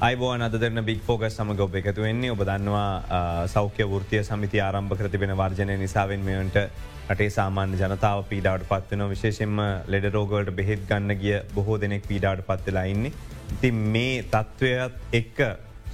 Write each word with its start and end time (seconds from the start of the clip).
අයිබෝන් 0.00 0.40
අදරන 0.40 0.80
බික් 0.80 1.00
ෆෝග 1.04 1.24
සමග 1.26 1.60
ඔබ 1.60 1.74
එකතු 1.78 2.04
වෙන්නේ 2.04 2.30
ඔබ 2.34 2.42
දන්නවා 2.48 3.48
සෞඛ්‍ය 3.54 3.84
ෘතිය 3.94 4.22
සමිති 4.24 4.60
ආරම්භ 4.66 4.94
කරතිබෙන 4.96 5.32
වර්ජනය 5.40 5.74
නිසාවෙන් 5.76 6.22
මෙයන්ට 6.28 6.54
රටේ 7.10 7.26
සාමාන්‍ය 7.34 7.76
ජනතාව 7.76 8.20
පීඩාවට 8.30 8.64
පත්වන 8.70 9.02
විශේෂෙන්ම 9.10 9.58
ලෙඩ 9.94 10.06
රෝගලට 10.14 10.52
බෙහෙත් 10.58 10.86
ගන්න 10.88 11.12
ගිය 11.22 11.34
බොහෝ 11.54 11.76
දෙනෙක් 11.82 12.06
පීඩාවට 12.08 12.46
පත්වෙලා 12.48 12.84
ඉන්නේ. 12.92 13.12
ඉති 13.52 13.70
මේ 13.94 14.22
තත්ත්වයත් 14.24 15.18
එක්ක 15.20 15.42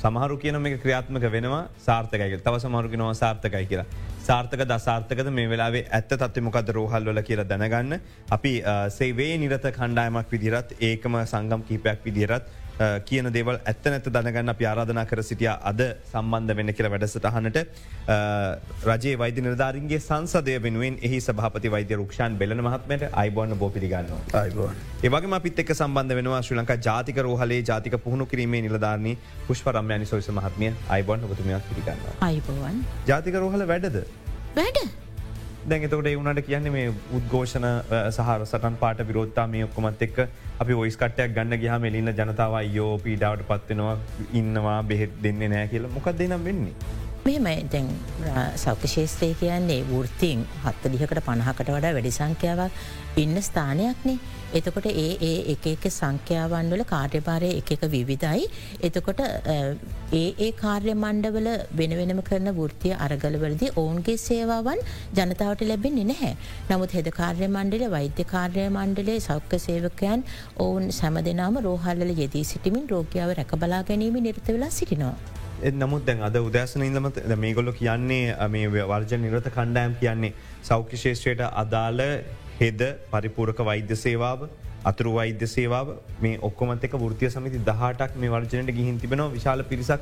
සමහරු 0.02 0.36
කියන 0.44 0.58
මේ 0.60 0.78
ක්‍රියාත්මක 0.84 1.26
වෙනවා 1.32 1.64
සාර්ථකයි 1.86 2.38
තව 2.44 2.60
සමහරුකි 2.64 3.00
නොව 3.02 3.10
සාර්ථකයි 3.22 3.66
කියලා. 3.72 3.86
සාර්ථක 4.28 4.62
දසාර්ථකද 4.72 5.32
මේ 5.32 5.48
වෙලාවේ 5.50 5.82
ඇත්ත 5.90 6.14
තත්ව 6.14 6.44
මොකද 6.50 6.70
රෝහල්වල 6.78 7.22
කියල 7.30 7.42
දැනගන්න. 7.44 7.98
අපි 8.30 8.54
සේවේ 8.98 9.34
නිරත 9.38 9.66
කණ්ඩායමක් 9.80 10.30
විදිරත් 10.30 10.76
ඒකම 10.90 11.18
සංගම් 11.24 11.66
කීපයක් 11.70 12.06
විදිරත් 12.06 12.54
කියන 12.78 13.28
දේවල් 13.32 13.58
ඇත්ත 13.64 13.86
නැත 13.86 14.08
දැනගන්න 14.16 14.52
අප 14.52 14.60
ආරාධනා 14.62 15.04
කර 15.10 15.22
සිටිය 15.28 15.48
අද 15.70 15.80
සම්බන්ධ 16.10 16.56
වෙන්න 16.58 16.72
කියල 16.76 16.88
වැඩසටහනට 16.92 17.58
රජේ 18.90 19.14
වෛද්‍ය 19.22 19.44
නිර්ධාරන්ගේ 19.46 20.00
සංසදය 20.00 20.56
වෙනුවෙන් 20.66 20.98
එහි 21.08 21.20
සභපති 21.20 21.72
වෛද්‍ය 21.76 21.98
රුක්ෂන් 22.00 22.36
බෙලන 22.42 22.60
මහත්මට 22.68 23.06
අයිබෝන්න 23.14 23.56
බෝපිරිගන්න 23.62 24.12
ඒවගේ 24.34 25.32
අපිත් 25.38 25.64
එක් 25.64 25.72
සම්බන්ධ 25.76 26.18
වෙනවා 26.20 26.42
ශ්‍රී 26.42 26.60
ලංකා 26.60 26.78
ජාතික 26.88 27.22
රෝහලේ 27.28 27.62
ජාතික 27.62 27.98
පුහුණු 28.04 28.26
කිරීමේ 28.26 28.62
නිලධාරණී 28.68 29.16
පුෂ්පරම්යනි 29.48 30.12
සොයිස 30.12 30.30
මහත්මිය 30.32 30.72
අයිබොන් 30.90 31.26
ඔබතුමයක් 31.30 31.72
පිරිගන්න 31.72 32.06
අයිබෝවන් 32.22 32.86
ජාතික 33.06 33.42
රෝහල 33.42 33.68
වැඩද? 33.72 34.00
වැඩ 34.54 35.05
දැඟතකට 35.70 36.08
එවුණට 36.08 36.42
කියන්නේ 36.46 36.72
මේ 36.74 36.90
උද්ඝෝෂණ 37.18 37.66
සහර 38.10 38.44
සටන් 38.44 38.76
පාට 38.82 39.00
විරෝත්තා 39.08 39.46
මේ 39.54 39.64
ඔක්කොමත් 39.66 40.04
එක් 40.06 40.20
අපි 40.64 40.76
ඔයිස්කටයක් 40.82 41.34
ගන්න 41.36 41.58
ගහ 41.62 41.80
මෙලින්න 41.84 42.12
ජනතාව 42.12 42.54
යෝ 42.74 42.92
පීඩාවට 43.06 43.48
පත්වෙනවා 43.48 43.96
ඉන්නවා 44.40 44.78
බෙහෙත් 44.92 45.18
දෙන්නේ 45.24 45.48
නෑ 45.54 45.66
කියලා 45.72 45.90
මොකක් 45.96 46.12
දෙනම් 46.20 46.44
වෙන්නේ. 46.44 46.74
මෙමයි 47.26 47.66
දැන් 47.72 47.88
සෞඛ්‍ය 48.64 48.92
ශේෂත්‍රය 48.94 49.32
කියන්නේ 49.40 49.80
වෘතින් 49.90 50.46
හත්තලිහකට 50.64 51.22
පණහකට 51.28 51.74
වඩා 51.76 51.94
වැඩි 51.96 52.16
සංඛ්‍යාවක් 52.20 53.18
ඉන්න 53.24 53.42
ස්ථානයක්නේ. 53.42 54.18
එතකොට 54.56 54.86
ඒ 54.88 55.06
ඒ 55.20 55.32
එක 55.52 55.66
එක 55.70 55.84
සංඛ්‍යාවන් 55.90 56.70
වල 56.72 56.84
කාර්යභාරය 56.92 57.50
එක 57.60 57.70
එක 57.74 57.82
විවිධයි. 57.94 58.44
එතකොට 58.80 59.20
ඒ 59.20 60.24
ඒ 60.38 60.50
කාර්ය 60.54 60.94
මණ්ඩවල 60.94 61.48
වෙනවෙනම 61.80 62.22
කරන 62.28 62.50
වෘතිය 62.58 62.94
අරගලවලදී 62.98 63.72
ඔවුන්ගේ 63.76 64.16
සේවාවන් 64.18 64.82
ජනතාවට 65.14 65.66
ලැබෙන්නේ 65.70 66.06
නැහැ. 66.06 66.32
නමුත් 66.70 66.96
හෙද 66.98 67.10
කාර්ය 67.18 67.48
මණ්ඩල 67.48 67.86
වෛද්‍ය 67.90 68.26
කාර්ය 68.26 68.68
මණ්ඩලේ 68.70 69.18
සෞඛ්‍ය 69.20 69.60
සේවකයන් 69.60 70.26
ඔවුන් 70.58 70.92
සැම 70.92 71.18
දෙනාම 71.28 71.60
රෝහල්ල 71.68 72.14
යෙදී 72.14 72.44
සිටිමින් 72.44 72.88
රෝගයාව 72.88 73.36
රැකබලා 73.40 73.82
ගැනීම 73.90 74.22
නිර්ත 74.22 74.48
වෙලා 74.48 74.70
සිටිනවා. 74.70 75.16
නමුත් 75.74 76.06
දැන් 76.06 76.20
අද 76.22 76.36
උදෑසන 76.38 76.82
ඉඳම 76.82 77.12
මේගොල්ල 77.38 77.72
කියන්නේ 77.74 78.48
මේ 78.48 78.72
වර්ජ 78.72 79.14
නිරත 79.18 79.52
කණ්ඩෑම් 79.52 79.94
කියන්නේ 80.00 80.34
සෞඛ්‍ය 80.62 80.96
ශේෂත්‍රයට 80.96 81.46
අදාළ 81.62 82.02
හෙද 82.60 82.80
පරිපූරක 83.10 83.58
වෛද්‍ය 83.68 83.96
සේවාව 84.04 84.46
අතුරු 84.90 85.12
වෛද්‍ය 85.18 85.46
සේවාව 85.54 85.88
මේ 86.24 86.38
ඔක්කොමතක 86.48 86.94
ෘතිය 87.12 87.30
සමිති 87.34 87.64
දහටක් 87.68 88.16
මේ 88.22 88.30
වර්ජනයට 88.34 88.76
ගිහින් 88.78 89.00
තිබෙනවා. 89.02 89.34
විශාල 89.36 89.62
පිරිසක් 89.72 90.00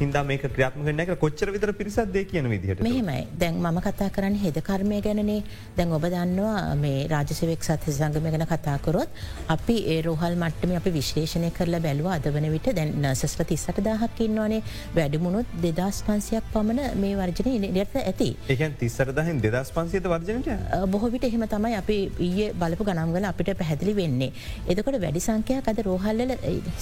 හින්දා 0.00 0.22
මේක 0.30 0.42
ක්‍රියාත්මක 0.54 0.88
නැක 0.96 1.10
කොච්චර 1.24 1.48
විතර 1.54 1.72
පිරිසත් 1.78 2.12
දෙ 2.14 2.24
කියන 2.30 2.48
විදිහට? 2.52 2.82
මෙහෙමයි. 2.86 3.26
දැන් 3.40 3.60
මම 3.62 3.78
කතා 3.86 4.08
කරන්න 4.16 4.36
හෙද 4.42 4.58
කර්මය 4.68 5.00
ගැනනේ. 5.06 5.38
දැන් 5.76 5.92
ඔබ 5.98 6.04
දන්නවා 6.14 6.74
මේ 6.82 7.06
රාජසවෙක් 7.12 7.64
සත්හ 7.68 7.88
සංගම 7.98 8.28
ගැන 8.34 8.46
කතාකරොත් 8.52 9.08
අපි 9.54 9.76
ඒ 9.94 9.98
රෝහල් 10.08 10.36
මට්ටම 10.42 10.74
අපි 10.80 10.90
විශ්ලේෂණය 10.98 11.50
කරලා 11.58 11.80
බැලුව 11.86 12.10
අද 12.16 12.28
වන 12.34 12.48
විට. 12.56 12.68
දැන් 12.78 12.92
නසස්ල 13.02 13.44
තිස්සට 13.52 13.80
දහක් 13.88 14.20
ඉන්නවානේ. 14.26 14.60
වැඩිමුණුත් 14.98 15.56
දෙදස් 15.64 16.02
පන්සියක් 16.08 16.52
පමණ 16.52 17.00
මේ 17.04 17.16
වර්ජනය 17.22 17.54
නිරත 17.78 17.96
ඇති. 18.02 18.28
ඒකන් 18.52 18.76
තිස්සර 18.82 19.14
දහින් 19.20 19.40
දෙදස් 19.46 19.72
පන්සිත 19.78 20.10
වර්ජනට 20.14 20.52
බොහොවිට 20.96 21.24
එහෙම 21.30 21.46
තමයි 21.54 21.74
අපි 21.80 21.98
ඊය 22.28 22.50
බලපු 22.60 22.88
ගනම්ගල 22.90 23.30
අපිට 23.32 23.54
පැහැදිලි 23.62 23.96
වෙන්නේ. 24.02 24.30
එදකොට 24.68 25.00
වැඩි 25.06 25.24
සංකයක් 25.28 25.72
අද 25.72 25.82
රෝහල්ල 25.88 26.36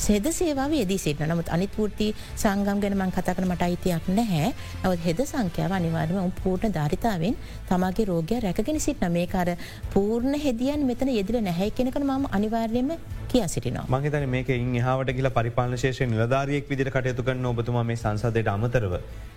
සෙද 0.09 0.28
සේවාව 0.41 0.77
යෙදී 0.81 1.00
සිට 1.06 1.25
නමුත් 1.31 1.55
අනිත්පූර්ති 1.59 2.11
සංගම් 2.44 2.84
ගැනම 2.84 3.03
මං 3.04 3.15
කතාකන 3.16 3.48
මට 3.48 3.69
අයිතියක් 3.69 4.12
නැහැ. 4.19 4.53
නවත් 4.84 5.03
හෙද 5.06 5.20
සංඛ්‍යාව 5.26 5.76
අනිවාර්ම 5.78 6.20
උම් 6.22 6.32
පූර්ණ 6.42 6.76
ධරිතාවෙන් 6.78 7.37
තමාගේ 7.70 8.09
රෝගය 8.12 8.37
රැගෙන 8.47 8.81
සිටන 8.87 9.10
මේ 9.16 9.26
කර 9.34 9.50
පූර්ණ 9.94 10.41
හෙදියන් 10.47 10.87
මෙතන 10.91 11.12
යෙදිල 11.19 11.41
නැහැ 11.48 11.70
කෙනකන 11.78 12.06
මම 12.09 12.26
අනිවාර්යම 12.38 12.91
කිය 13.32 13.47
සිටිනවා. 13.54 13.87
මහිතන 13.94 14.28
මේක 14.34 14.50
ඉහාවට 14.56 15.14
කියලා 15.19 15.37
පරිපාලන 15.38 15.78
ශේෂය 15.84 16.10
නිලධාරියෙක් 16.12 16.70
විදිර 16.72 16.91
කටයුතු 16.97 17.26
කරන්න 17.28 17.50
ඔබතුම 17.53 17.81
මේ 17.91 18.00
සංසදයට 18.03 18.53
අමතරව. 18.54 18.94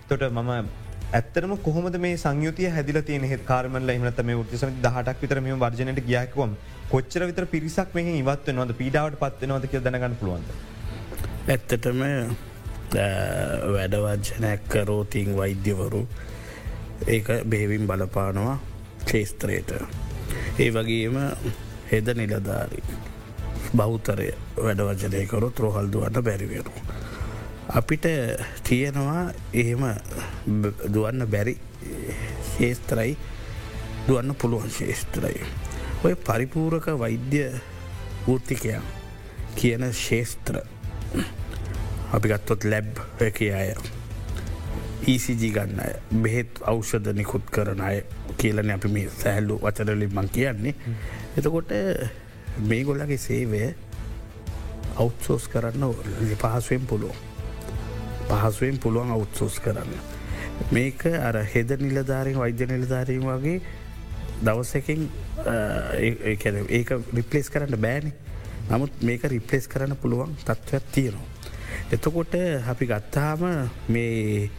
තොට 0.08 0.24
මම 0.30 0.50
ඇත්තරම 1.12 1.52
කොහොමද 1.66 2.00
මේ 2.04 2.16
සංයුතිය 2.24 2.72
හැදිල 2.74 3.00
තිය 3.10 3.20
හෙ 3.30 3.38
කාරමල 3.50 3.94
එමනත 3.94 4.20
මේ 4.30 4.40
උත්සම 4.42 4.74
දහටක් 4.86 5.22
විතර 5.22 5.40
මේ 5.46 5.60
වර්ජනයට 5.62 6.02
ගියක්වම් 6.10 6.52
කොච්චර 6.90 7.28
විතර 7.30 7.46
පිරිසක් 7.54 7.96
මේ 7.98 8.18
ඉවත්වනවද 8.18 8.76
පීඩාවට 8.82 9.22
පත්වනවද 9.22 9.72
කිය 9.72 9.82
දැනගන්න 9.86 10.20
පුළුවන්ද. 10.20 10.52
ඇත්තටම 11.48 12.04
වැඩවර්ජනයක් 12.94 14.68
කරෝතින් 14.68 15.36
වෛද්‍යවරු 15.36 16.02
ඒක 17.06 17.26
බේවින් 17.44 17.86
බලපානවා 17.86 18.58
ක්ෂේස්ත්‍රයට. 19.04 19.70
ඒ 20.58 20.70
වගේම 20.74 21.16
හෙද 21.92 22.08
නිලධාරි 22.14 22.82
බෞතරය 23.76 24.30
වැඩවජනයකරොත් 24.56 25.58
රොහල්දුවන්න 25.58 26.24
බැරිවෙරු. 26.24 26.72
අපිට 27.68 28.06
තියෙනවා 28.64 29.30
එහෙම 29.52 29.84
දුවන්න 30.92 31.26
බැරි 31.30 31.58
ශේස්ත්‍රයි 32.50 33.16
දුවන්න 34.08 34.34
පුළුවන් 34.34 34.70
ශේස්ත්‍රයි. 34.70 35.42
ඔය 36.04 36.14
පරිපූරක 36.16 36.86
වෛද්‍ය 36.98 37.44
ෘතිකයන් 38.28 38.82
කියන 39.54 39.92
ශේස්ත්‍ර 39.92 40.60
අපි 42.08 42.28
ගත්තොත් 42.28 42.64
ලැබ් 42.64 43.00
එක 43.20 43.40
අය. 43.52 43.74
ECG 45.06 45.52
ගන්න 45.52 45.80
අය. 45.80 45.92
බෙහෙත් 46.12 46.60
අවෂධ 46.62 47.12
නිකුත් 47.12 47.44
කරන 47.48 47.80
අය 47.80 48.02
කියලන 48.36 48.70
අපි 48.70 48.88
මේ 48.88 49.08
සැහල්ලු 49.12 49.58
වචරලින් 49.58 50.10
මං 50.10 50.28
කියන්නේ. 50.28 50.74
එතකොට 51.36 51.72
මේ 52.60 52.84
ගොල්ලගේ 52.84 53.18
සේවය 53.18 53.74
අවුත්සෝස් 54.96 55.48
කරන්න 55.48 55.84
පහසුවෙන් 56.36 56.86
පුළුවන්. 56.86 57.18
පහසුවෙන් 58.28 58.78
පුළුවන් 58.78 59.10
අවුත්සෝස් 59.10 59.60
කරන්න. 59.60 59.92
මේක 60.70 61.04
අර 61.06 61.44
හෙද 61.44 61.76
නිලධාරෙන් 61.78 62.38
වෛද්‍ය 62.38 62.66
නිලධාරීම 62.66 63.28
වගේ 63.28 63.60
දවසකින් 64.40 65.08
ඒක 66.24 66.90
රිපලේස් 67.12 67.50
කරන්න 67.50 67.76
බෑනි. 67.78 68.12
නමුත් 68.70 69.02
මේක 69.02 69.24
රිපලේස් 69.26 69.68
කරන්න 69.68 69.96
පුළුවන් 69.96 70.36
තත්ත්වයක් 70.44 70.88
තියෙනවා. 70.92 71.36
එතකොට 71.90 72.34
අපි 72.66 72.86
ගත්තාම 72.86 73.40
මේ 73.88 74.50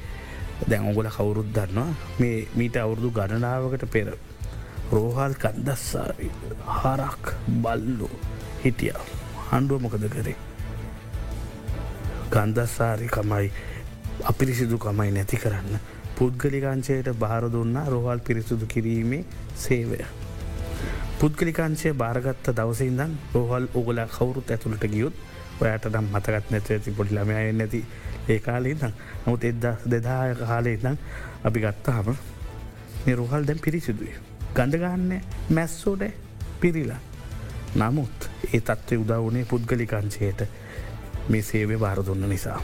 දැන් 0.63 0.87
ඔගොල 0.87 1.09
කවුරුත් 1.09 1.49
දන්නවා 1.49 1.93
මේ 2.19 2.47
මීට 2.55 2.77
අවුරුදු 2.77 3.11
ගණනාවකට 3.11 3.85
පෙර 3.87 4.13
රෝහල් 4.91 5.33
කන්දස්සාරි 5.35 6.29
හරක් 6.75 7.33
බල්ලු 7.57 8.09
හිටිය 8.63 8.93
හණ්ඩුව 9.45 9.81
මොකද 9.81 10.05
කරේ. 10.09 10.37
ගන්දස්සාරි 12.31 13.07
කමයි 13.09 13.47
අපිරිසිදු 14.23 14.77
කමයි 14.77 15.11
නැති 15.11 15.37
කරන්න 15.37 15.79
පුද්ගලිකාංශයට 16.15 17.07
බාර 17.15 17.43
දුන්නා 17.49 17.85
රෝහල් 17.87 18.19
පිරිසුදු 18.19 18.65
කිරීමේ 18.67 19.23
සේවය. 19.55 19.99
පුද්ගලිකාංශය 21.19 21.93
භාරගත්ත 21.93 22.49
දවසින්දන් 22.53 23.13
රෝහල් 23.33 23.65
ඔගොල 23.73 24.01
කවුරුත් 24.07 24.51
ඇතුළට 24.51 24.85
ගියුත් 24.87 25.15
ඔයට 25.61 25.89
නම් 25.91 26.07
මතකත් 26.11 26.51
නැත 26.51 26.71
ඇති 26.71 26.91
පොඩි 26.91 27.15
ළමය 27.15 27.51
නැති 27.53 27.83
ඒ 28.29 28.39
කාලේ 28.39 28.75
දම් 28.75 28.93
නමුත් 29.25 29.43
එද්දා 29.45 29.75
දෙදාය 29.85 30.35
කාලේ 30.37 30.73
ඉදම් 30.73 30.97
අපි 31.43 31.59
ගත්තාම 31.61 32.15
නිරුහල් 33.05 33.45
දැන් 33.45 33.59
පිරිසිදුවේ. 33.59 34.17
ගඳගන්න 34.55 35.21
මැස්සෝඩ 35.51 36.03
පිරිලා. 36.59 36.99
නමුත් 37.75 38.29
ඒ 38.45 38.59
තත්ත්ව 38.61 38.99
උදවුනේ 39.01 39.45
පුද්ගලිකංචයට 39.45 40.43
මේ 41.29 41.41
සේවය 41.43 41.77
භාරදුන්න 41.77 42.29
නිසා. 42.29 42.59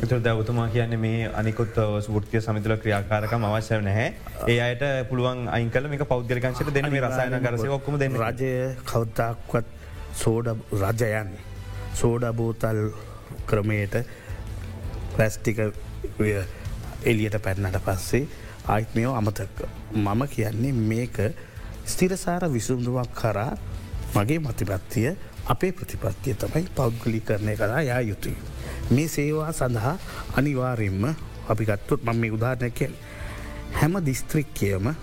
එතුර 0.00 0.20
දවතුමා 0.20 0.68
කියන්න 0.68 0.96
මේ 0.98 1.28
අනිකුත් 1.34 1.76
සෘතිය 2.00 2.40
සමිතුල 2.40 2.76
ක්‍රියාකාරකම 2.76 3.44
අවශ්‍ය 3.46 3.80
නැහැ 3.80 4.08
ඒ 4.48 4.58
අයට 4.60 4.84
පුළුවන් 5.08 5.44
අයිකල 5.50 5.88
මේ 5.88 6.06
පෞද්ගලිකංශයට 6.06 6.72
දෙන 6.74 6.90
මේ 6.92 7.02
රසායන 7.02 7.38
කරසය 7.42 7.68
ඔක්කම 7.70 7.98
දෙන්න 7.98 8.18
රජය 8.18 8.50
කවතාක්වත් 8.86 9.66
සෝඩ 10.14 10.48
රජයන්නේ. 10.74 11.49
සෝඩබෝතල් 11.94 12.80
ක්‍රමයට 13.46 13.94
ප්‍රැස්ටික 15.14 15.58
එලියට 17.04 17.42
පැන්නට 17.42 17.78
පස්සේ 17.84 18.28
ආයිත් 18.66 18.94
මෙෝ 18.94 19.14
අමතක. 19.14 19.58
මම 19.94 20.22
කියන්නේ 20.28 20.72
මේක 20.72 21.18
ස්තිරසාර 21.86 22.52
විසුන්දුවක් 22.52 23.14
කරා 23.14 23.52
මගේ 24.14 24.38
මතිපත්තිය 24.38 25.16
අපේ 25.46 25.72
ප්‍රතිපත්තිය 25.72 26.34
තමයි 26.34 26.68
පෞද්ගලි 26.76 27.20
කරණය 27.20 27.56
කරා 27.56 27.82
යා 27.82 28.00
යුතුයි. 28.00 28.36
මේ 28.90 29.08
සේවා 29.08 29.52
සඳහා 29.52 29.96
අනිවාරෙන්ම 30.36 31.04
අපි 31.48 31.64
ගත්තුත් 31.64 32.04
මම 32.04 32.16
මේ 32.16 32.30
උදාරණයකෙන් 32.30 32.94
හැම 33.72 33.94
දිස්ත්‍රික්කයම 34.06 34.94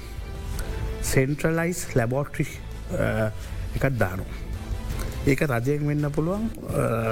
සෙන්ට්‍රලයිස් 1.02 1.96
ලැබෝට්‍රි 1.96 2.48
එකත් 3.76 4.00
දානු. 4.00 4.26
ඒක 5.32 5.42
රජයෙන් 5.52 5.88
වෙන්න 5.90 6.06
පුළුවන් 6.16 6.44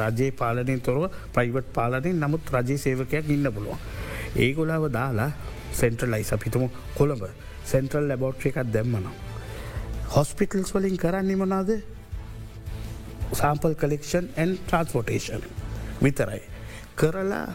රජයේ 0.02 0.32
පාලනින් 0.42 0.82
තොරව 0.88 1.04
ප්‍රයිවට් 1.36 1.68
පාලනින් 1.78 2.22
නමුත් 2.24 2.54
රජයේ 2.56 2.84
සේවකයක් 2.86 3.30
ඉන්න 3.36 3.48
පුළුවන්. 3.56 3.80
ඒගොලාව 4.44 4.86
දාලා 4.98 5.32
සෙන්ට්‍රලයිස් 5.80 6.32
අපිතුම 6.36 6.70
කොළඹ 6.98 7.24
සෙන්ට්‍රල් 7.72 8.08
ලැබෝට්‍රි 8.12 8.50
එකත් 8.52 8.72
දැම්මනම්. 8.76 9.12
හොස්පිටල්ස් 10.16 10.72
වලින් 10.76 10.98
කරන්නේ 11.04 11.40
මනාද 11.42 11.72
සාම්පල් 13.40 13.76
කලෙක්ෂන් 13.82 14.26
ඇන් 14.38 14.58
ට්‍රන්ස්පොටේෂන් 14.68 15.44
විතරයි. 16.04 16.44
කරලා 17.00 17.48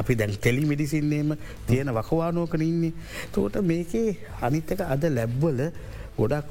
අපි 0.00 0.14
දැන් 0.20 0.32
ටෙලි 0.36 0.64
මිඩිසින්නේම 0.70 1.36
තියෙන 1.68 1.90
වකවානෝකන 1.98 2.62
ඉන්නේ. 2.70 2.92
තෝට 3.32 3.60
මේකේ 3.72 4.16
අනිත්තක 4.46 4.80
අද 4.94 5.04
ලැබ්වල 5.18 5.60
ගොඩක් 6.18 6.48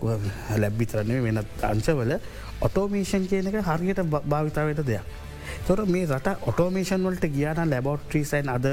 ලැබ්බිතරන්නේ 0.61 1.23
වෙනත් 1.25 1.65
අංශවල 1.71 2.13
ඔටෝමේෂන් 2.61 3.27
කියන 3.27 3.47
එක 3.47 3.59
හරියට 3.63 4.01
භාවිතාවට 4.05 4.85
දෙයක්. 4.85 5.03
තොර 5.65 5.85
මේ 5.87 6.05
රට 6.07 6.37
ඔටෝමේෂන් 6.43 7.03
වලට 7.03 7.29
ගියාන 7.29 7.69
ලැබෝට්‍රීසයින් 7.69 8.49
අද 8.49 8.65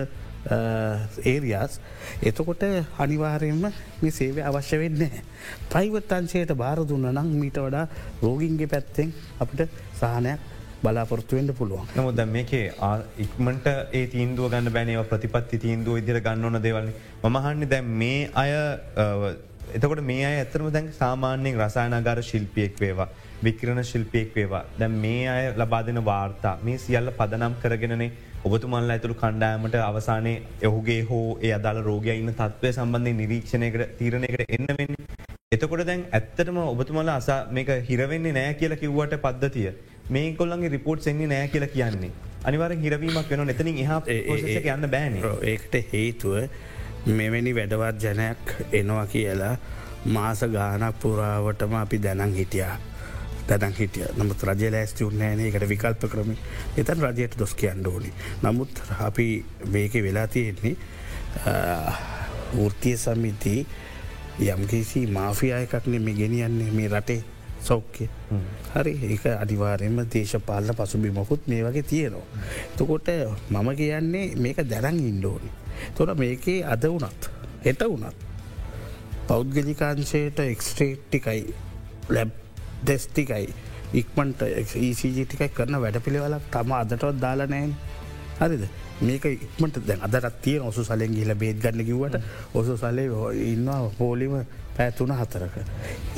ඒරියස් 1.24 1.80
එතකොට 2.22 2.62
අනිවාරයෙන්ම 2.98 3.72
මේ 4.00 4.10
සේවය 4.12 4.42
අවශ්‍ය 4.42 4.78
වෙන්නේ. 4.78 5.22
ප්‍රයිවට් 5.68 6.12
අංශයට 6.12 6.54
බාර 6.54 6.84
දුන්න 6.84 7.08
නම් 7.08 7.32
මීට 7.36 7.58
වඩා 7.58 7.86
රෝගින්ගේ 8.22 8.68
පැත්තෙන් 8.68 9.12
අපිට 9.40 9.68
සහනයක් 9.94 10.40
බලාපොරත්තුවෙන්ට 10.82 11.52
පුළුවන්. 11.52 11.88
නමුද 11.94 12.20
මේකේ 12.28 12.72
ඉක්මට 13.18 13.66
ඒ 13.92 14.06
තීන්දුව 14.06 14.50
ගන්න 14.50 14.72
බැනව 14.72 15.04
ප්‍රතිපත්ති 15.06 15.58
තීන්දුව 15.58 15.98
ඉදිර 15.98 16.20
ගන්න 16.20 16.44
ඕන 16.44 16.62
දෙවල්න්නේ 16.62 17.30
මහන්නේ 17.30 17.68
දැන් 17.68 17.92
මේ 17.94 18.30
අය 18.34 18.52
එතකොට 19.74 20.02
මේ 20.02 20.24
අය 20.24 20.36
ඇතරම 20.38 20.70
දැන් 20.70 20.92
සාමාන්‍යයෙන් 20.94 21.58
රසායනගාර 21.58 22.22
ශිල්පියෙක් 22.22 22.80
වේවා. 22.80 23.08
වික්‍රණ 23.44 23.82
ශිල්පයෙක් 23.84 24.30
වේවා. 24.36 24.64
දැ 24.78 24.88
මේ 25.02 25.28
අය 25.28 25.44
ලබාදෙන 25.60 26.00
වාර්තා 26.04 26.54
මේ 26.64 26.78
සියල්ල 26.78 27.10
පදනම් 27.18 27.54
කරගෙනනේ 27.62 28.10
ඔබතුමල්ල 28.44 28.92
ඇතුළු 28.94 29.16
කණ්ඩායමට 29.22 29.76
අවසානයේ 29.80 30.36
ඔහුගේ 30.68 31.00
හෝ 31.10 31.38
ඒ 31.42 31.52
අදාළ 31.58 31.80
රෝගය 31.88 32.12
ඉන්න 32.14 32.32
තත්වය 32.40 32.72
සම්බන්ධය 32.72 33.12
නිරීක්ෂණයකට 33.20 33.96
තීරණයකට 33.98 34.54
එන්න 34.56 34.66
වෙන්නේ. 34.80 35.06
එතකොට 35.54 35.84
දැන් 35.88 36.06
ඇත්තටම 36.18 36.58
ඔබතුමල 36.62 37.12
අසා 37.16 37.40
මේක 37.58 37.72
හිරවෙන්නේ 37.90 38.36
නෑ 38.38 38.54
කියලා 38.60 38.80
කිව්වට 38.82 39.18
පද්ධතිය 39.26 39.68
මේ 40.16 40.32
කොල්ලන්ගේ 40.40 40.72
රිපෝට් 40.76 41.10
එන්නේ 41.12 41.30
නෑ 41.34 41.52
කියලා 41.54 41.72
කියන්නේ. 41.76 42.12
අනිවර 42.48 42.72
හිරවීමක් 42.84 43.30
වෙන 43.30 43.54
එතනින් 43.54 43.78
එහ 43.84 43.92
යන්න 44.74 44.90
බෑන 44.94 45.20
ඒකට 45.52 45.74
හේතුව 45.92 47.14
මෙවැනි 47.18 47.54
වැඩවත් 47.58 48.04
ජනයක් 48.04 48.52
එනවා 48.80 49.06
කියලා 49.14 49.54
මාස 50.14 50.40
ගානක් 50.54 51.00
පුරාවටම 51.02 51.74
අපි 51.80 51.98
දැනන් 52.04 52.36
හිටියා. 52.38 52.76
දැනන් 53.48 53.74
හිටිය 53.74 54.08
නමුත් 54.16 54.42
රජ 54.42 54.70
ලෑස්ති 54.72 55.04
උන්නෑනේ 55.04 55.48
එකට 55.50 55.68
විකල්ප 55.68 56.06
කරම 56.10 56.34
එතන් 56.76 57.02
රජයට 57.02 57.38
දොස් 57.38 57.54
කියන්න 57.54 57.86
ඕනි. 57.86 58.12
නමුත් 58.42 58.82
අපි 59.00 59.44
මේක 59.68 59.94
වෙලා 60.02 60.26
තියෙන්නේ 60.26 60.76
ෘතිය 62.66 62.96
සමිති 62.96 63.66
යම්කිසි 64.40 65.06
මාෆියායකක්නේ 65.08 65.98
මේ 66.00 66.14
ගෙනියන්නේ 66.14 66.70
මේ 66.72 66.88
රටේ 66.88 67.22
සෞඛ්‍ය 67.60 68.08
හරි 68.74 68.92
ඒ 69.04 69.34
අනිවාරෙන්ම 69.34 70.00
දේශපාලන 70.14 70.76
පසුබිමකුත් 70.76 71.46
මේ 71.46 71.62
වගේ 71.64 71.82
තියෙනවා. 71.84 72.26
තකොට 72.76 73.08
මම 73.50 73.68
කියන්නේ 73.76 74.26
මේක 74.36 74.58
දැනන් 74.70 75.00
ඉන්ඩෝනි. 75.02 75.50
තොර 75.94 76.14
මේකේ 76.14 76.64
අද 76.64 76.84
වනත් 76.84 77.30
හෙට 77.64 77.82
වනත් 77.84 78.16
පෞද්ගලිකාංශයට 79.28 80.38
එක්ස්ට්‍රේට්ටිකයි 80.40 81.54
ලැබ් 82.08 82.45
දෙස්ටිකයි 82.84 83.54
ඉක්මට 83.94 84.42
ඒසිජටිකයි 84.42 85.48
කරන 85.50 85.80
වැඩ 85.80 86.00
පිළිවෙලක් 86.00 86.50
තම 86.50 86.72
අදටවත් 86.72 87.20
දාලනෑන් 87.20 87.74
හරිද? 88.40 88.68
මේක 89.00 89.24
ඉක්මට 89.26 89.80
දැන් 89.86 90.02
අදරත් 90.02 90.40
තිය 90.42 90.58
ඔසු 90.60 90.84
සලෙන් 90.84 91.14
ගිල 91.14 91.34
බේත් 91.34 91.60
ගන්න 91.62 91.84
කිවට 91.84 92.20
ඔසු 92.54 92.76
සලේ 92.76 93.08
ඉන්නවා 93.44 93.90
පෝලිම 93.98 94.38
පැතුන 94.76 95.12
හතරක. 95.12 95.56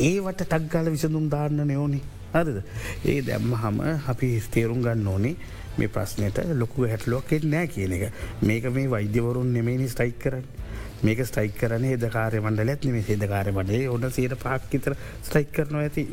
ඒවට 0.00 0.44
ටක්ගල 0.44 0.90
විසඳුම් 0.90 1.30
දාන්න 1.30 1.62
නයෝනි 1.64 2.02
හරිද? 2.34 2.62
ඒ 3.04 3.20
දැම්ම 3.22 3.54
හම 3.54 3.80
අපි 4.06 4.30
තේරුම් 4.50 4.82
ගන්න 4.82 5.06
ඕනේ 5.06 5.36
මේ 5.78 5.88
ප්‍රශ්නයට 5.88 6.38
ලොකු 6.54 6.86
හැටලොක්කෙත් 6.86 7.44
නෑ 7.46 7.66
කියන 7.68 7.92
එක. 7.92 8.12
මේක 8.42 8.64
මේ 8.70 8.90
වෛද්‍යවරුන් 8.90 9.52
නෙමේනි 9.52 9.88
ස්ටයික් 9.88 10.18
කරන්න. 10.18 10.57
මේක 11.02 11.20
ස්ටයික් 11.26 11.54
කරන 11.60 11.84
හෙදකාරය 11.84 12.40
මණ්ඩලත් 12.40 12.86
මේ 12.90 13.04
හෙදකාරය 13.08 13.52
මඩේ 13.52 13.82
ඔන්න 13.88 14.10
සයට 14.10 14.34
පාක්කිතර 14.42 14.96
ස්ටයික් 15.22 15.52
කරනවා 15.52 15.84
ඇති 15.86 16.04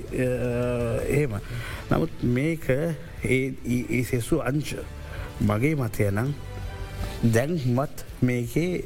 ඒම. 1.19 1.33
නමුත් 1.91 2.13
මේක 2.37 2.67
ඒ 2.69 4.03
සෙසු 4.03 4.41
අංශ 4.41 4.75
මගේ 5.41 5.75
මතය 5.75 6.11
නම් 6.11 6.29
දැන්මත් 7.33 8.05
මේකේ 8.21 8.83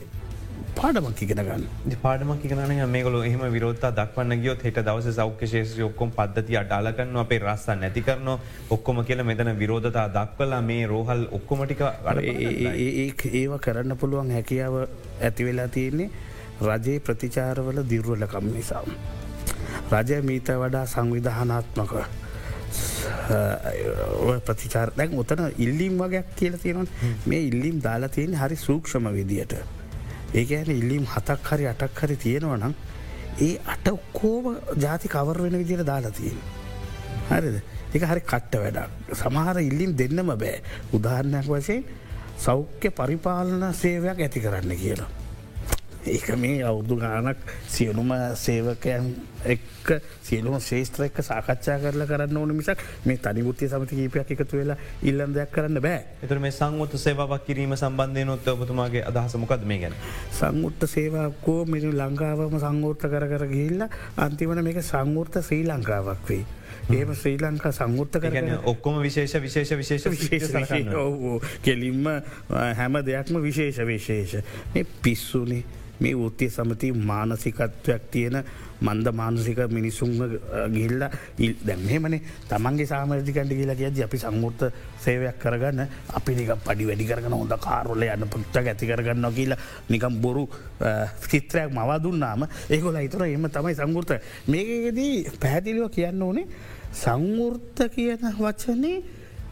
පාඩමක් 0.76 1.22
ඉගෙන 1.26 1.42
ගන්න. 1.48 1.64
පාඩමක් 2.04 2.46
ඉගන 2.46 2.62
මේකල 2.94 3.16
එහම 3.30 3.44
විරෝත්ත 3.56 3.84
දක්වන්න 4.00 4.42
ගියොත් 4.44 4.64
හෙට 4.68 4.80
දවස 4.88 5.16
සෞඛ්‍ය 5.20 5.48
ශේෂ 5.54 5.76
ඔක්කොම් 5.88 6.12
පද්ධති 6.18 6.58
අඩාලකන්න 6.62 7.22
අපේ 7.24 7.40
රස්ස 7.40 7.68
නැති 7.82 8.02
කරන 8.08 8.30
ඔක්කොම 8.78 9.04
කියල 9.10 9.24
මෙතන 9.24 9.52
විරෝධතා 9.62 10.08
දක්වලා 10.18 10.62
මේ 10.70 10.88
රෝහල් 10.94 11.24
ඔක්කොමටික 11.40 11.82
ඒව 13.42 13.58
කරන්න 13.66 13.98
පුළුවන් 14.04 14.32
හැකියාව 14.38 14.76
ඇතිවෙලා 15.22 15.68
තියෙන්නේ 15.68 16.10
රජයේ 16.62 17.00
ප්‍රතිචාරවල 17.00 17.84
දිරුවලකම් 17.92 18.46
නිසාම්. 18.56 18.90
රජය 19.92 20.22
මීත 20.22 20.50
වඩා 20.64 20.86
සංවිධානාත්මක 20.86 21.94
ප්‍රතිචාර 24.46 24.92
දැන් 24.98 25.18
ඔතන 25.24 25.42
ඉල්ලීම් 25.58 25.98
වගයක් 26.02 26.28
කියල 26.40 26.56
තියෙනවා 26.64 27.12
මේ 27.26 27.42
ඉල්ලීම් 27.50 27.84
දාලා 27.84 28.10
තියෙන 28.10 28.40
හරි 28.42 28.58
සූක්ෂම 28.68 29.14
විදියට. 29.18 29.79
ඒක 30.34 30.52
ඇන 30.52 30.72
ඉල්ලීම් 30.72 31.06
හතක් 31.06 31.52
හරි 31.52 31.68
අටක් 31.68 32.02
හරි 32.04 32.16
තියෙනවනම් 32.18 32.74
ඒ 33.40 33.58
අට 33.66 33.88
ඔක්කෝම 33.88 34.56
ජාති 34.78 35.08
කවර 35.08 35.42
වෙන 35.42 35.58
විදිර 35.58 35.84
දාලතියෙන්. 35.84 36.38
හරිද 37.30 37.62
එක 37.94 38.04
හරි 38.04 38.22
කට්ට 38.22 38.60
වැඩක් 38.64 39.16
සමහර 39.16 39.62
ඉල්ලිම් 39.62 39.96
දෙන්නම 39.96 40.34
බෑ 40.36 40.62
උදාහරණයක් 40.94 41.48
වශයෙන් 41.48 41.84
සෞඛ්‍ය 42.38 42.92
පරිපාලන 42.92 43.66
සේවයක් 43.74 44.20
ඇති 44.20 44.40
කරන්න 44.40 44.76
කියලා. 44.78 45.10
ඒක 46.10 46.30
මේ 46.36 46.64
අවුදු 46.64 46.96
ගානක් 46.98 47.38
සියලුම 47.68 48.14
සේවකයන් 48.36 49.10
එක්ක 49.46 49.88
සියලුම 50.22 50.60
ශේෂත්‍ර 50.60 51.06
එක්ක 51.06 51.22
සාකච්ඡා 51.22 51.78
කරල 51.80 52.06
කරන්න 52.06 52.38
ඕන 52.38 52.54
මිසක් 52.54 52.84
මේ 53.06 53.18
තනිමුත්තිය 53.20 53.70
සමති 53.70 53.96
කීපයක් 53.96 54.34
එකතු 54.36 54.58
වෙලා 54.58 54.78
ඉල්ලන් 55.04 55.34
දෙයක් 55.34 55.52
කරන්න 55.52 55.80
බෑ 55.80 56.02
එතුර 56.22 56.40
මේ 56.40 56.52
සංගුත්ත 56.52 56.98
සේවක් 56.98 57.34
කිරීම 57.46 57.76
සම්බන්ධය 57.76 58.26
නොත්ත 58.26 58.48
ඔබතුමාගේ 58.50 59.06
අදහසමකද 59.06 59.66
මේ 59.66 59.80
ගැන 59.80 59.98
සංගුත්ත 60.34 60.88
සේවාකෝ 60.88 61.60
මිනි 61.68 61.92
ලංකාවම 61.94 62.60
සංගෝර්ත 62.60 63.04
කර 63.06 63.28
කර 63.30 63.46
ගිල්ල 63.50 63.86
අන්තිවන 64.20 64.64
මේක 64.64 64.82
සංගෘර්ත 64.84 65.42
ශ්‍රී 65.42 65.66
ලංකාවක් 65.66 66.26
වේ. 66.28 66.46
ඒම 66.90 67.14
ශ්‍රී 67.16 67.38
ලංකා 67.42 67.72
සංගෘත්ත 67.72 68.20
කරන 68.24 68.54
ඔක්කොම 68.66 69.02
විශේෂ 69.04 69.36
විශේෂ 69.42 69.76
විශේෂ 69.78 70.10
විශේෂ 70.12 70.54
කෙලින්ම 71.64 72.08
හැම 72.80 73.02
දෙයක්ම 73.06 73.42
විශේෂ 73.44 73.84
විශේෂ. 73.88 74.44
පිස්සුනේ 75.04 75.64
මේ 76.00 76.16
ෘත්තිය 76.16 76.50
සමති 76.50 76.92
මානසිකත්වයක් 76.94 78.04
තියෙන 78.12 78.44
මන්ද 78.82 79.14
මානසික 79.14 79.60
මිනිසුන්ම 79.70 80.16
ගිල්ල 80.70 81.04
දැම්හෙමනේ 81.62 82.22
තමන්ගේ 82.48 82.88
සාමර්ධිකට 82.88 83.52
කියලා 83.52 83.76
කියද 83.76 84.02
අපි 84.02 84.18
සම්මුර්ත 84.18 84.66
සේවයක් 85.00 85.40
කරගන්න 85.40 85.86
අපි 86.14 86.36
නික 86.36 86.52
පඩි 86.62 86.86
වැඩි 86.86 87.06
කරගන 87.06 87.34
හොඳ 87.34 87.56
කාරොල 87.60 88.08
යන්න 88.08 88.28
පුච්ච 88.28 88.58
ඇති 88.58 88.88
කරගන්න 88.88 89.30
කියලා 89.34 89.60
නිකම් 89.90 90.22
බොරු 90.22 90.48
චිත්‍රයක් 91.28 91.72
මවා 91.72 92.00
දුන්නාම 92.00 92.48
ඒකොල 92.70 92.98
හිතර 92.98 93.26
එම 93.28 93.48
තමයි 93.50 93.76
සංගෘත 93.76 94.18
මේකදී 94.48 95.16
පැහැදිලිව 95.40 95.90
කියන්න 95.92 96.22
ඕනේ 96.22 96.48
සංවෘර්ත 96.94 97.90
කියන 97.90 98.24
වචනේ 98.38 98.98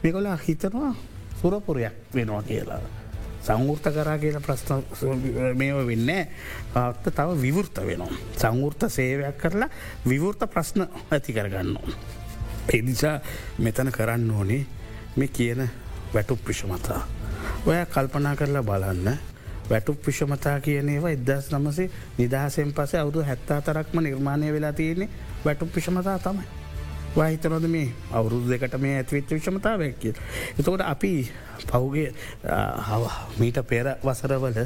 මෙකොලා 0.03 0.37
හිතනවා 0.37 0.93
සුරපුරයක් 1.33 1.93
වෙනවා 2.13 2.43
කියලා. 2.43 2.96
සංවෘර්ත 3.47 3.87
කරා 3.95 4.17
කියල 4.17 4.39
ප්‍රශ්න 4.43 4.83
මේව 5.55 5.79
වෙන්න 5.87 6.09
අත්ත 6.75 7.05
තව 7.07 7.29
විවෘත 7.41 7.79
වෙනවා. 7.81 8.11
සංවෘර්ත 8.35 8.87
සේවයක් 8.89 9.37
කරලා 9.37 9.69
විවෘත 10.05 10.43
ප්‍රශ්න 10.47 10.87
ඇති 11.11 11.33
කරගන්න. 11.33 11.77
එනිසා 12.73 13.19
මෙතන 13.59 13.91
කරන්න 13.91 14.31
ඕනේ 14.31 14.65
මේ 15.15 15.27
කියන 15.29 15.69
වැටුප් 16.13 16.43
විෂමතා. 16.43 17.01
ඔය 17.65 17.79
කල්පනා 17.87 18.35
කරලා 18.35 18.63
බලන්න 18.63 19.17
වැටුප් 19.69 20.07
විෂමතා 20.07 20.59
කියනේවා 20.59 21.11
ඉදස් 21.11 21.51
නමසේ 21.51 21.89
නිදහසෙන් 22.17 22.73
පස 22.73 22.95
අවුදු 22.95 23.23
හැත්තා 23.23 23.61
තරක්ම 23.61 23.99
නිර්මාණය 23.99 24.53
වෙලා 24.53 24.73
තියෙන්නේ 24.73 25.09
වැටුප් 25.45 25.75
විෂමතා 25.75 26.19
තමයි. 26.19 26.56
වාහිතනොද 27.17 27.65
මේ 27.67 27.89
අවුරුදු 28.11 28.49
දෙකට 28.49 28.77
මේ 28.77 28.97
ඇතිවෙච්ච 28.97 29.29
විෂමතාවයක් 29.31 29.99
කිය. 29.99 30.13
එතකොට 30.53 30.81
අපි 30.83 31.11
පහුගේ 31.63 32.13
මීට 33.39 33.59
පෙර 33.63 33.87
වසරවල 34.03 34.57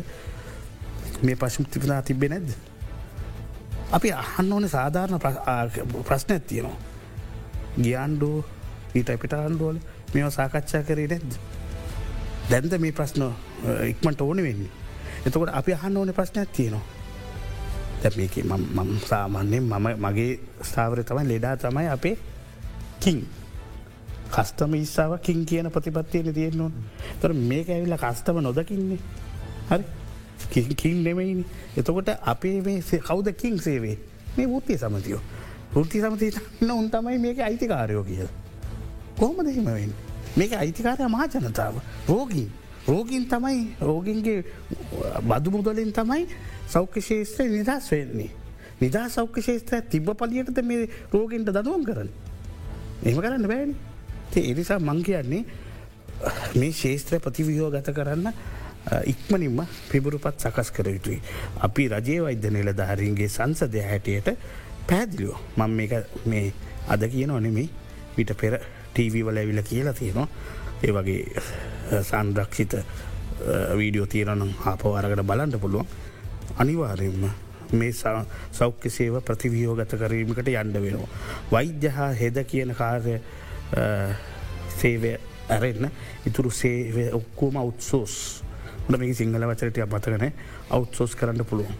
මේ 1.21 1.35
පශුතිපනා 1.37 2.01
තිබෙ 2.01 2.27
නැද්ද. 2.27 2.51
අපි 3.91 4.13
අහන්න 4.13 4.53
ඕන 4.53 4.69
සාධාරණ 4.69 5.19
ප්‍රශ්න 6.03 6.31
ඇත්තියනවා. 6.31 6.77
ගියන්්ඩෝ 7.77 8.37
ඊට 8.95 9.11
පිට 9.17 9.33
අන්ඩුවල 9.33 9.77
මෙ 10.13 10.29
සාකච්ඡා 10.31 10.83
කරේ 10.83 11.07
නැද්ද. 11.07 11.31
දැන්ද 12.49 12.73
මේ 12.79 12.91
ප්‍රශ්න 12.91 13.23
ඉක්මට 13.87 14.21
ඕන 14.21 14.37
වෙන්නේ. 14.39 14.71
එතකොට 15.25 15.53
අපි 15.53 15.73
අහන්න 15.73 15.97
ඕන 15.97 16.13
ප්‍රශ්නයක් 16.13 16.51
තියෙනවා. 16.51 16.83
දැ 18.03 18.11
මේක 18.17 18.35
මම 18.37 18.91
සාමාන්‍යයෙන් 19.05 19.63
මම 19.63 19.87
මගේ 19.99 20.39
ස්ථාවර 20.63 21.03
තමයි 21.03 21.27
ලෙඩා 21.27 21.55
තමයි 21.57 21.87
අපේ 21.87 22.17
කින් 23.01 23.25
කස්ටම 24.31 24.75
ඉස්සාාව 24.75 25.17
කින් 25.27 25.45
කියන 25.45 25.69
ප්‍රතිපත්තියන 25.69 26.33
තියෙන්නවා 26.33 26.71
තොර 27.21 27.33
මේක 27.33 27.69
ඇවිල්ල 27.69 27.97
කස්ටම 27.97 28.39
නොදකින්නේ. 28.39 28.99
හරි? 29.71 29.83
කින් 30.81 31.03
නෙමයිනි. 31.03 31.45
එතකොට 31.77 32.09
අපේ 32.23 32.61
මේ 32.61 32.81
කවුද 32.81 33.27
කින් 33.41 33.59
සේවේ 33.59 33.97
මේ 34.37 34.47
ෘත්තිය 34.47 34.77
සමතියෝ. 34.77 35.21
ෘත්ති 35.75 36.01
සමතින්න 36.01 36.71
උන් 36.71 36.89
තමයි 36.89 37.17
මේක 37.17 37.39
අයිතිකාරයෝ 37.39 38.03
කියල. 38.03 38.29
කොහොම 39.19 39.45
දෙහිමවෙන් 39.45 39.93
මේක 40.37 40.53
අයිතිකාරය 40.53 41.07
මහා 41.07 41.27
ජනතාව. 41.27 41.75
රෝගීන්. 42.07 42.49
රෝගීන් 42.87 43.25
තමයි 43.27 43.75
රෝගින්ගේ 43.81 44.43
බදු 45.27 45.51
මුදලින් 45.51 45.91
තමයි 45.93 46.27
සෞඛ්‍ය 46.69 47.01
ශේත්‍රය 47.01 47.49
නිදස් 47.49 47.91
වෙන්නේ. 47.91 48.31
නිදා 48.81 49.07
සෞඛ්‍ය 49.09 49.41
ශේත්‍රය 49.41 49.81
තිබ්බ 49.91 50.09
පලියටද 50.17 50.61
මේ 50.63 50.89
රෝගෙන්ට 51.13 51.49
දනුවම් 51.57 51.83
කරන්න. 51.85 52.09
එම 53.03 53.21
කරන්න 53.21 53.47
බෑන. 53.47 53.75
එනිසා 54.35 54.79
මං 54.79 55.03
කියන්නේ 55.03 55.43
මේ 56.55 56.71
ශේත්‍රය 56.71 57.19
ප්‍රතිවියෝ 57.19 57.69
ගත 57.71 57.93
කරන්න 57.93 58.33
ඉක්මනින්ම 59.05 59.61
පිබුරුපත් 59.91 60.39
සකස් 60.39 60.71
කර 60.71 60.89
යුතුයි. 60.89 61.21
අපි 61.61 61.87
රජය 61.89 62.19
වෛද්‍ය 62.23 62.49
නිලධාරීන්ගේ 62.49 63.29
සංසදය 63.29 63.81
හැටියට 63.89 64.29
පැදිලියෝ 64.89 65.39
මං 65.57 65.71
මේ 66.25 66.53
අද 66.87 67.03
කියන 67.13 67.31
ඔනෙමේ 67.31 67.69
විට 68.17 68.33
පෙර 68.37 68.59
ටීවී 68.93 69.25
වල 69.25 69.37
ඇවිල 69.37 69.63
කියලා 69.63 69.93
තියෙනවා. 69.93 70.27
ඒ 70.83 70.91
වගේ 70.91 72.01
සංරක්ෂිත 72.09 72.73
වීඩියෝ 73.77 74.07
තීරනම් 74.07 74.51
ආපවාරකට 74.65 75.23
බලන්ට 75.23 75.61
පුළුවන්. 75.61 75.87
අනිවාරයෙන්ම 76.57 77.23
මේ 77.73 77.91
සෞඛ්‍ය 77.93 78.89
සේව 78.89 79.21
ප්‍රතිවියෝ 79.21 79.75
ගත 79.75 79.97
කරීමකට 79.97 80.47
යන්න 80.47 80.73
වෙනවා. 80.75 81.09
වෛද්‍ය 81.51 81.89
හා 81.89 82.11
හෙද 82.13 82.43
කියන 82.45 82.75
කාරය 82.75 83.19
සේවය 84.77 85.15
ඇරෙන්න 85.49 85.91
ඉතුරු 86.25 86.51
සේවය 86.53 87.09
ඔක්කෝම 87.13 87.57
අවුත්සෝස් 87.57 88.17
මේ 88.91 89.13
සිංහල 89.13 89.47
වචරටය 89.47 89.85
මතකන 89.85 90.27
අවුත්සෝස් 90.69 91.15
කරන්න 91.15 91.45
පුළුවන්. 91.45 91.75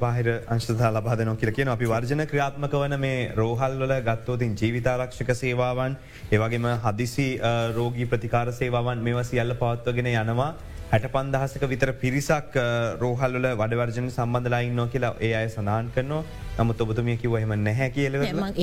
බාහිර 0.00 0.28
අංශතා 0.48 0.90
ලබාදනෝ 0.90 1.34
කියල 1.36 1.50
කියන 1.52 1.68
අපි 1.68 1.86
වර්ජන 1.86 2.26
ක්‍රියාත්මක 2.26 2.74
වන 2.74 2.98
මේ 3.00 3.32
රෝහල්වල 3.34 3.94
ගත්තෝතින් 4.02 4.54
ජීවිතාරක්ෂක 4.54 5.34
සේවාවන් 5.34 5.96
ඒවගේම 6.30 6.68
හදිසි 6.84 7.26
රෝගී 7.74 8.06
ප්‍රතිකාර 8.06 8.52
සේවාවන් 8.52 9.02
මෙව 9.02 9.22
සියල්ල 9.24 9.54
පවත්වගෙන 9.54 10.10
යනවා. 10.12 10.52
හැට 10.90 11.06
පන්දහසක 11.10 11.62
විතර 11.68 11.92
පිරිසක් 12.00 12.56
රෝහල්ල 13.00 13.38
වඩවර්ජන 13.52 14.10
සම්බඳලායින්න 14.10 14.82
කියලා 14.88 15.14
ඒ 15.20 15.32
අය 15.34 15.48
සනාන් 15.50 15.90
කරනවා. 15.94 16.22
නමුත් 16.58 16.80
ඔබතුමිය 16.84 17.16
කිව 17.22 17.32
එහම 17.38 17.52
නැහැ 17.66 17.90
කියල 17.94 18.14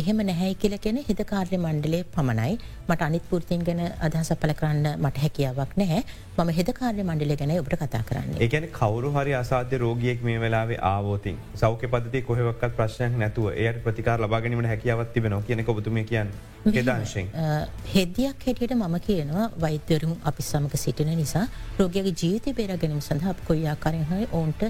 එහෙම 0.01 0.19
නැහැ 0.27 0.51
කියල 0.62 0.75
කෙන 0.86 1.00
හිත 1.07 1.21
කාර්ය 1.31 1.57
මණ්ඩලේ 1.57 2.03
පමණයි. 2.15 2.53
මට 2.89 3.01
අනිත් 3.07 3.25
පුෘතින් 3.29 3.65
ගැන 3.67 3.81
අදහස 4.07 4.31
පල 4.43 4.53
කරන්න 4.62 4.88
මට 5.03 5.24
හැකියාවක් 5.24 5.74
නැහැ. 5.81 6.03
ම 6.38 6.51
හෙද 6.60 6.71
කාර්ය 6.79 7.03
මණ්ඩල 7.03 7.36
ගැන 7.41 7.53
ඔබට 7.63 7.75
කතා 7.81 8.03
කරන්න. 8.10 8.39
ඒගැන 8.45 8.69
කවරු 8.79 9.12
හරි 9.17 9.36
අසාධ්‍ය 9.41 9.81
රෝගියෙක් 9.83 10.24
මේ 10.29 10.38
වෙලාවේ 10.45 10.79
ආවෝතින් 10.91 11.38
සෞඛ්‍ය 11.63 11.91
පදති 11.95 12.24
කොහෙවක්ත් 12.31 12.65
ප්‍රශ්නයක් 12.79 13.19
නැතුව 13.25 13.51
එයට 13.53 13.83
ප්‍රතිකාර 13.86 14.17
ලබාගනීමට 14.25 14.71
හැකියාවත් 14.74 15.13
තිබෙන 15.13 15.38
කියන 15.48 15.67
ඔබතුම 15.75 16.01
කියන්න. 16.12 16.33
හෙදංශෙන් 16.74 17.31
හෙදියක් 17.93 18.43
හැටියට 18.48 18.75
මම 18.79 19.00
කියනවා 19.07 19.51
වෛද්‍යවරුම් 19.62 20.13
අපි 20.31 20.43
සමඟ 20.50 20.83
සිටින 20.86 21.15
නිසා 21.21 21.48
රෝගගේ 21.79 22.13
ජීවිත 22.21 22.53
බේර 22.57 22.77
ගැනීම 22.77 23.01
සඳහා 23.07 23.39
කොයියාකාරය 23.48 24.05
හයි 24.12 24.27
ඔවුන්ට 24.31 24.69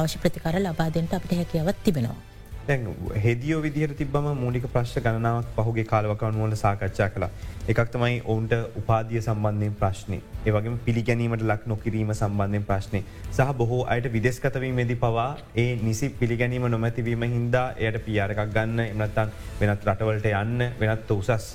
අවශ්‍ය 0.00 0.18
ප්‍රතිකාර 0.22 0.62
ලබාදෙන්ට 0.66 1.18
අපට 1.18 1.32
හැකියාවත් 1.40 1.84
තිබෙනවා. 1.88 2.22
දැන් 2.68 2.86
හෙදියෝ 3.24 3.60
විදිහර 3.62 3.92
තිබම 3.94 4.26
මූලික 4.36 4.66
ප්‍රශ්න 4.72 5.02
ගණනාවක් 5.04 5.48
පහුගේ 5.56 5.84
කාලවකවන් 5.84 6.38
වල 6.40 6.56
සාකච්ඡා 6.56 7.08
කලා 7.10 7.28
එකක් 7.68 7.80
තමයි 7.92 8.22
ඔවුන්ට 8.24 8.54
උපාදිය 8.80 9.20
සම්බන්ධයෙන් 9.20 9.74
ප්‍රශ්නය 9.80 10.18
ඒවගේ 10.44 10.72
පිළිගැනීමට 10.86 11.44
ලක් 11.44 11.70
නොකිරීම 11.72 12.12
සම්බන්ධයෙන් 12.14 12.66
ප්‍රශ්නය 12.70 13.02
සහ 13.30 13.52
බොහෝ 13.60 13.82
අයට 13.86 14.08
විදෙස්කතවීමේදී 14.12 14.98
පවා 15.04 15.28
ඒ 15.56 15.68
නිසි 15.82 16.08
පිළිගැනීම 16.20 16.68
නොමැතිවීම 16.76 17.26
හින්දා 17.36 17.66
එයට 17.78 18.00
පියාරකක් 18.06 18.44
ගන්න 18.56 18.84
එමනත්තන් 18.86 19.34
වෙනත් 19.60 19.88
රටවලට 19.88 20.30
යන්න 20.34 20.68
වෙනත් 20.80 21.16
උසස් 21.18 21.50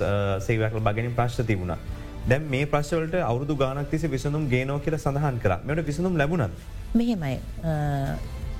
සේවකල 0.47 0.81
බගෙනින් 0.89 1.15
ප්‍රශ්න 1.15 1.49
තිබුණ. 1.51 1.77
දැම් 2.29 2.49
මේ 2.49 2.65
ප්‍රශ්වලට 2.65 3.21
අවුදු 3.25 3.55
ගානක් 3.57 3.89
තිසි 3.91 4.07
විසඳුම් 4.07 4.49
ගේනෝ 4.49 4.79
කියල 4.79 4.97
සඳහන් 4.97 5.39
කර 5.45 5.61
මෙට 5.65 5.87
විසඳුම් 5.87 6.17
ලැබුණත්. 6.17 6.67
මෙහෙමයි. 6.93 7.39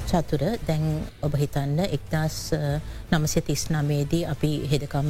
චතුර 0.10 0.44
දැන් 0.68 0.84
ඔබ 1.22 1.34
හිතන්න 1.36 1.80
එක්දස් 1.88 2.38
නමසය 3.12 3.42
තිස්නමේදී 3.44 4.24
අපි 4.28 4.52
හෙදකම 4.72 5.10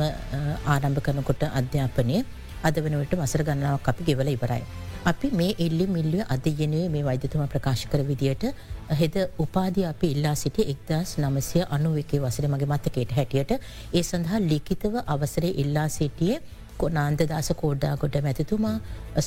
ආරම්භ 0.67 1.01
කරනකොට 1.01 1.43
අධ්‍යාපනය 1.51 2.17
අද 2.61 2.75
වනට 2.77 3.15
වසර 3.15 3.43
ගන්නාවක් 3.43 3.87
අපි 3.87 4.03
ගෙවල 4.05 4.29
ඉවරයි. 4.29 4.63
අපි 5.05 5.27
මේ 5.31 5.53
එල්ලි 5.57 5.85
මිල්ලිය 5.87 6.23
අධයනුවේ 6.27 6.89
මේ 6.89 7.03
වෛද්‍යතුම 7.03 7.43
ප්‍රකාශ 7.47 7.83
කර 7.87 8.01
විදියට 8.03 8.43
හෙද 8.91 9.15
උපාධ 9.37 9.79
අපි 9.85 10.07
ඉල්ලා 10.13 10.35
සිටි 10.35 10.65
එක්දස් 10.73 11.15
නමසය 11.19 11.61
අනුවකේ 11.69 12.19
වසර 12.19 12.47
මගේ 12.47 12.67
මතකේට 12.67 13.13
හැටියට 13.13 13.51
ඒ 13.93 14.03
සඳහා 14.03 14.41
ලිකිතව 14.43 14.95
අවසරය 15.07 15.51
ඉල්ලා 15.63 15.87
සිටියේ 15.89 16.41
කොනාන්ද 16.81 17.21
දස 17.31 17.49
කෝඩ්ඩාකොට 17.61 18.15
මැතිතුමා 18.27 18.75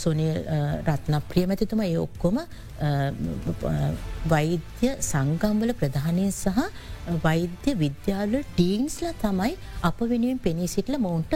සොනිල් 0.03 0.39
රත්න 0.87 1.17
ප්‍රිය 1.31 1.45
මැතිතුම 1.51 1.83
ඒ 1.87 1.97
ඔක්කොම 2.05 2.39
වෛද්‍ය 4.33 4.91
සංගම්වල 5.11 5.73
ප්‍රධානය 5.81 6.27
සහ 6.33 6.61
වෛද්‍ය 7.25 7.75
විද්‍යාල 7.83 8.35
ටීන්ස්ල 8.53 9.11
තමයි 9.25 9.53
අප 9.91 10.01
වෙනුවෙන් 10.13 10.41
පෙනී 10.47 10.73
සිටල 10.77 10.99
මොවුන්ට 11.07 11.35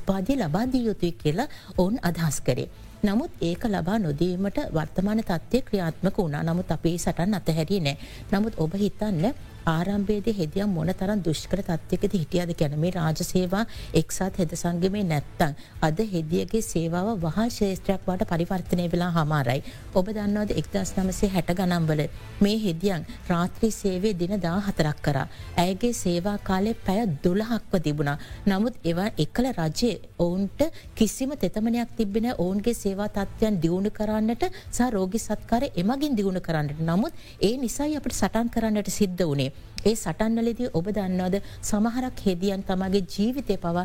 උපාධිය 0.00 0.38
ලබාදී 0.42 0.84
යුතුයි 0.88 1.12
කියලා 1.22 1.48
ඔවුන් 1.76 1.98
අදහස් 2.10 2.38
කරේ. 2.48 2.68
නමුත් 3.02 3.30
ඒක 3.40 3.64
ලබා 3.74 3.98
නොදීමට 3.98 4.58
වර්තමාන 4.76 5.20
තත්වය 5.28 5.58
ක්‍රියාත්මක 5.68 6.16
වුණා 6.18 6.42
නමුත් 6.42 6.72
අපේ 6.76 6.96
සටන් 6.98 7.38
අතහැරිය 7.38 7.80
නෑ. 7.80 7.96
නමුත් 8.32 8.54
ඔබ 8.58 8.72
හිතන්න 8.74 9.24
ආරම්භේද 9.68 10.28
හෙදියම් 10.38 10.70
මොන 10.70 10.90
තරන් 10.94 11.22
දුෂ්කර 11.22 11.60
තත්වයකද 11.62 12.14
හිටියද 12.14 12.52
ගැන 12.54 12.74
මේ 12.78 12.92
රාජසේවා 12.92 13.64
එක්සත් 13.94 14.38
හෙද 14.38 14.52
සංගමේ 14.54 15.04
නැත්තං. 15.04 15.56
අද 15.82 15.98
හෙදියගේ 16.12 16.62
සේවාව 16.64 17.08
වහා 17.18 17.46
ශේෂත්‍රයක් 17.50 18.06
වට 18.06 18.28
පරිවර්තනය 18.30 18.86
වෙලා 18.90 19.10
හමාරයි. 19.16 19.60
ඔබ 19.94 20.06
දන්නවද 20.10 20.56
එක්දස් 20.60 20.92
නමසේ 20.96 21.30
හැට 21.30 21.52
ගනම්වල 21.58 22.02
මේ 22.40 22.58
හෙදියන් 22.58 23.06
රාත්‍රී 23.28 23.72
සේවේ 23.72 24.14
දින 24.14 24.34
දා 24.38 24.56
හතරක් 24.60 25.02
කර. 25.02 25.18
ඇයගේ 25.58 25.92
සේවා 25.94 26.36
කාලේ 26.40 26.76
පැය 26.86 27.06
දොළහක්ව 27.24 27.78
තිබුණා. 27.80 28.18
නමුත් 28.46 28.74
එවා 28.84 29.10
එකල 29.18 29.50
රජය 29.52 29.92
ඔවුන්ට 30.18 30.60
කිසිම 30.94 31.36
තෙතමනයක් 31.36 31.94
තිබෙන 31.96 32.28
ඔවුන්ගේ 32.36 32.74
සේවා 32.74 33.08
තත්වයන් 33.10 33.60
දියුණු 33.60 33.90
කරන්නට 33.92 34.44
සහ 34.48 34.90
රෝගි 34.90 35.20
සත්කාර 35.20 35.64
එමගින් 35.74 36.16
දියුණු 36.16 36.40
කරන්නට 36.40 36.80
නමුත් 36.82 37.12
ඒ 37.40 37.54
නිසයි 37.58 37.96
අපට 37.96 38.14
සටන් 38.14 38.48
කරන්නට 38.50 38.90
සිද්ධ 38.90 39.24
වනේ. 39.24 39.50
ඒ 39.86 39.94
සටන්නලදී 39.94 40.70
ඔබ 40.78 40.86
දන්නවද 40.96 41.40
සමහරක් 41.62 42.22
හෙදියන් 42.26 42.62
තමගේ 42.68 43.02
ජීවිතය 43.14 43.56
පවා 43.64 43.84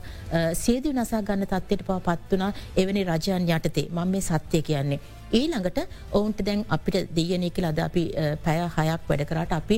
සේදිය 0.62 0.94
නසා 0.94 1.22
ගන්න 1.28 1.50
තත්වයට 1.52 1.84
පව 1.90 2.00
පත්වනා 2.08 2.54
එවැනි 2.82 3.04
රජයන් 3.10 3.52
යටතේ 3.58 3.90
මං 3.98 4.10
මේ 4.14 4.24
සත්‍යය 4.30 4.64
කියන්නේ. 4.70 5.00
ඊළඟට 5.40 5.80
ඔවුන්ට 6.18 6.42
දැන් 6.48 6.66
අපිට 6.76 7.14
දෙයනෙක 7.18 7.58
ලද 7.62 7.80
අපි 7.86 8.04
පැය 8.46 8.60
හයක් 8.76 9.08
වැඩ 9.10 9.24
කරට 9.30 9.54
අපි 9.60 9.78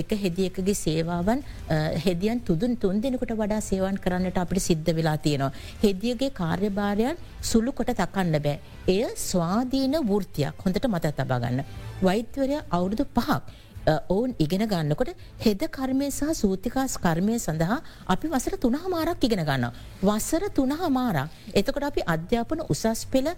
එක 0.00 0.10
හෙදියකගේ 0.24 0.76
සේවාවන් 0.82 1.42
හෙදියන් 2.04 2.42
තුදුන් 2.48 2.76
තුන් 2.82 3.00
දෙනකට 3.02 3.34
වඩා 3.40 3.62
සේවන් 3.70 3.98
කරන්නට 4.04 4.38
අපිට 4.44 4.66
සිද්ධ 4.68 4.92
වෙලා 4.98 5.16
තියෙනවා. 5.16 5.52
හෙදියගේ 5.84 6.30
කාර්යභාරයන් 6.42 7.16
සුළු 7.40 7.72
කොට 7.72 7.94
තකන්න 8.02 8.38
බෑ. 8.46 8.58
එය 8.94 9.02
ස්වාධීන 9.30 9.98
වෘතියක් 10.10 10.62
හොඳට 10.66 10.86
මත 10.92 11.16
තබාගන්න. 11.18 11.66
වෛද්‍යවරය 12.06 12.62
අවුරුදු 12.70 13.06
පහක් 13.16 13.42
ඔවුන් 13.86 14.34
ඉගෙන 14.38 14.62
ගන්නකොට 14.62 15.14
හෙද 15.38 15.62
කර්මය 15.68 16.08
සහ 16.08 16.30
සූතිකාස් 16.32 16.96
කර්මය 16.96 17.34
සඳහා 17.36 17.78
අපි 18.06 18.28
වසර 18.28 18.56
තුනහ 18.56 18.78
මාරක් 18.86 19.18
ඉගෙන 19.20 19.44
ගන්න. 19.44 19.70
වසර 20.00 20.50
තුනහ 20.50 20.74
මාරක්. 20.90 21.30
එතකොට 21.52 21.82
අපි 21.82 22.02
අධ්‍යාපන 22.06 22.62
උසස් 22.66 23.06
පෙළ 23.06 23.30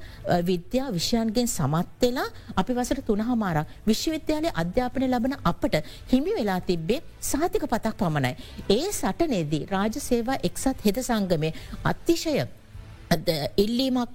විද්‍යා 0.42 0.90
විෂයන්ගෙන් 0.90 1.48
සමත්වෙලා 1.48 2.26
අපි 2.54 2.72
වසර 2.72 3.00
තුනහ 3.02 3.30
මාරක් 3.36 3.68
විශ්වවිද්‍යාලය 3.84 4.52
අධ්‍යාපනය 4.54 5.08
ලබන 5.08 5.36
අපට 5.44 5.80
හිමි 6.08 6.34
වෙලා 6.34 6.60
තිබ්බේ 6.62 7.00
සාතික 7.20 7.64
පතක් 7.66 7.96
පමණයි. 7.96 8.36
ඒ 8.70 8.92
සටනේදී 8.92 9.64
රාජ 9.66 9.96
සේවා 10.00 10.38
එක්සත් 10.42 10.84
හෙද 10.84 11.00
සංගමය 11.00 11.52
අතිශය 11.84 12.44
ඉල්ලීමක් 13.56 14.10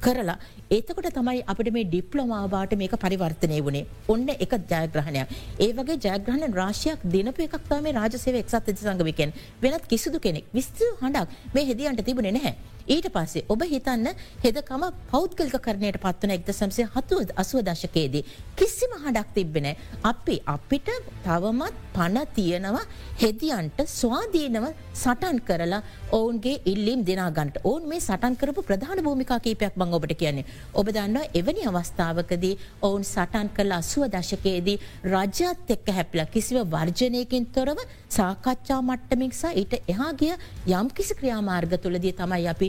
කරලා 0.00 0.38
ඒතකොට 0.74 1.08
තමයි 1.16 1.40
අපට 1.52 1.68
මේ 1.74 1.84
ඩිප්ලොමාවාට 1.84 2.72
මේක 2.80 2.94
පරිවර්තනය 3.02 3.58
වුණේ. 3.66 3.86
ඔන්න 4.08 4.28
එක 4.34 4.52
ජයග්‍රහණයක්. 4.70 5.32
ඒ 5.60 5.70
වගේ 5.78 5.98
ජයග්‍රහණ 6.04 6.54
රාශයක් 6.60 7.00
දිනප 7.14 7.40
එකක්තාව 7.46 7.82
මේ 7.86 7.96
රාජසේව 7.98 8.38
එක්සත් 8.40 8.56
ඇති 8.58 8.76
සංගමිකෙන් 8.78 9.34
වෙනත් 9.62 9.84
කිසිදු 9.86 10.18
කෙනෙක් 10.18 10.48
විස්තු 10.54 10.88
හඬක් 11.02 11.28
මේ 11.54 11.66
හෙදියන්ට 11.70 12.04
තිබුණ 12.06 12.32
නැහැ. 12.32 12.54
ඊට 12.86 13.08
පස්සේ 13.08 13.44
ඔබ 13.48 13.62
හිතන්න 13.64 14.08
හෙදකම 14.42 14.84
පෞද්ගල්ක 15.08 15.56
කරණයට 15.60 15.98
පත්වන 15.98 16.32
එක්ද 16.32 16.52
සම්සේ 16.52 16.88
හතුව 16.88 17.32
අසුව 17.36 17.62
දශකයේදී. 17.62 18.24
කිසිම 18.54 18.92
හඩක් 18.96 19.34
තිබෙන. 19.34 19.68
අපි 20.04 20.36
අපිට 20.46 20.88
තවමත් 21.22 21.74
පණ 21.92 22.26
තියෙනවා 22.34 22.84
හෙදියන්ට 23.22 23.78
ස්වාධීනව 23.88 24.66
සටන් 24.94 25.38
කරලා 25.42 25.82
ඔවුන්ගේ 26.12 26.60
ඉල්ලීම් 26.64 27.04
දෙනාගන්ට 27.04 27.56
ඕන් 27.64 27.88
මේ 27.88 28.00
සටන් 28.00 28.36
කරපු 28.36 28.62
ප්‍රධාන 28.62 29.02
භූමිකා 29.02 29.40
කීපයක් 29.40 29.74
බං 29.74 29.94
ඔබට 29.94 30.14
කියන්නේ. 30.14 30.46
ඔබ 30.74 30.86
දන්නවා 30.88 31.30
එවැනි 31.34 31.66
අවස්ථාවකදී 31.68 32.54
ඔවුන් 32.82 33.04
සටන් 33.04 33.50
කළ 33.50 33.72
අසුව 33.72 34.08
දශකයේදී 34.08 34.78
රජත් 35.06 35.70
එක්ක 35.70 35.92
හැපිල 35.92 36.24
කිසිව 36.28 36.58
වර්ජනයකින් 36.66 37.46
තොරව 37.48 37.78
සාකච්ඡා 38.10 38.80
මට්ටමික්සා 38.82 39.52
ඊට 39.54 39.74
එහා 39.86 40.12
ගිය 40.14 40.32
යම් 40.72 40.88
කිසි 40.92 41.14
ක්‍රියාමාර්ග 41.14 41.76
තුළදී 41.78 42.12
තමයි 42.14 42.48
අපි 42.48 42.68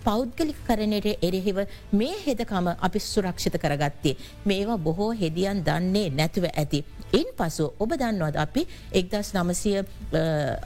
පෞද්ගලික 0.03 0.63
කරණයට 0.67 1.07
එරෙහිව 1.21 1.61
මේ 1.93 2.15
හෙදකම 2.25 2.71
අපි 2.79 2.99
සුරක්ෂිත 3.01 3.57
කරගත්තේ. 3.57 4.15
මේවා 4.45 4.77
බොහෝ 4.79 5.11
හෙදියන් 5.13 5.63
දන්නේ 5.63 6.09
නැතුව 6.11 6.45
ඇති. 6.53 6.85
ඉන් 7.11 7.27
පසු 7.37 7.65
ඔබ 7.77 7.91
දන්නවද 7.93 8.37
අපි 8.37 8.61
එක්දස් 8.93 9.31
නමසය 9.35 9.71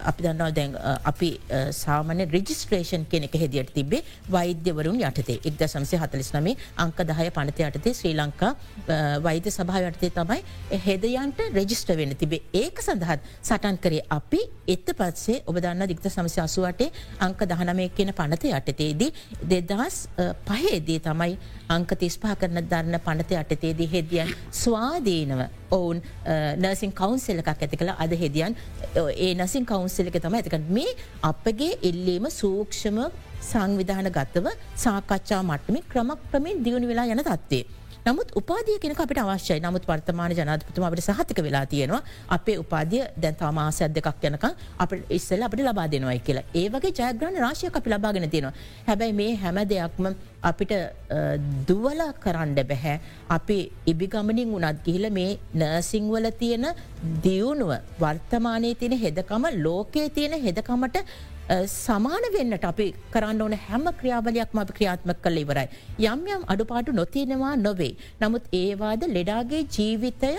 අපි 0.04 0.20
දන්නවා 0.20 0.50
දැන් 0.52 0.76
අපි 1.04 1.30
සාමන 1.74 2.22
රජිස්ට්‍රේෂන් 2.28 3.06
කෙනෙක 3.06 3.36
හෙදියට 3.36 3.74
තිබේ 3.74 4.02
වෛද්‍යවරුන් 4.30 5.00
යටතේ 5.02 5.40
එක්ද 5.42 5.64
සමසය 5.68 5.98
හතලිස් 5.98 6.30
නමේ 6.36 6.56
අංක 6.78 7.02
දහය 7.04 7.30
පනත 7.38 7.66
යටතේ 7.70 7.94
ශ්‍රී 7.94 8.14
ලංකා 8.16 8.52
වෛද්‍ය 9.26 9.54
සභාව 9.58 9.90
යටතේ 9.90 10.12
තමයි 10.12 10.40
හෙදයන්ට 10.86 11.42
රෙජිස්ට 11.58 11.94
වෙන 11.98 12.14
තිබේ 12.16 12.42
ඒක 12.54 12.82
සඳහත් 12.82 13.34
සටන් 13.42 13.82
කරේ 13.82 14.06
අපි 14.10 14.44
එත්ත 14.68 14.94
පත්සේ 14.94 15.42
ඔබ 15.46 15.60
දන්න 15.60 15.88
දික්ත 15.88 16.08
සමසය 16.10 16.42
අසුවටේ 16.46 16.92
අංක 17.20 17.42
දහනමය 17.46 17.90
කියන 17.98 18.14
පනත 18.14 18.54
යටතේදී 18.54 19.10
දෙදහස් 19.52 19.98
පහේදී 20.48 21.00
තමයි 21.00 21.38
අංක 21.70 21.94
තිස්පහ 22.00 22.26
කරන 22.42 22.62
දරන්න 22.64 23.00
පනත 23.06 23.38
යටතේදී 23.42 23.90
හෙදියන් 23.94 24.34
ස්වාධීනව 24.62 25.46
ඔවුන් 25.72 26.02
නර්සින් 26.58 26.96
කවන්සෙල්ලකක් 27.00 27.54
ඇති 27.54 27.78
කළ 27.78 27.94
අද 27.98 28.18
හෙදියන් 28.24 28.58
ඒ 28.96 29.32
නසින් 29.36 29.66
කවන්සෙලක 29.66 30.20
තම 30.20 30.38
ඇතික 30.40 30.60
මේ 30.70 30.98
අපගේ 31.24 31.72
එල්ලීම 31.84 32.28
සූක්ෂම 32.32 33.00
සංවිධාන 33.44 34.12
ගත්තව 34.12 34.54
සාකච්ඡා 34.76 35.42
මට්ටමින් 35.44 35.90
ක්‍රමක් 35.92 36.30
ක්‍රමින් 36.32 36.64
දියුණු 36.66 36.88
වෙලා 36.88 37.06
යන 37.08 37.24
තත්වේ. 37.24 37.66
නමුත් 38.06 38.30
උපාදිය 38.40 38.78
කෙන 38.82 38.92
අපට 38.94 39.20
අවශ්‍යයි. 39.22 39.62
නමුත් 39.66 39.86
වර්තමාන 39.90 40.34
ජනතපතුමාට 40.38 41.02
සහතික 41.06 41.40
වෙලා 41.46 41.66
තියෙනවා. 41.72 42.02
අපේ 42.36 42.58
උපාදිය 42.64 43.02
දැන් 43.24 43.36
තමාසයක් 43.40 43.96
දෙකක් 43.96 44.26
යනක 44.30 44.46
අප 44.84 44.92
ඉස්සල 45.18 45.46
අපට 45.48 45.64
ලබා 45.68 45.88
දෙනවයි 45.94 46.20
කියලා. 46.28 46.46
ඒ 46.54 46.68
වගේ 46.76 46.94
ජයග්‍රහණ 47.00 47.42
රාශයක් 47.46 47.80
අපි 47.80 47.94
ලබාගෙන 47.96 48.30
තියෙනවා. 48.30 48.54
හැබැයි 48.88 49.18
මේ 49.22 49.32
හැම 49.44 49.58
දෙයක්ම 49.74 50.06
අපිට 50.50 50.74
දුවල 51.68 52.02
කරන්න 52.24 52.56
බැහැ. 52.72 52.96
අපි 53.38 53.58
ඉබිගමනින් 53.94 54.54
වනත් 54.56 54.86
ගිහිල 54.88 55.10
මේ 55.20 55.40
නර්සිංවල 55.62 56.30
තියෙන 56.42 56.68
දියුණුව 57.26 57.74
වර්තමානයේ 58.04 58.76
තියෙන 58.82 59.00
හෙදකම 59.06 59.50
ලෝකයේ 59.66 60.10
තියෙන 60.18 60.38
හෙදකමට 60.46 61.02
සමාන 61.50 62.26
වෙන්නට 62.34 62.66
අපි 62.66 62.88
කරන්න 63.14 63.42
ඕන 63.42 63.54
හැම 63.68 63.86
ක්‍රියාවලයක්ම 64.00 64.60
අපි 64.62 64.74
ක්‍රියාත්මක 64.74 65.20
කළ 65.22 65.38
ඉවරයි. 65.38 65.68
යම් 66.00 66.22
යම් 66.36 66.44
අඩුපාටු 66.48 66.92
නොතියනවා 66.92 67.56
නොවේ. 67.56 67.94
නමුත් 68.22 68.46
ඒවාද 68.62 69.06
ලෙඩාගේ 69.18 69.62
ජීවිතය 69.76 70.32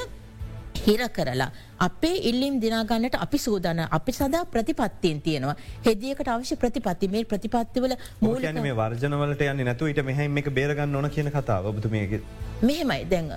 හිර 0.87 1.09
කරලා. 1.09 1.51
අපේ 1.79 2.17
ඉල්ලිම් 2.23 2.61
දිනාගන්නට 2.61 3.17
අපි 3.19 3.39
සූදාන 3.39 3.87
අපි 3.91 4.13
සදා 4.13 4.45
ප්‍රතිපත්තියෙන් 4.47 5.21
තියෙනවා. 5.23 5.57
හෙදියකට 5.87 6.29
අවශ්‍ය 6.29 6.57
ප්‍රතිපත්ති 6.57 7.09
මේ 7.09 7.25
ප්‍රතිපත්තිවල 7.25 7.97
මූලන 8.21 8.63
මේ 8.63 8.75
වර්ජනවලට 8.75 9.43
යන්න 9.43 9.65
නැතු 9.65 9.87
ඊට 9.87 10.03
මෙහැම 10.05 10.37
එක 10.37 10.51
බේරගන්න 10.51 10.97
ඕන 10.97 11.11
කියන 11.11 11.31
කතාව 11.31 11.67
ඔබතුමයගේ. 11.67 12.21
මෙහෙමයි. 12.63 13.05
දැන් 13.11 13.33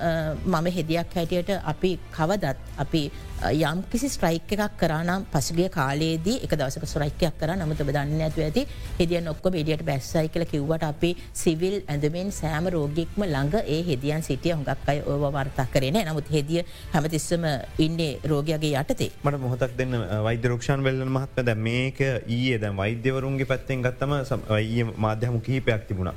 මම 0.45 0.71
හෙදියක් 0.71 1.15
හැටියට 1.15 1.49
අපි 1.63 1.99
කවදත් 2.12 2.58
අපි 2.78 3.12
යම් 3.39 3.84
කිසි 3.91 4.10
ස්ට්‍රයික් 4.10 4.52
එකක් 4.52 4.78
කරනම් 4.78 5.25
පසුගිය 5.25 5.69
කාලයේදී 5.69 6.39
එක 6.43 6.52
දවසක 6.52 6.86
සුරයිකයක් 6.86 7.36
කර. 7.39 7.52
නමුත 7.56 7.78
දන්න 7.80 8.21
ඇතු 8.21 8.41
ඇති 8.41 8.65
හෙදියන් 8.99 9.28
ඔක්කො 9.28 9.49
ඩියට 9.49 9.84
බැස්සයි 9.84 10.28
කියල 10.30 10.45
කිව්වට 10.45 10.84
අපි 10.84 11.15
සිවිල් 11.34 11.82
ඇඳමෙන් 11.88 12.32
සෑම 12.32 12.67
රෝගික්ම 12.67 13.23
ළඟ 13.23 13.56
ඒ 13.65 13.84
හෙදියන් 13.84 14.23
සිටිය 14.23 14.54
හොඟක් 14.54 14.88
අයි 14.88 15.04
ඕව 15.06 15.23
වර්තා 15.30 15.67
කරන 15.67 15.99
නමුත් 16.02 16.32
හෙදිය 16.32 16.63
හැමතිස්සම 16.93 17.45
ඉන්නේ 17.78 18.19
රෝගයාගේ 18.34 18.74
යටතේ. 18.82 19.10
මට 19.26 19.42
මොහොතක් 19.46 19.76
දෙන්න 19.80 19.96
වෛද්‍ය 20.28 20.52
රක්ෂන් 20.52 20.84
වෙල්ල 20.88 21.04
මහත්ම 21.18 21.46
දැ 21.50 21.58
මේක 21.68 22.00
ඊයේ 22.38 22.58
දැ 22.63 22.74
වෛද්‍යවරුන්ගේ 22.82 23.50
පැත්තෙන් 23.52 23.86
ගත්තම 23.86 24.13
ඊය 24.58 24.86
මාධ්‍යහමු 25.06 25.39
කිහිපයක් 25.48 25.88
තිබුණා. 25.89 26.15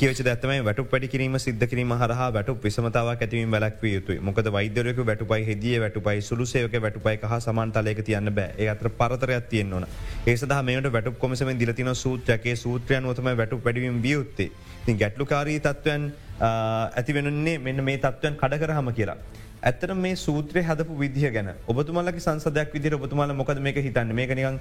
කිවච 0.00 0.20
දත්තමයි 0.28 0.64
වැටු 0.68 0.84
පඩි 0.92 1.08
කිරීම 1.14 1.38
සිද්ධ 1.46 1.66
කිරීම 1.70 1.92
හරහා 2.02 2.28
වැටු 2.36 2.56
විසමතාව 2.64 3.10
ඇතිවීම 3.12 3.56
වැලක්ව 3.56 3.84
යුතුයි. 3.92 4.18
මොකද 4.28 4.52
වෛද්‍යරයක 4.56 5.00
වැටුපයි 5.10 5.42
හෙදිය 5.50 5.76
වැටුපයි 5.84 6.22
සුළුසේවක 6.28 6.76
වැටුපයි 6.86 7.16
හා 7.32 7.40
සමන්තලයක 7.46 8.00
තියන්න 8.08 8.34
බෑ. 8.38 8.68
අතර 8.74 8.88
පරතරයක් 9.00 9.48
තියෙන් 9.52 9.72
ඕන. 9.72 9.86
ඒ 10.26 10.36
සහ 10.36 10.62
මේට 10.68 10.92
වැටු 10.98 11.12
කොමසම 11.24 11.52
දිලතින 11.62 11.94
සූත්‍රයගේ 12.04 12.56
සූත්‍රයන් 12.64 13.10
ොතම 13.12 13.30
වැටු 13.42 13.62
පැඩිවීම 13.66 14.02
වියයුත්තේ 14.06 14.50
ති 14.86 14.94
ගැටලුකාරී 15.02 15.58
තත්ත්වයන් 15.66 16.12
ඇතිවෙනන්නේ 16.40 17.58
මෙන්න 17.66 17.84
මේ 17.88 17.98
තත්ත්වයන් 17.98 18.38
කඩ 18.42 18.62
කරහම 18.62 18.92
කියලා. 18.98 19.18
ඇත්තට 19.66 19.92
මේ 19.96 20.14
සූත්‍රය 20.16 20.62
හදපු 20.62 20.96
විදිහ 21.00 21.30
ගැන 21.34 21.48
ඔබතුමලගේ 21.66 22.20
සංසදයක් 22.20 22.74
විදිර 22.74 22.94
ඔබතුමල 22.94 23.32
මොකද 23.34 23.58
මේක 23.66 23.78
හිතන්න 23.86 24.12
මේකනිකන් 24.18 24.58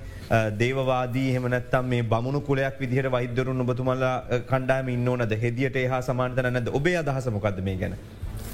දේවවාදී 0.61 1.27
හෙමනත්තම් 1.35 1.91
මේ 1.91 2.03
බමුණු 2.03 2.41
කුලයක් 2.41 2.79
විදිහට 2.83 3.11
වෛද්‍යරුන් 3.11 3.65
ඔබතුමල්ලා 3.65 4.15
කණ්ඩාම 4.49 4.89
ඉන්න 4.89 5.07
ඕනද 5.07 5.35
හෙදියට 5.43 5.77
එහා 5.83 6.01
සමාන්තන 6.01 6.49
නැද 6.55 6.71
ඔබේ 6.79 6.95
අදහස 6.97 7.29
මොකද 7.37 7.61
මේ 7.67 7.77
ගැන. 7.77 7.93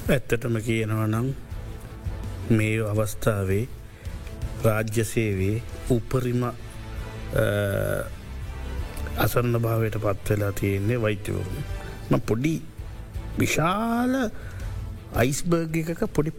ඇත්තටම 0.08 0.60
කියනවා 0.68 1.06
නම් 1.06 1.32
මේ 2.52 2.76
අවස්ථාවේ 2.92 3.64
රාජ්‍යසේවේ 4.64 5.56
උපරිම 5.90 6.44
අසන්න 9.18 9.62
භාවයට 9.66 10.00
පත්වෙලා 10.04 10.52
තියෙන්නේ 10.60 11.02
වෛත්‍යවරුන්. 11.02 11.64
ම 12.10 12.20
පොඩි 12.22 12.56
විශාල 13.38 14.12
අයිස්බර්ග 15.12 15.74
එකක 15.76 16.08
පොඩි 16.08 16.32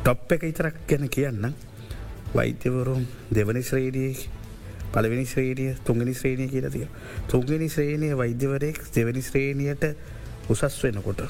ටොප් 0.00 0.32
එක 0.32 0.42
ඉතරක් 0.48 0.76
ගැන 0.88 1.08
කියන්න 1.08 1.52
වෛත්‍යවරුම් 2.32 3.02
දෙවනි 3.28 3.60
ශ්‍රේඩිය 3.60 4.16
පලවෙනි 4.94 5.26
ශ්‍රේඩිය 5.28 5.74
තුන්ගනි 5.84 6.14
ශ්‍රේණය 6.14 6.48
කියලා 6.48 6.72
තිය. 6.72 6.88
තුන්ගනි 7.28 7.68
ශ්‍රේණය 7.68 8.16
වෛද්‍යවරයෙක් 8.16 8.80
දෙවනි 8.94 9.20
ශ්‍රේණියයට 9.20 9.84
උසස් 10.48 10.80
වෙනකොට. 10.82 11.20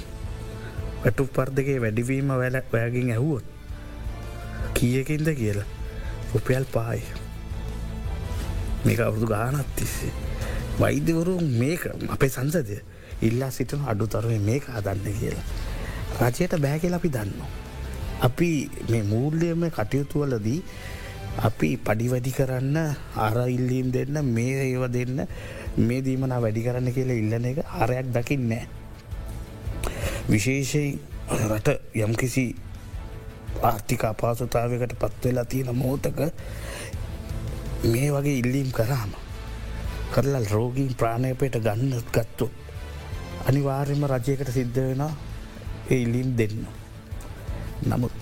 වැටු 1.02 1.26
පර්දගේ 1.26 1.80
වැඩිවීම 1.80 2.30
වැල 2.30 2.62
ඔයගින් 2.62 3.10
ඇහුවොත්. 3.10 3.44
කියකින්ද 4.74 5.34
කියලා 5.34 5.66
රුපියල් 6.32 6.64
පායි. 6.72 7.02
මේක 8.84 9.00
අවුදු 9.00 9.26
ගානත් 9.26 9.66
තිස්සේ. 9.74 10.14
වෛද්‍යවරු 10.78 11.40
මේක 11.42 11.90
අපේ 12.08 12.30
සංසදය 12.30 12.78
ඉල්ලා 13.20 13.50
සිටන 13.50 13.84
අඩු 13.86 14.06
තරුවේ 14.06 14.38
මේක 14.40 14.64
හදන්න 14.66 15.14
කියලා. 15.14 15.46
රජයට 16.22 16.56
බෑකෙල 16.58 16.94
අපි 16.94 17.08
දන්න. 17.08 17.32
අපි 18.20 18.50
මේ 18.88 19.02
මූල්‍යම 19.04 19.70
කටයුතුවලදී 19.70 20.60
අපි 21.38 21.76
පඩිවැඩි 21.78 22.32
කරන්න 22.32 22.76
අර 23.16 23.36
ඉල්ලීම් 23.48 23.92
දෙන්න 23.92 24.24
මේ 24.26 24.62
ඒව 24.64 24.88
දෙන්න 24.90 25.26
මේ 25.78 26.00
දීමන 26.00 26.32
වැඩි 26.36 26.62
කරන්න 26.62 26.92
කියලා 26.92 27.16
ඉල්ලන 27.16 27.44
එක 27.44 27.58
අරයක් 27.76 28.06
දකින්නෑ. 28.10 28.64
විශේෂයෙන් 30.28 30.98
රට 31.42 31.68
යම්කිසි 31.96 32.46
ආර්ථික 33.62 34.04
අපාසතාවකට 34.04 34.96
පත්වෙලා 34.96 35.44
තියෙන 35.44 35.76
මෝතක 35.76 36.20
මේ 37.84 38.10
වගේ 38.10 38.38
ඉල්ලීම් 38.38 38.70
කරාම 38.72 39.12
කරලා 40.12 40.44
රෝගීන් 40.50 40.94
ප්‍රාණයපයට 40.94 41.60
ගන්න 41.60 42.00
ගත්තු 42.12 42.50
අනිවාර්යම 43.46 44.02
රජයකට 44.06 44.50
සිද්ධ 44.50 44.80
වෙන 44.80 45.02
ඒ 45.88 45.96
ඉල්ලීම් 45.96 46.30
දෙන්න. 46.34 46.66
නමුත් 47.84 48.14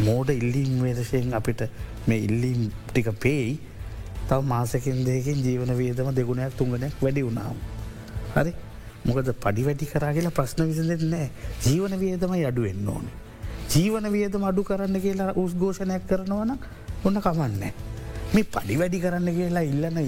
මෝඩ 0.00 0.30
ඉල්ලීම් 0.32 0.80
වේදශයෙන් 0.80 1.34
අපිට 1.34 1.62
මේ 2.06 2.20
ඉල්ලීම් 2.20 2.60
ටික 2.86 3.08
පේයි 3.18 3.52
තව 4.28 4.40
මාසකින් 4.44 5.04
දෙකින් 5.04 5.38
ජීවන 5.40 5.72
වේදම 5.74 6.08
දෙගුණයක් 6.12 6.56
තුන්ගනයක් 6.56 6.94
වැඩි 7.00 7.22
වුණාම්. 7.22 7.56
හරි 8.34 8.52
මොකද 9.04 9.28
පඩි 9.36 9.62
වැඩි 9.64 9.86
කරා 9.86 10.12
කියලා 10.12 10.32
ප්‍රශ්න 10.32 10.68
විසඳෙත් 10.68 11.04
නෑ 11.06 11.28
ජීවන 11.62 11.94
වියදමයි 11.98 12.44
අඩුවෙන්න 12.46 12.88
ඕන. 12.88 13.06
ජීවන 13.70 14.06
වියදම 14.10 14.44
අඩු 14.44 14.64
කරන්න 14.64 15.00
කියලා 15.00 15.32
උස්ඝෝෂණයක් 15.36 16.06
කරනවන 16.06 16.58
ඔන්න 17.04 17.20
කමන්නේ. 17.20 17.72
මේ 18.34 18.44
පඩි 18.46 18.78
වැඩි 18.78 19.00
කරන්න 19.00 19.28
කියලා 19.38 19.62
ඉල්ලන්න 19.62 19.98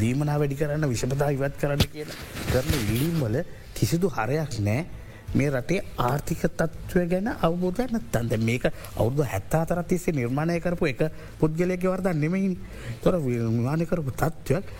දීමනා 0.00 0.38
වැඩි 0.38 0.60
කරන්න 0.60 0.88
විෂපතා 0.92 1.30
ඉවත් 1.36 1.58
කරන්න 1.60 1.84
කියලා 1.94 2.16
කරන 2.50 2.72
ඉල්ලීම්වල 2.80 3.36
කිසිදු 3.74 4.10
හරයක් 4.10 4.58
නෑ 4.60 4.86
මේ 5.34 5.50
රටේ 5.50 5.80
ආර්ථික 5.98 6.44
තත්ත්වය 6.52 7.04
ගැන 7.08 7.28
අවබෝධයක් 7.40 7.92
නත්තන්ද 7.92 8.38
මේක 8.42 8.64
අවුදු 8.96 9.24
හැත්තා 9.24 9.64
තරත් 9.66 9.88
තිස්සේ 9.88 10.14
නිර්මාණය 10.14 10.60
කරපු 10.60 10.86
එක 10.86 11.02
පුද්ගලයක 11.40 11.84
වර්දන් 11.84 12.20
නෙමයිනි 12.20 12.56
තොර 13.02 13.18
නිර්මාණය 13.18 13.86
කරපු 13.86 14.14
තත්ත්වයක් 14.14 14.72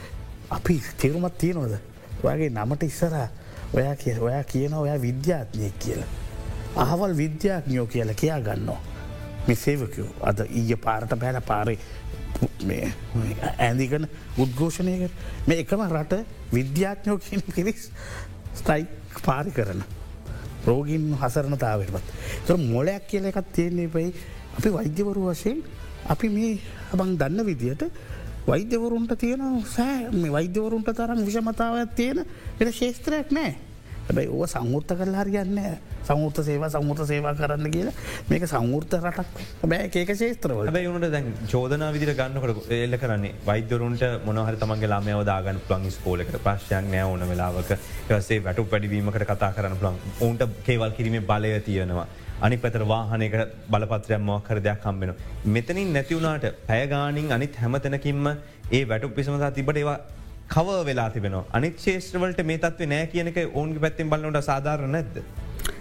අපි 0.51 0.81
තේරුමත් 0.97 1.39
තියෙනවද 1.39 1.75
ඔයාගේ 2.23 2.51
නමට 2.51 2.83
ඉස්සරා 2.85 3.29
ඔයා 3.73 3.97
කිය 3.97 4.19
ඔයා 4.19 4.45
කියන 4.45 4.75
ඔයා 4.75 5.01
විද්‍යාත්නයක් 5.03 5.79
කියලා. 5.79 6.09
අහවල් 6.77 7.17
විද්‍යාඥයෝ 7.17 7.87
කියලා 7.87 8.15
කියා 8.15 8.41
ගන්නවා. 8.41 8.81
මේ 9.47 9.57
සේවකයෝ 9.57 10.09
අද 10.23 10.41
ඊය 10.51 10.77
පාරට 10.77 11.13
බෑල 11.17 11.41
පාරේ 11.41 11.79
ඇදිකන 13.59 14.09
උද්ඝෝෂණයක 14.39 15.11
මේ 15.47 15.61
එකම 15.63 15.83
රට 15.89 16.25
විද්‍යාඥයෝ 16.53 17.19
කියන 17.19 17.43
පිරිස් 17.55 17.91
ස්ටයික් 18.55 19.23
පාරි 19.25 19.51
කරන. 19.51 19.83
රෝගීන් 20.67 21.05
හසරණතාවටපත්. 21.15 22.07
තොර 22.47 22.57
මොලයක් 22.59 23.07
කියල 23.07 23.25
එකත් 23.25 23.53
තියන්නේ 23.53 23.89
පයි 23.89 24.13
අපි 24.57 24.69
වෛද්‍යවරු 24.71 25.31
වශයෙන් 25.31 25.63
අපි 26.07 26.29
මේ 26.29 26.59
අබං 26.93 27.17
දන්න 27.17 27.47
විදියට 27.47 27.85
වෛද්‍යවරුන්ට 28.47 29.13
තියෙන 29.19 29.63
සෑ 29.67 30.11
මේ 30.13 30.33
වෛද්‍යවරුන්ට 30.33 30.91
තරම් 30.91 31.25
විෂමතාවත් 31.25 31.95
තියෙන 31.95 32.25
එට 32.61 32.75
ශේත්‍රයක් 32.75 33.31
නෑ 33.31 33.55
හැබැයි 34.09 34.29
ඕ 34.33 34.47
සංවෘත්ත 34.55 34.93
කල 34.99 35.15
හරියන්න 35.21 35.59
සමුෘත 36.09 36.39
සේවා 36.49 36.71
සමුෘත 36.75 37.01
සේවා 37.11 37.35
කරන්න 37.41 37.71
කියලා. 37.75 37.95
මේක 38.31 38.45
සංවෘර්ත 38.53 38.95
රටක්. 38.99 39.43
බෑ 39.73 39.89
ඒක 40.03 40.13
ශේත්‍රවල 40.21 40.71
බැයිුණට 40.77 41.11
දැන් 41.15 41.29
චෝදන 41.53 41.85
විදිර 41.97 42.13
ගන්නකට 42.21 42.73
එල්ල 42.79 42.99
කරන්නේ 43.03 43.35
වෛද්‍යරුන්ට 43.49 44.05
මොනහර 44.29 44.57
තමන්ගේ 44.63 44.93
ලාමයව 44.95 45.25
දාගන්න 45.31 45.61
ප්ලං 45.69 45.91
ස්කෝලක 45.97 46.33
ප්‍රශ්යන් 46.47 46.89
නෑ 46.95 47.05
ඕන 47.11 47.27
වෙලාවක. 47.33 47.75
සේ 48.29 48.41
වැටු 48.47 48.67
වැඩිවීමකට 48.73 49.29
කතා 49.33 49.53
කරන්න 49.59 49.79
ප්ලන් 49.83 50.01
ඔවන්ට 50.27 50.49
කේවල් 50.67 50.97
කිරීමේ 50.99 51.27
බලය 51.31 51.53
තියෙනවා. 51.69 52.07
අනි 52.47 52.57
පැතර 52.63 52.83
වාහනක 52.93 53.35
බලපත්‍රයක් 53.73 54.23
මොකර 54.31 54.61
දෙයක් 54.67 54.81
කම්බෙන. 54.85 55.15
මෙතනින් 55.55 55.93
නැතිවුණට 55.97 56.47
පැයගානින් 56.69 57.33
අනිත් 57.37 57.57
හැමතැනකින්ම 57.63 58.29
ඒ 58.71 58.85
වැටු 58.91 59.17
පිසමතා 59.17 59.51
තිබට 59.59 59.81
ඒවා 59.83 59.99
කව 60.49 60.79
වෙලා 60.85 61.11
තිබෙන 61.11 61.35
අනිත් 61.53 61.79
ශේෂත්‍රවලට 61.79 62.41
මේ 62.45 62.59
තත්ව 62.59 62.89
නෑ 62.91 63.07
කියනක 63.09 63.39
ඔවුන්ගේ 63.45 63.81
පැත්තින් 63.81 64.11
බලන්නට 64.11 64.45
සාධාරණ 64.45 64.93
නැද්ද. 64.93 65.17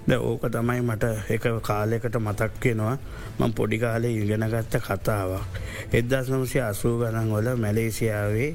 ද 0.08 0.18
ඕක 0.22 0.44
තමයි 0.50 0.82
මට 0.82 1.06
එක 1.30 1.46
කාලෙකට 1.62 2.18
මතක්කෙනවා 2.20 2.96
මං 3.40 3.54
පොඩි 3.54 3.80
කාලේ 3.80 4.12
ඉගෙනගත්ත 4.16 4.78
කතාවක්. 4.80 5.60
එදස් 5.94 6.32
නමසය 6.32 6.60
අසූ 6.62 6.94
ගණන් 7.00 7.34
වල 7.34 7.50
මැලේසියාවේ 7.58 8.52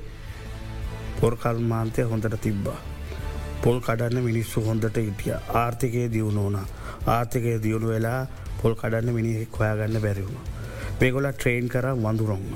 පොර්කල්මාන්තය 1.21 2.03
හොඳට 2.05 2.37
තිබ්බා. 2.41 2.79
පොල් 3.63 3.81
කඩන්න 3.81 4.25
මිනිස්සු 4.25 4.61
හොඳට 4.61 4.97
ඉටිය 4.99 5.35
ආර්ථිකය 5.57 6.07
දියුණු 6.13 6.47
වුණ 6.47 6.61
ආර්ථිකය 7.09 7.59
දියුණු 7.63 7.89
වෙලා 7.89 8.21
පොල් 8.61 8.75
කඩන්න 8.75 9.15
මිනිහෙක් 9.15 9.59
හොයාගන්න 9.59 10.01
බැරිවුණ. 10.01 10.49
මේගොල 11.01 11.33
ට්‍රේන් 11.33 11.69
කර 11.69 11.87
වඳුරොන්ම. 11.97 12.49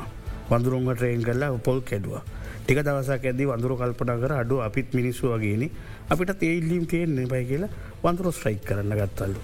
වඳුරුන්ග 0.50 0.88
ට්‍රේන් 0.90 1.22
කරලා 1.22 1.54
පොල් 1.58 1.80
කෙඩවා. 1.82 2.24
ටික 2.66 2.80
දවසක් 2.82 3.24
ඇද 3.24 3.40
වඳුර 3.42 3.72
කල්පන 3.78 4.10
කර 4.18 4.32
අඩු 4.34 4.56
අපිත් 4.60 4.88
මිනිස්සු 4.92 5.28
වගේන 5.32 5.62
අපිට 6.10 6.32
තේල්ලීම් 6.36 6.84
තියෙන්නේ 6.84 7.26
බයි 7.26 7.44
කියලා 7.44 7.70
වඳුර 8.02 8.32
ස්ට්‍රයික් 8.32 8.64
කරන්න 8.64 8.94
ගත්තල්ලු. 8.96 9.40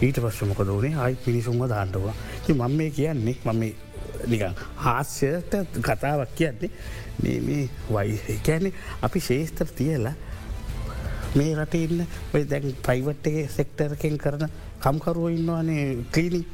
ඊට 0.00 0.18
පස්සමක 0.18 0.60
දෝනේ 0.64 0.96
අයි 0.96 1.18
පිනිසුන්ව 1.20 1.68
දාන්නවා 1.68 2.14
ති 2.44 2.54
මම 2.54 2.72
මේ 2.72 2.90
කියන්නේ 2.90 3.36
මම 3.44 3.62
නිකන් 4.26 4.56
හාස්‍යයට 4.78 5.52
කතාවක් 5.80 6.32
කියන්නේ 6.34 6.70
මේ 7.40 7.68
වයි 7.90 8.40
කැන්නේ 8.40 8.72
අපි 9.02 9.20
ශේස්තර 9.20 9.68
තියලා 9.74 10.14
මේ 11.34 11.52
රට 11.54 11.74
ඉන්න 11.76 12.06
ඔය 12.34 12.42
දැන් 12.46 12.72
ප්‍රයිවට්ගේ 12.82 13.48
සෙක්ටරකෙන් 13.50 14.16
කරන 14.18 14.48
කම්කරුව 14.80 15.28
ඉන්නවානේ 15.30 15.86
කලීනි 16.10 16.46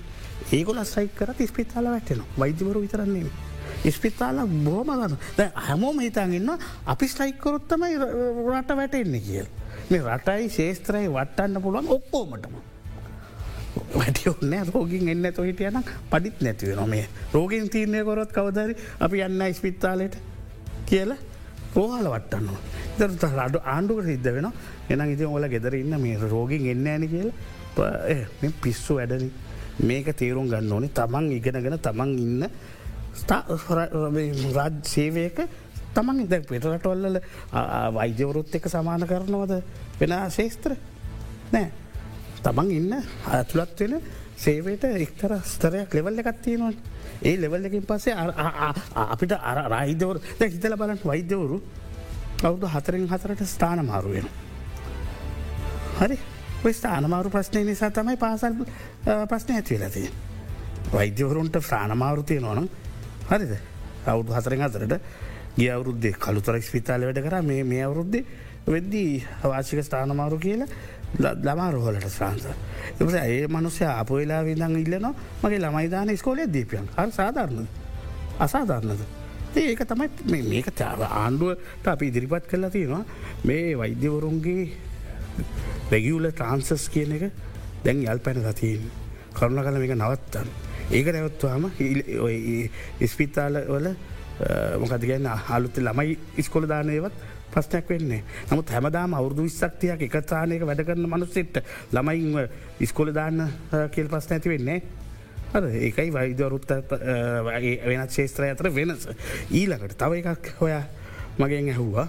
ඒගොල 0.51 0.83
සයික් 0.87 1.15
කර 1.15 1.31
ස්පිතාල 1.47 1.87
වැටෙන 1.87 2.27
වෛද්‍යවරු 2.39 2.81
විතරන්නේ. 2.81 3.31
ඉස්පිතාල 3.85 4.47
බොහම 4.65 4.91
ගන්න. 4.91 5.17
දැ 5.37 5.51
හැමෝම 5.55 6.01
හිතාගන්න 6.01 6.51
අපි 6.87 7.09
ස්ටයික්කොරොත්තමයි 7.09 7.99
රට 7.99 8.77
වැටෙන්නේ 8.77 9.21
කියල්. 9.21 9.47
මේ 9.91 10.03
රටයි 10.17 10.49
ශේස්ත්‍රයි 10.51 11.09
වටන්න 11.09 11.63
පුළුවන් 11.63 11.89
ඔක්කෝමටම. 11.89 12.55
වැටියෝනෑ 13.95 14.65
රෝගින් 14.73 15.09
එන්න 15.09 15.33
තො 15.35 15.43
හිටියන 15.43 15.83
පඩිත් 16.11 16.41
නැතිව 16.43 16.75
නොමේ 16.77 17.07
රෝගෙන් 17.35 17.69
තීරණය 17.71 18.05
කොරොත් 18.05 18.33
කවදරි 18.33 18.75
අපි 19.01 19.23
යන්න 19.27 19.43
ඉස්පිත්තාලට 19.49 20.19
කියල 20.87 21.15
රෝහල 21.77 22.09
වටන්නවා. 22.15 22.61
දරට 22.99 23.25
රඩු 23.39 23.59
ආණ්ඩුකට 23.65 24.09
සිද්ධ 24.11 24.33
වෙන 24.37 24.51
එන 24.91 25.13
ඉති 25.13 25.25
ඔල 25.25 25.49
ගෙදර 25.49 25.75
ඉන්න 25.75 26.01
මේ 26.03 26.19
රෝගින් 26.19 26.67
එන්න 26.73 26.87
ඇන 26.87 27.09
කියල. 27.09 27.31
පිස්සු 28.63 28.99
වැඩන. 28.99 29.31
මේක 29.89 30.11
තේරුම් 30.17 30.49
ගන්න 30.51 30.73
ඕනේ. 30.73 30.91
තමන් 30.91 31.33
ඉගෙනගෙන 31.39 31.79
තමන් 31.79 32.19
ඉන්න 32.19 32.51
රාජ් 34.55 34.79
සේවයක 34.85 35.43
තමන් 35.95 36.23
ඉද 36.25 36.35
පිටරටොල්ල 36.49 37.21
වෛද්‍යවරුත් 37.93 38.55
එක 38.55 38.69
සමාන 38.69 39.07
කරනවද? 39.07 39.63
වෙන 40.01 40.15
ශේස්ත්‍ර 40.31 40.77
නෑ. 41.53 41.71
තමන් 42.43 42.71
ඉන්න 42.71 42.95
ඇතුළත් 43.29 43.81
වෙන 43.81 44.01
සේවයට 44.37 44.85
එක්තර 44.87 45.35
ස්තරයක් 45.45 45.95
ලෙවල්ල 45.95 46.23
එකත්තියෙනවා 46.23 46.73
ඒ 47.23 47.37
ලෙවල් 47.37 47.65
එකින් 47.65 47.83
පස්සේ 47.83 48.15
අපිට 48.95 49.33
අර 49.33 49.65
රයිදවර 49.69 50.21
හිතල 50.41 50.77
බලට 50.77 51.05
වෛද්‍යවරු 51.05 51.61
කවුදු 52.39 52.67
හතරෙන් 52.67 53.09
හතරට 53.09 53.47
ස්ථාන 53.47 53.85
මාරුවෙන. 53.87 54.29
හරි. 55.99 56.19
ස්ථානමාරු 56.69 57.31
ප්‍රශ්නය 57.31 57.65
නිසා 57.65 57.91
තමයි 57.91 58.17
පාසල් 58.17 58.55
ප්‍රශ්නය 59.29 59.55
ඇතිවෙලතිය. 59.55 60.11
වෛද්‍යවරුන්ට 60.93 61.59
ස්ථානමාරුතිය 61.61 62.41
නොනම් 62.41 62.69
හරිද 63.29 63.53
අවුදු 64.07 64.33
හතරෙන් 64.33 64.63
අතරට 64.63 64.95
ගිය 65.57 65.71
අවුරුද්දේ 65.71 66.15
කළුතර 66.17 66.61
ස්පිතාල 66.63 67.03
වැඩ 67.03 67.21
කර 67.21 67.43
මේ 67.43 67.65
මේ 67.65 67.83
අවුරුද්දේ 67.83 68.25
වෙද්දී 68.67 69.11
අවාශික 69.43 69.83
ස්ථානමාරු 69.83 70.39
කියලා 70.39 70.69
ළමා 71.17 71.71
රෝහලට 71.71 72.09
ශ්‍රාන්ස. 72.09 72.47
එස 72.99 73.15
ඒ 73.17 73.47
මනුසය 73.49 73.85
අප 73.85 74.11
වෙලා 74.11 74.43
විදං 74.43 74.77
ඉල්ලනවා 74.77 75.15
මගේ 75.43 75.61
ළමයිදාන 75.61 76.17
ස්කෝලය 76.17 76.47
දීපියන් 76.49 76.89
හර 76.97 77.11
සාධාරණද 77.11 77.69
අසාධාරණද. 78.39 79.03
ඒක 79.57 79.83
තමයි 79.85 80.43
මේක 80.45 80.71
තාව 80.73 81.03
ආණ්ඩුවට 81.03 81.87
අපි 81.87 82.07
ඉදිරිපත් 82.07 82.47
කරලා 82.47 82.71
තියෙනවා 82.71 83.05
මේ 83.45 83.77
වෛද්‍යවරුන්ගේ 83.77 84.65
රැගියුල 85.91 86.31
ට්‍රන්සස් 86.31 86.89
කියන 86.89 87.13
එක 87.13 87.25
දැන් 87.85 88.05
යල් 88.05 88.21
පැන 88.21 88.41
සතියෙන් 88.47 88.89
කරුණ 89.35 89.61
කල 89.61 89.79
මේක 89.79 89.95
නවත්තන්න. 89.97 90.68
ඒක 90.91 91.11
නැවත්වාම 91.13 91.71
ඉස්පිතාල 93.01 93.61
වල 93.69 93.91
මොකද 94.81 95.05
ගැන්න 95.05 95.27
අලුත 95.57 95.77
ළමයි 95.79 96.17
ඉස්කොල 96.39 96.69
දානයවත් 96.71 97.27
ප්‍රශ්නයක් 97.53 97.89
වෙන්නේ 97.89 98.23
නමුත් 98.51 98.71
හැමදාම 98.71 99.15
අවුදු 99.15 99.45
විස්සක්තියක් 99.45 100.07
එකතානයක 100.09 100.65
වැඩ 100.69 100.85
කරන 100.87 101.11
මනුස්සෙට 101.11 101.61
ළමයින්ව 101.93 102.83
ඉස්කොල 102.87 103.13
දාන්න 103.13 103.45
කෙල් 103.93 104.09
ප්‍රශ්න 104.09 104.39
ඇති 104.39 104.55
වෙන්නේ 104.55 104.81
ඒකයි 105.55 106.13
වෛදවරුත්ත 106.13 106.71
වෙනත් 107.87 108.11
ශේත්‍රය 108.11 108.51
අතර 108.53 108.69
වෙනස. 108.75 109.09
ඊලකට 109.51 109.97
තව 109.97 110.21
එකක් 110.23 110.53
හොයා 110.61 110.83
මගෙන් 111.39 111.71
ඇහුවා 111.73 112.09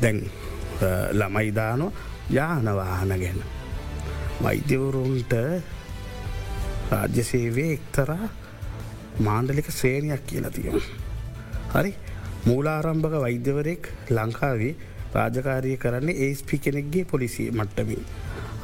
දැන් 0.00 0.22
ළමයිදානො 1.12 1.92
යානවාහන 2.30 3.14
ගැන. 3.18 3.42
වෛද්‍යවරුන්ට 4.42 5.34
රාජ්‍ය 6.92 7.24
සේවය 7.24 7.64
එක්තරා 7.72 8.28
මාණ්ඩලික 9.20 9.68
ශ්‍රේණයක් 9.70 10.26
කියලා 10.26 10.50
තියෙන. 10.50 10.82
හරි 11.74 11.94
මූලාරම්භක 12.46 13.14
වෛද්‍යවරෙක් 13.24 13.88
ලංකාවේ 14.10 14.74
රාජකාරය 15.14 15.76
කරන්නේ 15.76 16.20
ඒස්පි 16.26 16.58
කෙනෙක්ගේ 16.58 17.04
පොලිසිය 17.06 17.48
මට්ටමින්. 17.52 18.04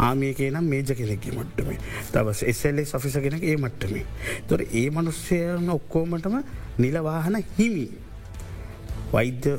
ආමියකේ 0.00 0.50
නම් 0.50 0.68
මේජ 0.72 0.94
කෙනෙක්ගේ 0.94 1.32
මට්ටමේ 1.32 1.78
තවස් 2.12 2.42
එස්සල්ලේ 2.52 2.86
සෆිස 2.86 3.18
කෙනෙක් 3.18 3.44
ඒ 3.44 3.56
මට්ටමේ. 3.56 4.06
තොර 4.48 4.60
ඒ 4.72 4.86
මනුස්සයන 4.90 5.70
ඔක්කෝමටම 5.70 6.38
නිලවාහන 6.78 7.42
හිමි. 7.58 7.88
වෛද්‍ය 9.12 9.58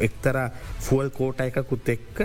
එක්තර 0.00 0.36
ෆුවල් 0.80 1.10
කෝට 1.10 1.40
එකකුත් 1.40 1.88
එක්ක 1.88 2.22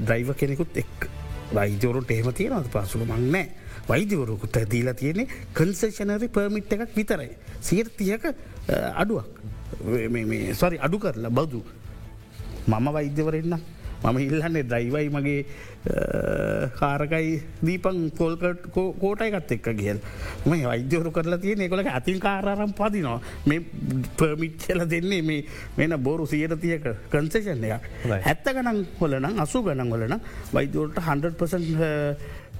ඩ්‍රයිව 0.00 0.34
කෙනෙකුත් 0.36 0.76
එක් 0.76 1.08
රයිජවරුට 1.52 2.10
එහෙම 2.10 2.32
තියෙනවද 2.32 2.70
පසුක 2.70 3.04
මංනෑ 3.04 3.61
වෛද්‍යවරුකුට 3.88 4.56
දීලා 4.70 4.94
තියෙන්නේ 4.94 5.28
කන්සේෂනරි 5.54 6.28
පර්මිට් 6.28 6.72
එකක් 6.72 6.96
විතරයි. 6.96 7.30
සියට 7.60 7.96
තියක 7.96 8.24
අඩුවක්. 8.94 9.26
සොරි 10.54 10.78
අඩු 10.78 10.98
කරලා 10.98 11.30
බදු. 11.30 11.62
මම 12.68 12.92
වෛද්‍යවරෙන්න්න 12.92 13.60
මම 14.02 14.18
ඉල්ලන්නේ 14.18 14.62
ඩයිවයි 14.64 15.08
මගේ 15.14 15.44
කාරකයි 16.78 17.42
දීපන් 17.66 17.98
පොල්කට 18.18 18.66
කෝටයිකත් 18.74 19.52
එක්ක 19.56 19.68
කියල් 19.80 19.98
මේ 20.46 20.66
වෛද්‍යවරු 20.66 21.10
කරලා 21.10 21.38
තිය 21.38 21.54
ඒකොලක 21.56 21.90
අතින් 21.90 22.18
කාරම් 22.20 22.72
පදිනවා. 22.72 23.20
මේ 23.46 23.60
පර්මිට් 24.18 24.58
කියල 24.64 24.82
දෙන්නේ 24.90 25.22
මේ 25.22 25.46
මෙන 25.76 25.94
බොරු 26.02 26.26
සියට 26.26 26.54
තියක 26.60 26.86
කන්සේෂන් 27.10 27.64
එක 27.64 27.86
හැත්ත 28.26 28.46
ගනන් 28.56 28.84
හොලනම් 29.00 29.42
අසු 29.44 29.62
ගණන් 29.62 29.92
වලන 29.94 30.18
වෛද්‍යවලට 30.52 30.98
100 30.98 31.34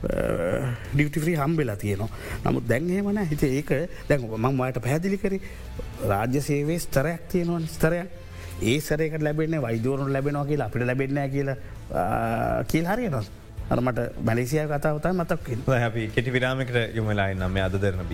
ඩියටිෆ්‍රී 0.02 1.36
හම්බෙලා 1.42 1.76
තියනවා. 1.84 2.10
නමුත් 2.46 2.66
දැන්හෙමන 2.72 3.22
හිත 3.30 3.44
ඒක 3.50 3.70
දැන් 4.08 4.26
මංවායට 4.46 4.82
පැදිලි 4.88 5.18
කරි. 5.18 5.40
රාජ්‍ය 6.12 6.40
සේවේ 6.48 6.78
ස්තරයක් 6.78 7.28
තියෙනවන් 7.34 7.68
ස්තරයක්. 7.76 8.18
ඒ 8.62 8.80
සරයක 8.80 9.14
ලැබෙන 9.26 9.54
වෛදවරු 9.62 10.08
ලැබෙනවා 10.16 10.48
කියලා 10.50 10.66
අපිට 10.70 10.86
ලැබෙන්න 10.90 11.22
කියලා 11.34 11.56
කියල් 12.72 12.86
හරියනොස් 12.92 13.30
අරමට 13.70 14.02
මැලේසිය 14.28 14.66
කතාවතයි 14.74 15.14
මතක් 15.20 15.58
හැපි 15.84 16.10
කෙටි 16.18 16.36
විරාමිකට 16.36 16.78
යොමලායි 17.00 17.40
නම 17.40 17.58
අද 17.66 17.80
දෙරන 17.86 18.06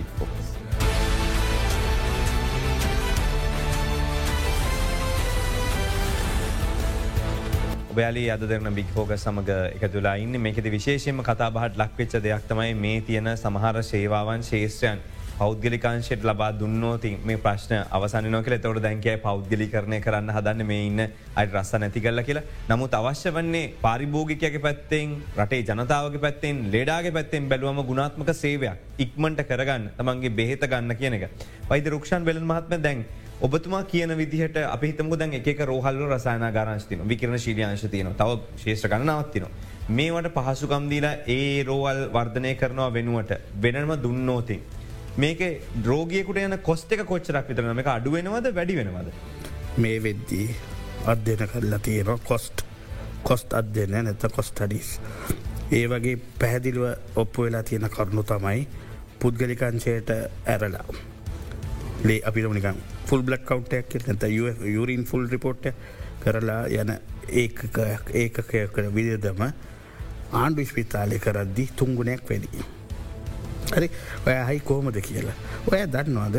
බික් 7.99 8.05
පොස්. 8.05 8.19
ඔබයාලි 8.19 8.29
අද 8.31 8.39
දෙරන 8.41 8.73
බික්‍ෆෝග 8.75 9.11
සමඟ 9.13 9.51
එකතුලා 9.75 10.15
ඉන්න 10.15 10.41
මේකෙති 10.41 10.71
විශේෂම 10.71 11.21
කතාබහට 11.21 11.77
ලක්වෙච්ච 11.77 12.21
දෙයක් 12.23 12.43
තමයි 12.47 12.73
මේ 12.73 13.01
තියෙන 13.01 13.37
සමහර 13.37 13.83
සේවාවන් 13.83 14.43
ශේෂත්‍රයන් 14.43 14.99
පෞද්ගලිකාංශයට 15.39 16.23
ලබා 16.23 16.59
දුන්නෝති 16.59 17.17
මේ 17.25 17.37
ප්‍රශ්න 17.37 17.85
අවසන 17.91 18.31
නොකල 18.31 18.55
තවට 18.55 18.81
දැන්කයි 18.81 19.17
පෞද්ගලි 19.17 19.67
කරණය 19.67 20.01
කරන්න 20.01 20.29
හදන්න 20.29 20.65
මේ 20.65 20.85
ඉන්න 20.87 20.99
අයි 21.35 21.47
රස්ස 21.47 21.73
නැති 21.73 22.01
කල්ල 22.01 22.23
කියලා 22.23 22.43
නමුත් 22.69 22.93
අවශ්‍ය 22.93 23.31
වන්නේ 23.31 23.73
පාරිභෝගිකයක 23.81 24.61
පැත්තෙන් 24.61 25.23
රටේ 25.37 25.63
ජනතාවගේ 25.63 26.19
පැත්තෙන් 26.19 26.71
ලේඩාගේ 26.71 27.11
පැත්තෙන් 27.11 27.49
බැලුවම 27.49 27.83
ගුණාත්මක 27.83 28.33
සේවයක් 28.33 28.77
ඉක්මට 28.97 29.43
කරගන්න 29.43 29.89
තමන්ගේ 29.97 30.29
බෙහෙත 30.29 30.61
ගන්න 30.61 30.95
කියන 30.95 31.13
එක. 31.13 31.29
වයිද 31.69 31.87
රුක්ෂන් 31.87 32.23
බෙලන් 32.23 32.43
මහත්ම 32.43 32.81
දැන් 32.81 33.05
ඔබතුමා 33.39 33.83
කියන 33.85 34.11
විදිහට 34.11 34.57
අපිහිතම 34.65 35.09
දැන් 35.13 35.33
එක 35.33 35.59
රෝහල්ල 35.61 35.99
රසායන 36.07 36.43
ගාරංශතින 36.51 37.03
විකරන 37.05 37.37
ශීලියංශ 37.37 37.85
තියන 37.87 38.09
තව 38.13 38.39
ශේෂ්‍ර 38.57 38.89
ගණනාවත්තින. 38.89 39.45
මේවට 39.89 40.33
පහසුකම්දීලා 40.37 41.13
ඒ 41.27 41.63
රෝවල් 41.63 42.01
වර්ධනය 42.09 42.51
කරනවා 42.55 42.89
වෙනුවට 42.91 43.31
වෙනම 43.61 43.93
දුන්නෝතින්. 43.97 44.59
මේක 45.17 45.39
ද්‍රෝගියකුට 45.77 46.37
යන 46.39 46.57
කොස්ට 46.61 46.91
එක 46.91 47.05
කොච්චරක් 47.05 47.47
විතරන 47.47 47.79
එක 47.79 47.87
අඩුවෙනවද 47.87 48.51
වැඩි 48.51 48.75
වෙනවද. 48.75 49.07
මේ 49.77 50.03
වෙද්දී 50.03 50.49
අධ්‍යන 51.07 51.47
කරලා 51.47 51.79
තියෙනවා 51.81 52.19
කොස්ට් 52.25 52.65
කොස්ට 53.23 53.53
අධ්‍යන 53.53 53.97
නැත 54.01 54.29
කොස්ටඩිස්. 54.35 54.99
ඒ 55.71 55.85
වගේ 55.87 56.19
පැහැදිලිව 56.39 57.17
ඔප්පු 57.17 57.43
වෙලා 57.43 57.63
තියෙන 57.63 57.89
කරුණු 57.89 58.23
තමයි 58.25 58.67
පුද්ගලිකංශයට 59.19 60.15
ඇරලා. 60.45 60.87
ලේ 62.03 62.21
අපිට 62.25 62.53
නිකම් 62.53 62.98
ෆුල් 63.09 63.21
බ්ලක් 63.23 63.43
කවට්ටයක් 63.43 64.07
නැත 64.07 64.23
යුරින් 64.69 65.03
ෆුල් 65.05 65.23
රිපෝට්ට 65.27 65.73
කරලා 66.21 66.61
යන 66.71 66.91
ඒකකයකට 67.33 68.77
විදිදම 68.93 69.41
ආණ්ඩු 70.33 70.65
ස්පිතාලය 70.65 71.17
කරද්දි 71.19 71.65
තුංගුණයක් 71.75 72.21
වැඩි. 72.29 72.65
හරි? 73.71 73.89
ඔය 74.25 74.35
හයි 74.49 74.59
කෝමද 74.61 74.99
කියලා. 75.01 75.33
ඔය 75.65 75.79
දන්නවාද? 75.87 76.37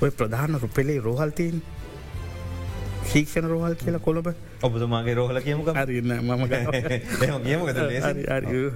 ඔය 0.00 0.10
ප්‍රධාන 0.12 0.60
රුපෙලේ 0.60 1.00
රෝහල්තීන් 1.00 1.62
ශීක්ෂණ 3.10 3.48
රෝහල් 3.48 3.74
කියලා 3.74 4.00
කොළඹ. 4.00 4.30
ඔබතුමාගේ 4.62 5.14
රෝහල 5.14 5.40
කියමුක 5.40 5.74
හරින්න 5.74 6.14
මම 6.20 6.42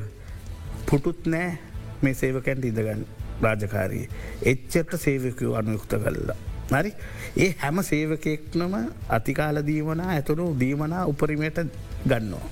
පුටුත් 0.88 1.26
නෑ 1.26 1.58
මේ 2.02 2.14
සේවකැන්ට 2.16 2.64
ඉදගන්න 2.64 3.06
රාජකාරී 3.42 4.04
එච්චට 4.44 4.98
සේවකයෝ 4.98 5.54
අනුයුක්ත 5.54 5.98
කල්ලා. 6.04 6.47
හරි 6.70 6.92
ඒ 7.36 7.50
හැම 7.60 7.82
සේවකෙක්නම 7.90 8.74
අතිකාල 9.16 9.60
දීමනා 9.68 10.08
ඇතුළු 10.14 10.46
දීමනා 10.62 11.04
උපරිමයට 11.12 11.60
ගන්නවා. 12.06 12.48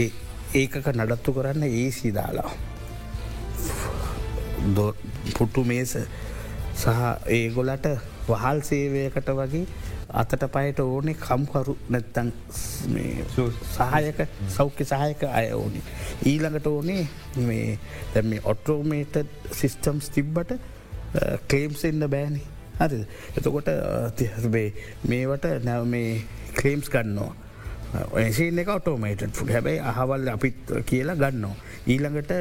ඒ 0.00 0.08
ඒකක 0.54 0.86
නඩත්තු 0.96 1.34
කරන්න 1.36 1.64
ඒ 1.70 1.90
සිදාලා. 1.90 2.52
පුට්ටු 5.36 5.64
මේස 5.64 5.94
සහ 6.74 6.88
ඒගොලට 7.36 7.86
වහල් 8.28 8.60
සේවයකට 8.68 9.32
වගේ 9.38 9.64
අතට 10.20 10.44
පයට 10.54 10.80
ඕනේ 10.84 11.16
කම්කරු 11.24 11.74
නැත්තන් 11.88 12.30
සහයක 13.74 14.18
සෞඛ්‍ය 14.56 14.84
සහයක 14.84 15.22
අය 15.38 15.48
ඕනි. 15.52 15.82
ඊළඟට 16.30 16.66
ඕනේ 16.66 17.02
මේ 17.48 17.78
දැ 18.14 18.22
මේ 18.22 18.40
ඔටෝමේට 18.44 19.16
සිිස්ටම්ස් 19.58 20.10
තිබ්බට 20.16 20.52
කලේම්ස් 21.48 21.84
එන්න 21.84 22.04
බෑනි 22.14 22.42
හරි 22.82 23.04
එතකොට 23.36 23.70
තිහබේ 24.16 24.68
මේවට 25.08 25.48
නැව 25.64 25.88
මේ 25.88 26.10
කලේම්ස් 26.54 26.90
ගන්නවා 26.90 27.32
ඒසින 28.16 28.58
එක 28.58 28.68
ඔටෝමේට 28.70 29.24
ෆුඩ 29.32 29.50
හැබැයි 29.50 29.80
අහවල් 29.82 30.28
අපිත් 30.28 30.70
කියලා 30.84 31.16
ගන්නවා. 31.16 31.56
ඊළඟට 31.86 32.32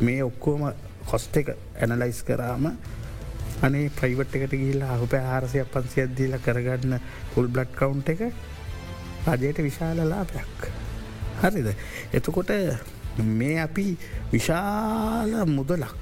මේ 0.00 0.22
ඔක්කෝම 0.22 0.62
කොස්ට 1.04 1.36
එක 1.36 1.50
ඇනලයිස් 1.80 2.22
කරාම 2.22 2.68
අනේ 3.62 3.90
ප්‍රයිවට් 3.90 4.36
එකට 4.36 4.54
ගිල්ලා 4.54 4.94
අහුප 4.94 5.14
ආරසය 5.14 5.64
පන්සියක් 5.66 6.14
දීල 6.16 6.38
කරගන්න 6.38 6.98
හුල් 7.34 7.48
බ්ලඩ් 7.48 7.74
කවුන්් 7.74 8.02
එක 8.06 8.22
රජයට 9.34 9.58
විශාල 9.60 9.98
ලාභයක්. 10.04 10.70
හරිද. 11.42 11.68
එතකොට 12.12 12.50
මේ 13.18 13.58
අපි 13.60 13.86
විශාල 14.32 15.34
මුදලක් 15.48 15.94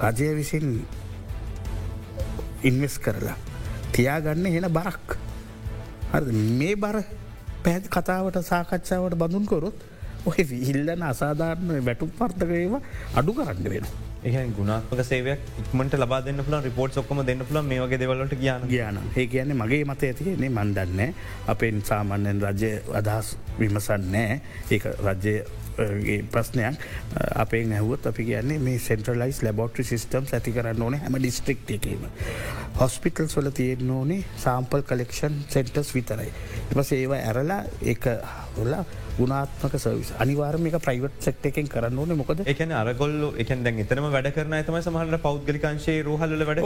රජය 0.00 0.34
විසින් 0.34 0.86
ඉන්වෙස් 2.64 2.96
කරලා. 2.98 3.36
තියාගන්න 3.92 4.46
හෙන 4.46 4.68
බරක්. 4.72 5.18
මේ 6.58 6.76
බර 6.76 7.02
පැත් 7.64 7.88
කතාවට 7.88 8.40
සාකච්ඡාවට 8.42 9.16
බඳුන් 9.16 9.46
කොරොත් 9.46 9.78
ඔය 10.26 10.40
ඉල්ලන 10.70 11.02
අසාධාරණ 11.02 11.84
වැටු 11.84 12.08
පර්ථකයව 12.18 12.74
අඩු 13.16 13.32
කරන්න 13.32 13.70
වෙන. 13.72 13.86
එහ 14.24 14.36
ගුණාත්මක 14.50 15.00
සේවයක් 15.02 15.40
ඉක්මට 15.60 15.96
ලබා 15.96 16.20
දෙන්න 16.22 16.40
පුල 16.40 16.56
රිපෝට් 16.60 16.96
ඔක්කම 16.96 17.20
දෙන්න 17.22 17.42
පුල 17.42 17.60
මේ 17.62 17.80
වගේ 17.80 17.98
දෙවලට 17.98 18.36
කියන 18.36 18.64
කියන 18.66 19.00
ඒ 19.02 19.26
කියන්නේ 19.26 19.56
මගේ 19.56 19.84
මත 19.84 20.02
ඇතියන්නේ 20.04 20.48
මන්දන්න 20.50 21.12
අපෙන් 21.48 21.82
සාමාන්‍යෙන් 21.82 22.40
රජය 22.42 22.72
අදහස් 22.94 23.36
විමසන්නෑ 23.58 24.40
ඒ 24.70 24.80
රජය 25.04 25.36
ප්‍රශ්නයක් 26.28 26.74
අපේ 27.36 27.64
නැහුවත් 27.66 28.06
අපි 28.06 28.24
කියන්නේ 28.24 28.58
මේ 28.60 28.78
සෙන්ට්‍රලයිස් 28.80 29.42
ලබොට්‍රි 29.42 29.84
සිිටම් 29.84 30.28
ඇති 30.30 30.52
කරන්න 30.52 30.82
ඕන 30.82 30.94
හැම 30.96 31.16
ඩිස්ට්‍රික් 31.16 31.70
එකීම. 31.70 32.04
හොස්පිටල් 32.74 33.26
සොල 33.28 33.50
තියෙන 33.52 33.90
ඕනේ 33.90 34.24
සාම්පල් 34.38 34.82
කලෙක්ෂන් 34.82 35.40
සෙන්ටර්ස් 35.48 35.94
විතරයි. 35.94 36.30
එම 36.70 36.84
ඒවා 36.92 37.22
ඇරලා 37.22 37.62
එක 37.84 38.06
හොලා 38.56 38.84
ගුණාත්මක 39.18 39.74
සවිස් 39.84 40.10
අනිවාර්මික 40.24 40.76
ප්‍රයිවට් 40.86 41.18
සෙක්ට 41.26 41.46
එකෙන් 41.50 41.68
කරන්න 41.74 41.98
ඕන. 41.98 42.16
මොකද? 42.20 42.40
එකන 42.52 42.72
අරගොල්ල 42.80 43.18
එකෙන් 43.44 43.62
දැන් 43.64 43.78
එතනම 43.84 44.08
වැඩ 44.16 44.30
කරන 44.36 44.56
ඇතම 44.58 44.78
සමහට 44.80 45.20
පෞද්ගලිකංශේ 45.26 45.98
රහල්ල 46.02 46.44
වැඩ 46.50 46.62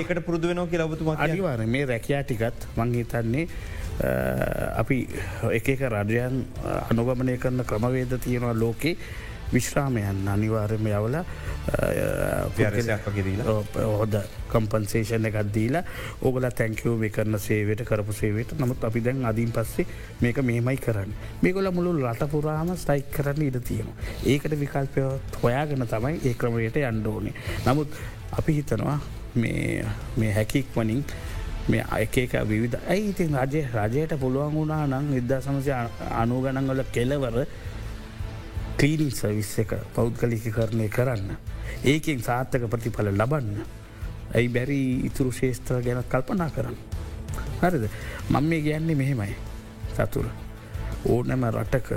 ඒකට 0.00 0.22
පුරදුවෙන 0.28 0.62
කියලබතුම 0.72 1.12
අනිවාර 1.16 1.66
මේ 1.76 1.86
රැකයා 1.92 2.22
ටිකත් 2.24 2.68
මංහිතන්නේ 2.76 3.46
අපි 4.82 4.98
එක 5.58 5.68
රජයන් 5.94 6.36
අනුගමනය 6.90 7.38
කරන 7.38 7.64
ක්‍රමවේද 7.70 8.12
තියෙනවා 8.26 8.54
ලෝකේ 8.64 8.94
විශ්‍රාමයන් 9.52 10.28
අනිවාර්යම 10.28 10.86
යවල 10.88 11.16
හොද 13.76 14.14
කම්පන්සේෂන 14.50 15.28
එකත් 15.30 15.52
දීලා 15.54 15.84
ඕගල 16.22 16.48
තැංකව 16.52 17.04
කරන 17.10 17.38
සේවට 17.40 17.84
කරපු 17.84 18.12
සේවට 18.12 18.56
නමුත් 18.58 18.84
අපි 18.84 19.00
දැන් 19.00 19.24
අදීන් 19.24 19.52
පස්සේ 19.52 19.86
මේක 20.20 20.40
මේමයි 20.42 20.76
කරන්න 20.78 21.14
මේකොල 21.42 21.70
මුළු 21.72 21.94
රටපුරාම 22.02 22.74
ස්ටයික් 22.76 23.10
කරන්න 23.10 23.48
ඉඩ 23.48 23.60
තියෙනවා. 23.62 23.96
ඒකට 24.26 24.58
විකල්පය 24.60 25.06
හොයාගෙන 25.42 25.86
තමයි 25.86 26.20
ඒ 26.24 26.34
ක්‍රමයට 26.34 26.76
අන්ඩෝනේ. 26.84 27.34
නමුත් 27.66 27.88
අපි 28.32 28.52
හිතනවා 28.54 28.98
මේ 29.36 30.32
හැකික් 30.32 30.76
වනින් 30.76 31.04
මේ 31.68 31.84
අයකක 31.90 32.34
විවිධ 32.44 32.76
ඇයි 32.88 33.08
ඉතින් 33.10 33.34
රජය 33.36 33.62
රජයට 33.74 34.12
පුළුවන් 34.20 34.54
වුණා 34.54 34.86
නං 34.88 35.16
ඉදදා 35.18 35.40
සමසය 35.40 35.72
අනුගණන්වල 36.22 36.82
කෙලවර 36.92 37.36
කලීනිින් 38.78 39.10
සවිස් 39.10 39.52
එක 39.58 39.74
පෞද්ගලික 39.94 40.44
කරණය 40.54 40.88
කරන්න. 40.88 41.36
ඒකෙන් 41.84 42.22
සාර්ථක 42.22 42.68
ප්‍රතිඵල 42.70 43.10
ලබන්න. 43.12 43.56
ඇයි 44.34 44.48
බැරි 44.48 44.80
ඉතුරු 45.08 45.32
ශේෂත්‍ර 45.32 45.82
ගැන 45.82 46.04
කල්පනා 46.12 46.50
කරන්න. 46.50 46.78
හරිද 47.62 47.88
මං 48.30 48.44
මේ 48.44 48.62
ගැන්නේ 48.62 48.94
මෙහෙමයි 48.94 49.34
සතුර. 49.96 50.30
ඕනෑම 51.06 51.50
රටක 51.50 51.90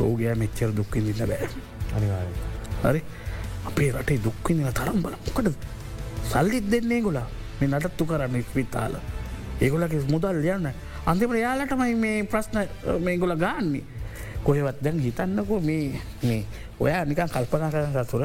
රෝගයා 0.00 0.36
මෙච්චර 0.36 0.76
දුක්කිඳන්න 0.76 1.26
බෑ. 1.32 1.48
අනිවාරය. 1.96 2.32
හරි 2.82 3.02
අපේ 3.66 3.90
රටේ 3.92 4.20
දුක්කිඳ 4.24 4.68
තරම් 4.74 5.02
බල 5.02 5.14
මොකද 5.26 5.48
සල්ලිත් 6.30 6.66
දෙන්නේ 6.70 7.00
ගොලා 7.02 7.26
මේ 7.60 7.68
නටත්තු 7.68 8.06
කරන්න 8.06 8.44
ස්විතාල 8.50 8.94
ඒගොලගේ 9.60 10.04
මුදල් 10.12 10.44
යන්න 10.46 10.68
අන්තිම 11.06 11.34
යාලටමයි 11.40 11.94
මේ 12.04 12.18
ප්‍රශ්න 12.32 12.58
මේ 13.04 13.16
ගොල 13.16 13.34
ගාන්නේ 13.44 13.97
කොහෙවත් 14.48 14.78
දැන් 14.84 15.00
හිතන්නකෝ 15.00 15.60
මේ 15.60 16.00
මේ 16.22 16.42
ඔයා 16.80 17.04
නිකන් 17.04 17.28
කල්පනා 17.32 17.70
කරන 17.70 18.06
තුර 18.10 18.22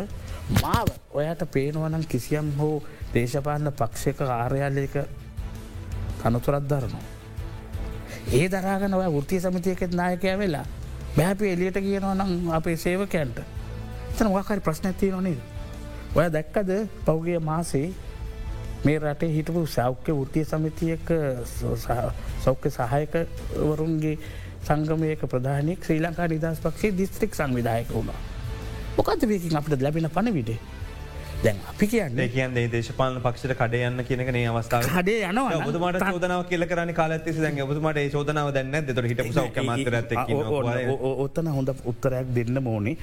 මාව 0.64 0.88
ඔයාට 1.14 1.42
පේනුවනම් 1.54 2.06
කිසියම් 2.12 2.52
හෝ 2.58 2.76
දේශපාලන 3.14 3.72
පක්ෂක 3.80 4.22
ආර්යාලයක 4.36 4.96
තනතුරත් 6.22 6.70
දරනවා. 6.70 7.04
ඒ 8.34 8.48
දරාගන 8.52 8.94
ඔය 8.94 9.08
ෘතිය 9.16 9.40
සමිතියකෙත් 9.46 9.96
නායකය 10.00 10.38
වෙලා 10.40 10.66
බැහැපි 11.18 11.52
එලියට 11.54 11.80
කියනවා 11.88 12.14
නම් 12.16 12.32
අපේ 12.60 12.78
සේවකයන්ට 12.78 13.42
තන 14.16 14.32
වකරි 14.36 14.66
ප්‍රශ්නැතිය 14.68 15.12
නොනේද. 15.12 15.42
ඔය 16.16 16.28
දැක්කද 16.38 16.72
පෞගේ 17.06 17.40
මාසේ 17.40 17.88
මේ 18.86 18.96
රටේ 19.00 19.34
හිටපු 19.36 19.66
සෞඛ්‍ය 19.76 20.16
ෘතිය 20.22 20.46
සමිතියක 20.46 21.12
සෞඛ්‍ය 22.46 22.70
සහයකවරුන්ගේ 22.78 24.16
සංගමයක 24.64 25.26
ප්‍රධානයක් 25.28 25.84
ශ්‍රී 25.84 26.00
ලංකා 26.00 26.28
නිදස් 26.28 26.60
පක්ෂේ 26.60 26.94
දිස්ත්‍රික් 26.94 27.36
සංවිධායක 27.36 27.90
වුණා. 27.90 28.20
මොකද 28.98 29.28
වේකින් 29.28 29.58
අපට 29.58 29.82
ලැබෙන 29.82 30.10
පණවිඩේ. 30.10 30.60
දැන් 31.44 31.58
අපි 31.68 31.88
කියන්නේ 31.88 32.28
කියන් 32.30 32.56
දේශපාලන 32.72 33.20
පක්ෂට 33.22 33.56
කඩයන්න 33.56 34.04
කියනක 34.04 34.32
නේ 34.32 34.48
අවස්ථාව. 34.50 34.88
කඩේ 34.90 35.20
යනවා 35.24 35.58
ඔබතුමාට 35.60 36.00
චෝදනාව 36.06 36.46
කියල 36.46 36.66
කරන 36.66 36.94
කාලත්ති 36.94 37.36
දැන් 37.38 37.62
ඔබතුමාට 37.62 37.98
ඒ 37.98 38.10
චෝදනාව 38.10 38.54
දැන්න 38.54 38.72
දෙතට 38.82 39.04
හිට 39.06 39.22
ඔත්තන 41.18 41.48
හොඳ 41.50 41.74
උත්තරයක් 41.86 42.32
දෙන්න 42.36 42.64
මෝනේ 42.64 42.96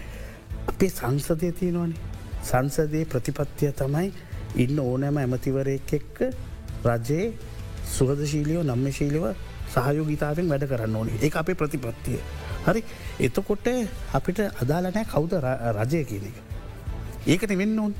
අපේ 0.66 0.90
සංසදය 0.90 1.52
තියෙනවානේ. 1.52 2.08
සංසදයේ 2.42 3.04
ප්‍රතිපත්තිය 3.06 3.72
තමයි 3.74 4.12
ඉන්න 4.56 4.78
ඕනෑම 4.80 5.16
ඇමතිවරයෙක් 5.18 5.94
එක්ක 5.94 6.18
රජයේ 6.86 7.32
සුහදශීලියෝ 7.90 8.64
නම්මශීලිව 8.64 9.24
සහයෝගීතාවෙන් 9.74 10.52
වැඩ 10.52 10.68
කරන්න 10.68 10.96
ඕනේ. 10.96 11.18
ඒ 11.22 11.32
අපේ 11.34 11.54
ප්‍රතිපත්තිය. 11.54 12.20
හරි? 12.66 12.84
එතකොට 13.20 13.66
අපිට 14.12 14.40
අදාලනෑ 14.62 15.04
කවුද 15.12 15.34
රජය 15.80 16.04
කියන 16.04 16.30
එක. 16.30 16.38
ඒකට 17.26 17.52
වෙන්න 17.56 17.78
ඕන්. 17.78 17.94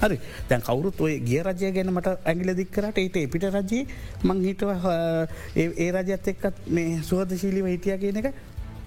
හරි. 0.00 0.18
දැන් 0.48 0.62
කවරුත් 0.62 1.00
ඔය 1.00 1.18
ගිය 1.20 1.42
රජය 1.42 1.72
ගැන 1.72 1.92
මට 1.92 2.14
ඇගිල 2.24 2.54
දික්කරට 2.56 2.98
ඒට 2.98 3.16
එපිට 3.16 3.44
රජයේ 3.50 3.86
මං 4.24 4.44
හිටව 4.48 4.70
ඒ 5.56 5.90
රජත් 5.92 6.32
එක්කත් 6.34 6.66
මේ 6.68 7.02
සුවදශීලිව 7.02 7.68
හිටිය 7.74 7.98
කියන 7.98 8.22
එක 8.22 8.32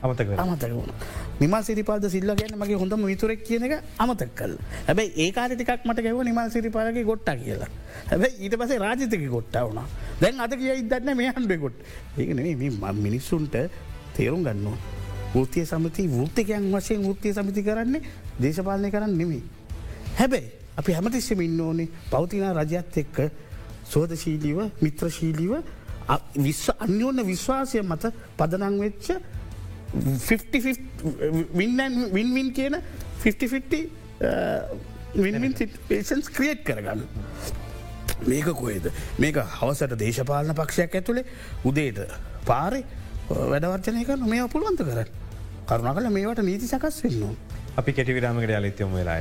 අමතක 0.06 0.32
අමතක 0.38 0.72
වුණ. 0.72 0.92
නිමල් 1.40 1.64
සිරිපාද 1.64 2.08
සිල්ල 2.08 2.32
ගැන 2.34 2.56
මගේ 2.56 2.80
හොඳම 2.82 3.06
විතුරෙක් 3.06 3.44
කියන 3.44 3.66
එක 3.68 3.76
අමතක් 4.00 4.34
කල් 4.36 4.58
හැබයි 4.88 5.08
ඒකාරටිකක් 5.18 5.86
මට 5.86 6.06
ගැව 6.06 6.22
නිමල් 6.24 6.50
සිරිපාලගේ 6.50 7.06
ගොට්ට 7.06 7.32
කියලා. 7.40 7.72
හැබයි 8.12 8.32
ඊට 8.40 8.58
පසේ 8.58 8.80
රාජතක 8.80 9.26
ගොට්ට 9.30 9.62
වුණ. 9.62 9.82
දැන් 10.22 10.40
අද 10.40 10.54
කිය 10.56 10.74
ඉදන්න 10.76 11.16
මේ 11.16 11.32
හන්ඩ 11.32 11.58
ගොට් 11.58 11.78
ඒකන 12.18 12.44
මිනිස්සුන්ට 13.00 13.56
තේරුම් 14.16 14.44
ගන්නවා. 14.44 14.78
ෘතිය 15.36 15.66
සමති 15.66 16.08
වෘතිකයන් 16.10 16.72
වශයෙන් 16.72 17.04
ෘතිය 17.06 17.34
සමිති 17.34 17.64
කරන්නේ 17.64 18.02
දේශපාලනය 18.40 18.92
කරන්න 18.92 19.18
නෙමේ. 19.18 19.42
හැබැයි 20.18 20.52
අපි 20.78 20.94
හැමතිස්සම 20.94 21.42
ඉන්න 21.42 21.60
ඕනේ 21.62 21.88
පෞතිනා 22.12 22.54
රජත් 22.54 22.98
එක්ක 22.98 23.18
සෝදශීලීව 23.86 24.60
මිත්‍රශීලීව 24.82 25.54
විශ්ව 26.38 26.70
අන්‍යෝන්න 26.80 27.24
විශ්වාසය 27.24 27.82
මත 27.82 28.14
පදනං 28.38 28.80
වෙච්ච 28.80 29.08
වින්වින් 32.14 32.54
කියන 32.54 32.76
50 33.24 33.90
වින්ස් 35.16 36.30
ක්‍රියට් 36.36 36.64
කරගන්න. 36.68 37.04
මේක 38.28 38.48
කොේද 38.56 38.92
මේක 39.20 39.38
හවසට 39.60 40.00
දේශපාලන 40.00 40.56
පක්ෂයක් 40.56 40.96
ඇතුළේ 41.00 41.26
උදේට 41.64 42.00
පාරි 42.46 42.82
uh, 42.84 43.46
වැඩවර්ජනය 43.52 44.06
කරන 44.08 44.30
මේ 44.30 44.48
පුළුවන්ත 44.48 44.82
කර 44.88 45.06
කරුණ 45.66 45.96
කල 45.98 46.10
මේවට 46.10 46.44
නීති 46.46 46.68
සකස් 46.70 47.04
වෙන්නවා. 47.04 47.36
අපි 47.78 47.94
කෙටි 47.94 48.16
විරාමකට 48.16 48.56
අලිත්‍යම 48.56 48.94
වෙලා 48.94 49.20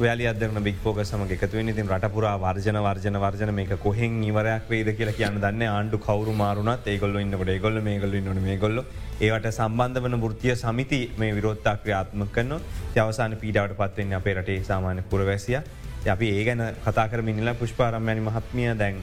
වැලි 0.00 0.26
අදන 0.26 0.62
බික් 0.62 0.86
ෝක 0.86 1.02
සම 1.04 1.26
එකතුව 1.28 1.60
ඉතින් 1.64 1.88
රටපුරා 1.88 2.36
වර්ජන 2.38 2.78
වර්ජන 2.80 3.20
වර්ජන 3.24 3.54
මේක 3.54 3.74
කොහෙන් 3.78 4.22
ඉවරයක් 4.24 4.70
වේද 4.70 4.90
කියලා 4.96 5.18
කියන්න 5.18 5.40
දන්න 5.40 5.68
ආණ්ඩු 5.68 5.98
කවරු 5.98 6.34
මාරුණත් 6.34 6.86
ඒගොල්ල 6.86 7.20
ඉන්නකට 7.20 7.52
ඒගොල්ල 7.54 7.80
මේ 7.82 7.98
ගොල්ල 7.98 8.18
නොන 8.22 8.42
මේ 8.42 8.56
ගොල්ල 8.56 8.82
ඒවට 9.20 9.48
සම්බන්ධ 9.50 10.02
වන 10.04 10.20
ෘතිය 10.24 10.54
සමිති 10.56 11.00
මේ 11.18 11.34
විරෝත්තා 11.34 11.76
ක්‍රියාත්ම 11.76 12.22
කන්න 12.28 12.60
අවසාන 12.98 13.36
පීඩාවට 13.36 13.76
පත්වෙන්න 13.76 14.14
අපේ 14.14 14.34
රටේ 14.34 14.62
සාමාන්‍ය 14.64 15.02
පුරවැසිය. 15.02 15.58
අපි 16.06 16.28
ඒ 16.30 16.44
ගැන 16.44 16.62
කතා 16.84 17.08
කර 17.08 17.22
මිනිලා 17.22 17.54
පුෂ්පාරම්යනි 17.54 18.20
මහත්මිය. 18.20 18.78
දැන් 18.78 18.96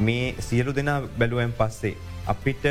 මේ 0.00 0.34
සියලු 0.38 0.74
දෙනා 0.74 1.02
බැලුවෙන් 1.18 1.52
පස්සේ 1.52 1.96
අපිට 2.26 2.64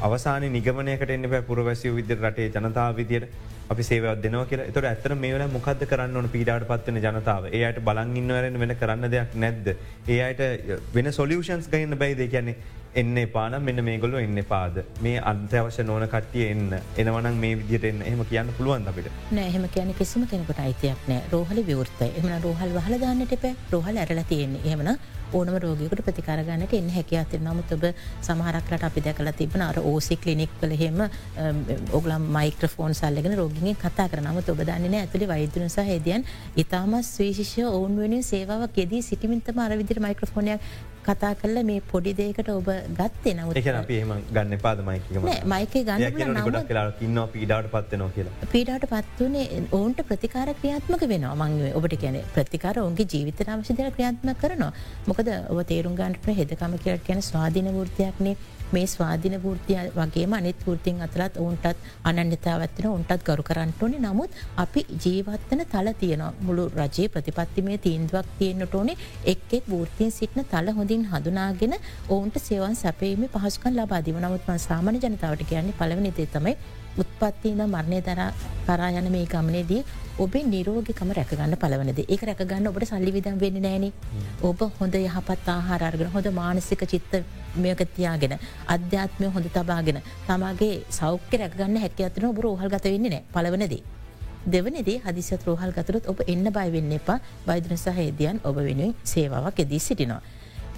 අවසාන 0.00 0.46
නිගමනයකට 0.48 1.10
එන්න 1.10 1.30
පැ 1.30 1.42
පුරවැසිය 1.42 1.94
විද්‍ය 1.96 2.14
රටේ 2.16 2.50
ජනතාව 2.50 2.96
විදියට. 2.96 3.28
අපි 3.70 3.82
සේවත් 3.82 4.22
දෙනව 4.22 4.42
කියලා. 4.50 4.66
එතොට 4.70 4.88
ඇතර 4.90 5.14
මේවල 5.14 5.46
මොකද 5.54 5.86
කරන්න 5.90 6.16
ඕන 6.16 6.28
පීඩාට 6.34 6.66
පත්වන 6.70 6.98
ජනතාව? 7.04 7.48
ඒයට 7.54 7.78
බලංගින්නවරෙන් 7.86 8.58
වෙන 8.62 8.74
කරන්න 8.80 9.10
දෙයක් 9.14 9.36
නැද්ද. 9.44 9.72
ඒ 10.08 10.20
අයට 10.26 10.42
වෙන 10.94 11.12
සොලියෂන්ස් 11.12 11.70
ගන්න 11.70 11.98
බයිද? 12.02 12.22
කියන්නේ 12.34 12.56
එන්න 12.94 13.28
පාන 13.28 13.62
මෙන්න 13.62 13.84
මේ 13.84 13.98
ගොල්ල 13.98 14.14
එන්න 14.18 14.42
පාද 14.48 14.82
මේ 15.00 15.20
අන්ත්‍යවශ්‍ය 15.32 15.84
නොන 15.84 16.06
කට්ටිය 16.08 16.48
එන්න. 16.50 16.74
එනවනම් 16.96 17.38
මේ 17.44 17.54
විදිට 17.60 17.84
එන්න. 17.84 18.02
එහම 18.02 18.24
කියන්න 18.24 18.52
පුළුවන් 18.58 18.88
අපිට? 18.88 19.12
නෑහෙම 19.32 19.68
කියන 19.68 19.94
කිසිම 19.94 20.26
කෙනෙකුට 20.26 20.58
අයිතියක් 20.58 21.08
නෑ. 21.08 21.22
රෝහල 21.32 21.62
විවෘත්තය 21.70 22.10
එමන 22.18 22.36
රෝහල් 22.42 22.76
වහල 22.76 23.00
දාන්නට 23.00 23.40
පැ 23.40 23.54
රෝහල් 23.72 23.96
ඇරලා 23.96 24.24
තියෙන්නේ. 24.24 24.66
එහමන 24.66 24.98
ඕනම 25.32 25.56
රෝගකට 25.62 26.02
ප්‍රතිකාරගන්නට 26.06 26.72
එන්න 26.74 26.88
හැකි 26.90 27.16
අති 27.20 27.38
නමුත් 27.38 27.72
ඔබ 27.76 27.84
සමහරක්ලට 28.26 28.84
අපි 28.88 29.02
දැකලා 29.04 29.32
තිබන 29.32 29.62
අර 29.62 29.78
ඕසි 29.80 30.16
කලිනික් 30.16 30.50
කළහෙම 30.60 31.04
ඔගලම් 31.98 32.24
මයික්‍රෆෝන් 32.36 32.94
සල්ලගෙන 33.00 33.36
රෝගින් 33.38 33.76
කතා 33.76 34.08
කරනම 34.10 34.40
ඔබ 34.42 34.62
දන්නන 34.66 34.96
ඇතුළි 35.00 35.28
වෛදන 35.30 35.68
සහ 35.68 35.86
හෙදියන් 35.86 36.26
ඉතාම 36.56 36.96
ස්වේශිෂය 37.02 37.62
ඔවුන් 37.68 37.94
වෙන 38.02 38.16
සේවාවක් 38.22 38.80
ෙදී 38.84 39.02
සිටිමින්තම 39.02 39.60
අරවිදිර 39.66 40.02
මයික්‍රෆෝනයක් 40.02 40.66
කතා 41.10 41.32
කල්ල 41.40 41.62
මේ 41.70 41.80
පොඩි 41.92 42.12
දේකට 42.20 42.50
ඔබ 42.54 42.68
ගත්තේ 42.98 43.34
නව 43.34 43.56
එක 43.60 43.70
අපේම 43.74 44.12
ගන්න 44.34 44.62
පාද 44.64 44.84
මයික 44.88 45.08
මයික 45.54 45.74
ගන්න 45.88 46.04
ඉන්න 47.06 47.20
පීඩාට 47.34 47.70
පත්වනවා 47.74 48.10
කියලා. 48.16 48.50
පීඩාට 48.52 48.86
පත්වනේ 48.92 49.62
ඔවුන්ට 49.72 50.02
ප්‍රතිකාර 50.10 50.48
ක්‍රියාත්මක 50.60 51.04
වෙනවා. 51.12 51.34
මං 51.40 51.58
ඔබට 51.80 51.98
කියන 52.04 52.20
ප්‍රතිකාර 52.36 52.76
ඔන්ගේ 52.86 53.10
ජීවිත 53.14 53.42
අවශ්‍යදය 53.48 53.90
ක්‍රියාත්ම 53.98 54.32
කරනවා. 54.42 54.72
මොකද 55.10 55.34
ඔව 55.52 55.60
තේරුම් 55.72 55.98
ගන්ට 56.00 56.38
හෙදකම 56.40 56.80
කියලට 56.84 57.06
කියන 57.08 57.22
ස්වාධීන 57.30 57.70
වෘතියක්නේ 57.76 58.36
මේ 58.72 58.86
ස්වාධීන 58.86 59.36
ෘතිය 59.44 59.78
වගේම 59.96 60.32
අනිත් 60.32 60.60
ෘතින් 60.66 61.02
අතරත් 61.02 61.36
ඔවුන්ටත් 61.36 61.78
අනන්‍යතාවත්වන 62.04 62.90
ඔන්ටත් 62.90 63.24
ගරු 63.28 63.42
කරන්නටෝනි 63.42 63.98
නමුත් 63.98 64.36
අපි 64.56 64.84
ජීවත්වන 65.04 65.64
තල 65.72 65.90
තියෙන 66.00 66.22
මුළු 66.40 66.68
රජයේ 66.76 67.08
ප්‍රතිපත්තිමේ 67.08 67.78
තීන්දුවක් 67.78 68.28
තියෙන්න්නට 68.38 68.74
ඕනේ. 68.74 68.96
එක්ෙක් 69.26 69.64
ෘතියෙන් 69.72 70.10
සිටින 70.10 70.44
තල 70.44 70.70
හොඳින් 70.78 70.99
හඳුනාගෙන 71.06 71.74
ඔවුන්ට 72.08 72.36
සේවන් 72.40 72.76
සැපීම 72.76 73.24
පහසුකන් 73.28 73.74
ලබාදිව 73.76 74.18
නමුත්ම 74.18 74.58
සාමන 74.58 75.00
ජනතාවට 75.00 75.48
කියන්නේ 75.50 75.78
පලවනි 75.80 76.12
දේ 76.18 76.28
තමයි 76.28 76.54
උත්පත්තින 76.98 77.60
මරණය 77.66 78.00
දර 78.02 78.22
කරා 78.66 78.90
යන 78.92 79.10
මේ 79.12 79.26
ගමනේදී 79.26 79.82
ඔබේ 80.18 80.42
නිරෝගකම 80.44 81.12
රැකගන්න 81.16 81.54
පලවනද 81.60 82.00
ඒ 82.04 82.18
රැකගන්න 82.22 82.70
ඔබට 82.70 82.88
සල්ලි 82.88 83.12
විදම් 83.14 83.38
වෙන්න 83.42 83.60
නෑන 83.66 83.86
ඔබ 84.42 84.64
හොඳ 84.78 84.98
යහපත් 84.98 85.48
ආහාරගෙන 85.50 86.10
හොඳ 86.14 86.28
මානසික 86.40 86.82
චිත්ත 86.92 87.14
මේකතියාගෙන 87.56 88.34
අධ්‍යාත්මය 88.74 89.30
හොඳ 89.36 89.46
තබාගෙන 89.54 90.02
තමාගේ 90.26 90.74
සෞඛ්‍ය 90.90 91.40
රැකගන්න 91.42 91.80
හැක 91.84 92.04
අතන 92.08 92.28
ඔබ 92.30 92.42
රෝහල් 92.46 92.74
ගත 92.74 92.92
වෙන්න 92.94 93.08
නෑ 93.08 93.22
පලවනදී. 93.32 93.82
දෙවනදේ 94.46 94.98
හදිසිත් 95.06 95.42
රෝහල් 95.44 95.72
ගතුරත් 95.72 96.06
ඔබ 96.06 96.20
එන්න 96.26 96.52
බයිවෙන්න 96.52 96.92
එපා. 96.92 97.18
වෛදන 97.46 97.76
සහේදයන් 97.76 98.40
ඔබ 98.44 98.56
වෙනුවෙන් 98.58 98.94
සේවාවක් 99.04 99.64
එදී 99.64 99.80
සිටිනවා. 99.80 100.22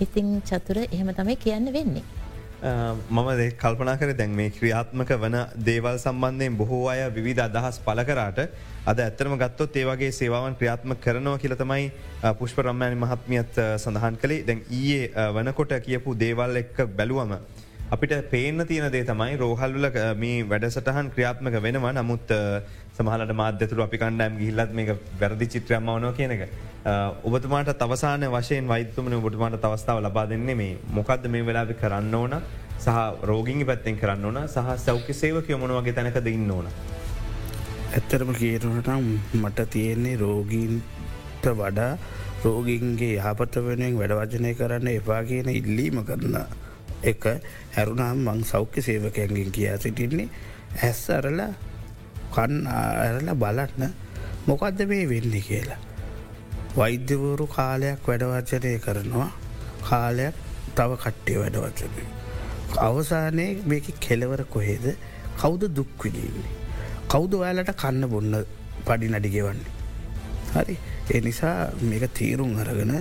ඉතිං 0.05 0.29
චතුර 0.43 0.79
එහෙම 0.87 1.15
තමයි 1.15 1.37
කියන්න 1.37 1.73
වෙන්නේ. 1.73 2.05
මම 3.11 3.29
කල්පනා 3.59 3.97
කර 3.97 4.13
දැන් 4.15 4.35
මේ 4.35 4.51
ක්‍රියාත්මක 4.51 5.11
වන 5.23 5.37
දේවල් 5.67 5.97
සම්බන්ධයෙන් 5.97 6.57
බොහෝ 6.57 6.85
අය 6.89 7.01
විධ 7.19 7.43
අදහස් 7.47 7.79
පලකරාට 7.81 8.39
අද 8.87 8.99
ඇත්තරම 8.99 9.35
ගත්තොත් 9.37 9.77
ඒවගේ 9.77 10.13
සේවාවන් 10.13 10.55
ක්‍රියාත්ම 10.55 10.95
කරනවා 11.05 11.41
කියලතමයි 11.43 11.91
පුෂ්ප 12.39 12.63
රම්මෑනි 12.65 13.01
මහත්මියත් 13.03 13.59
සඳහන් 13.77 14.21
කළේ 14.23 14.47
දැන් 14.49 14.63
ඊයේ 14.71 15.27
වනකොට 15.37 15.75
කියපු 15.87 16.15
දේවල් 16.17 16.63
එක්ක 16.63 16.79
බැලුවම 16.99 17.35
අපිට 17.91 18.15
පේන 18.31 18.67
තියන 18.69 18.87
දේ 18.93 19.05
තමයි 19.05 19.35
රෝහල්ල 19.37 19.91
මේ 20.17 20.37
වැඩසටහන් 20.45 21.11
ක්‍රියාත්මක 21.15 21.59
වෙනවා 21.63 21.93
නමුත් 21.93 22.31
සමහලට 22.97 23.33
මාධ්‍යතුර 23.41 23.81
අපි 23.87 23.99
කණ්ඩෑම් 24.03 24.39
ගිහිල්ලත් 24.41 24.73
මේ 24.79 24.97
වැරදි 25.21 25.47
චිත්‍රයම 25.55 25.87
වනෝ 25.89 26.13
කියනක. 26.19 26.43
ඔබතුමාට 27.25 27.71
තවසාන 27.83 28.25
වශයෙන් 28.35 28.69
වෛත්තුමන 28.69 29.15
ඔබතුමාට 29.15 29.61
තවස්ථාව 29.65 30.03
ලබා 30.07 30.27
දෙන්නේ 30.31 30.57
මේ 30.63 30.73
මොකක්ද 30.97 31.29
මේ 31.35 31.47
වෙලාි 31.49 31.77
කරන්න 31.83 32.15
ඕන 32.15 32.35
සහ 32.79 32.99
රෝගිංගි 33.31 33.65
පැත්තෙන් 33.65 34.01
කරන්න 34.01 34.25
ඕන 34.25 34.41
සහ 34.47 34.75
සෞඛ්‍ය 34.87 35.15
සේවක 35.15 35.49
යොමන 35.55 35.77
වගේ 35.79 35.95
තැනක 35.99 36.19
දෙන්න 36.29 36.51
ඕන. 36.51 36.69
ඇත්තරම 37.93 38.35
කියනටම් 38.41 39.09
මට 39.43 39.69
තියෙන්නේ 39.71 40.17
රෝගීන්ට 40.25 41.47
වඩා 41.61 41.93
රෝගින්ගේ 42.45 43.17
යහපත 43.17 43.57
වෙනුවෙන් 43.67 43.99
වැඩවජනය 44.01 44.55
කරන්න 44.61 44.89
එපා 44.93 45.23
කියන 45.25 45.49
ඉල්ලීම 45.51 46.05
කරන්න 46.09 46.39
එක 47.11 47.25
හැරුණම් 47.77 48.25
මං 48.29 48.41
සෞඛ්‍ය 48.53 48.83
සේවකයන්ගෙන් 48.89 49.53
කියා 49.57 49.77
සිටින්නේ 49.85 50.29
ඇස් 50.89 51.05
අරල 51.19 51.41
කන් 52.35 52.67
ඇරල 52.69 53.29
බලන්න 53.35 53.93
මොකක්ද 54.47 54.81
මේ 54.91 55.09
වෙන්න 55.09 55.35
කියලා. 55.41 55.81
වෛද්‍යවරු 56.77 57.47
කාලයක් 57.49 58.07
වැඩවචනය 58.07 58.73
කරනවා 58.79 59.31
කාලයක් 59.83 60.35
තව 60.75 60.91
කට්ටිය 60.97 61.39
වැඩවචනය. 61.39 62.05
අවසානයේ 62.79 63.63
මේක 63.65 63.87
කෙලවර 64.01 64.45
කොහේද 64.47 64.87
කෞුද 65.37 65.63
දුක්විලීන්නේ. 65.77 66.53
කෞුද 67.09 67.33
ඔයාලට 67.35 67.73
කන්න 67.77 68.09
බොන්න 68.09 68.35
පඩි 68.87 69.09
නඩිගෙවන්නේ. 69.09 69.73
හරි 70.55 70.77
ඒ 71.11 71.21
නිසා 71.21 71.57
මේක 71.83 72.05
තීරුම් 72.15 72.53
අරගෙන 72.59 72.93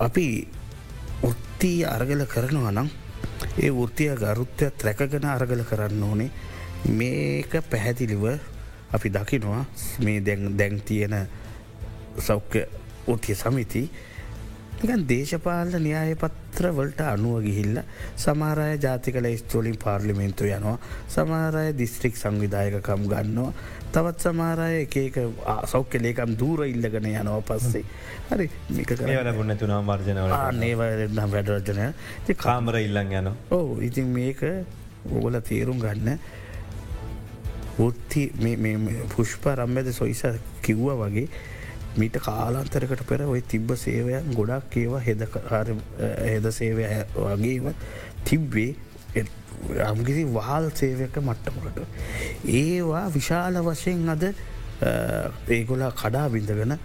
අපි 0.00 0.26
ඔත්තිී 1.22 1.84
අරගල 1.86 2.22
කරනවා 2.26 2.72
නම් 2.72 2.88
ඒ 3.58 3.70
ෘතිය 3.70 4.10
ගරුත්වයක් 4.16 4.84
රැකගෙන 4.84 5.26
අරගල 5.26 5.62
කරන්න 5.62 6.02
ඕනේ 6.02 6.30
මේක 6.84 7.52
පැහැදිලිව 7.70 8.38
අපි 8.92 9.08
දකිනවා. 9.10 9.64
මේ 10.04 10.20
දැන් 10.20 10.80
තියෙන 10.80 11.28
සෞඛ්‍ය 12.18 12.66
ඔතිය 13.06 13.34
සමිති. 13.34 13.90
නිකන් 14.82 15.08
දේශපාල 15.08 15.74
න්‍යාය 15.80 16.14
පත්‍ර 16.14 16.70
වලට 16.72 17.00
අනුව 17.00 17.42
ගිහිල්ල 17.42 17.82
සමාරය 18.16 18.78
ජාතිකල 18.78 19.26
ස්තෝලින් 19.36 19.76
පාර්ලිමෙන්තු 19.76 20.44
යනවා. 20.44 20.78
සමාරය 21.08 21.72
දිස්ත්‍රික් 21.78 22.16
සංවිධායකකම් 22.16 23.08
ගන්නවා. 23.12 23.52
තවත් 23.92 24.20
සමාරය 24.20 24.86
එකක 24.86 25.18
සෞඛ්‍ය 25.66 25.98
ලේකම් 25.98 26.38
දූර 26.38 26.64
ඉල්ලගෙන 26.66 27.10
යනවා 27.12 27.42
පස්සේ. 27.42 27.84
හරි 28.30 28.50
මික 28.70 28.90
ලබුන්න 28.92 29.56
තුනා 29.56 29.80
වර්ජනව 29.82 30.32
නේවනම් 30.62 31.30
වැඩරජනය 31.34 31.86
කාමර 32.36 32.76
ඉල්ලන් 32.80 33.14
යන 33.20 33.30
ඕ 33.50 33.78
ඉතින් 33.80 34.10
මේක 34.12 34.42
ඕගල 35.08 35.40
තේරුම් 35.40 35.80
ගන්න 35.80 36.18
ෘත්ති 37.78 38.24
පුෂ්ප 39.14 39.46
රම්බද 39.54 39.92
සොයිස 39.92 40.22
කිව්ව 40.62 40.90
වගේ 41.02 41.28
මීට 41.96 42.18
කාලාන්තරකට 42.24 43.06
පෙර 43.06 43.22
ඔය 43.26 43.40
තිබ්බ 43.42 43.70
සේවයන් 43.76 44.34
ගොඩක් 44.34 44.76
ඒවා 44.76 45.00
හෙද 45.00 45.24
හෙද 46.24 46.50
සේවය 46.52 46.84
වගේම 47.14 47.72
තිබ්බේ 48.24 48.74
අම්ගිසි 49.86 50.24
වහල් 50.26 50.70
සේවක 50.74 51.16
මට්ටමකට. 51.18 51.78
ඒවා 52.44 53.06
විශාල 53.10 53.62
වශයෙන් 53.62 54.08
අද 54.08 54.24
ඒගොලා 55.48 55.90
කඩා 55.92 56.28
බිඳගෙන 56.28 56.78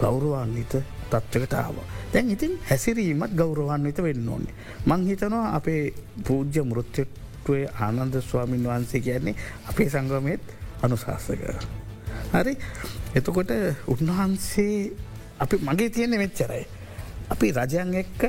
ගෞරවාන්විත 0.00 0.74
තත්වකටාව. 1.10 1.76
දැන් 2.12 2.30
ඉතින් 2.30 2.58
හැසිරීමත් 2.70 3.32
ගෞරවාන්විත 3.34 4.02
වෙන්න 4.02 4.28
ඕන්නේ. 4.28 4.54
මං 4.86 5.06
හිතනවා 5.06 5.46
අපේ 5.56 5.82
පූජ්‍ය 6.24 6.64
මෘත්‍යට්ටුවේ 7.40 7.68
ආනන්ද 7.76 8.20
ස්වාමීන් 8.22 8.64
වහන්සේ 8.64 9.00
කියන්නේ 9.00 9.34
අපේ 9.64 9.88
සංගමයත් 9.88 10.40
අනුශාසක. 10.82 11.40
හරි 12.32 12.56
එතකොට 13.14 13.50
උන්වහන්සේ 13.86 14.92
අපි 15.38 15.56
මගේ 15.58 15.90
තියෙන 15.90 16.10
මෙච්චරයි. 16.12 16.66
අපි 17.30 17.52
රජයන් 17.52 17.94
එක්ක 17.94 18.22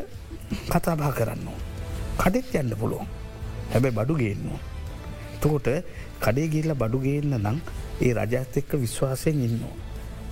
කතාබා 0.69 1.11
කරන්න. 1.11 1.47
කඩෙත් 2.17 2.55
යන්න 2.55 2.73
පුළුවන්. 2.73 3.07
හැබැ 3.69 3.91
බඩු 3.93 4.15
ගේන්නවා. 4.15 4.59
තකොට 5.39 5.67
කඩේ 6.19 6.47
ගිල්ල 6.47 6.73
බඩු 6.73 6.99
ගේන්න 6.99 7.35
නම් 7.35 7.57
ඒ 8.01 8.13
රජත් 8.15 8.57
එක්ක 8.57 8.71
විශ්වාසයෙන් 8.75 9.39
ඉන්නවා. 9.39 9.75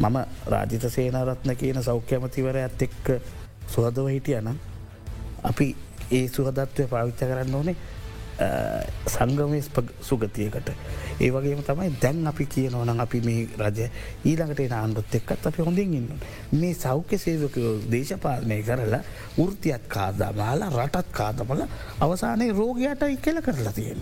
මම 0.02 0.18
රාජිත 0.46 0.84
සේනාරත්න 0.88 1.56
කියන 1.56 1.84
සෞඛ්‍යමතිවර 1.84 2.58
ඇත් 2.58 2.82
එක්ක 2.82 3.08
සුහදව 3.68 4.08
හිටිය 4.08 4.42
නම් 4.42 4.58
අපි 5.44 5.76
ඒ 6.12 6.28
සුහදත්වය 6.28 6.84
පාවිච්ච 6.86 7.20
කරන්න 7.22 7.56
ඕනේ 7.56 7.78
සංගමය 9.08 9.62
සුගතියකට. 10.02 10.70
ඒ 11.20 11.30
වගේම 11.30 11.62
තමයි 11.62 11.90
දැන් 12.02 12.28
අපි 12.28 12.46
කියනවන 12.46 13.00
අපි 13.00 13.22
මේ 13.22 13.48
රජ 13.60 13.90
ඊළඟට 14.24 14.72
ආණ්ඩුත් 14.72 15.16
එක්කත් 15.16 15.48
අපි 15.48 15.62
හොඳින් 15.62 15.94
ඉන්න. 15.94 16.10
මේ 16.54 16.74
සෞඛ්‍ය 16.76 17.18
සේවකයෝ 17.18 17.74
දේශපාලනය 17.92 18.62
කරලා 18.64 19.02
ෘතියත් 19.40 19.84
කාදාමාලා 19.88 20.72
රටත් 20.78 21.12
කාදමල 21.12 21.66
අවසානයේ 22.00 22.54
රෝගයට 22.54 23.04
ඉක්කෙල 23.10 23.42
කරලා 23.42 23.74
තියෙන. 23.74 24.02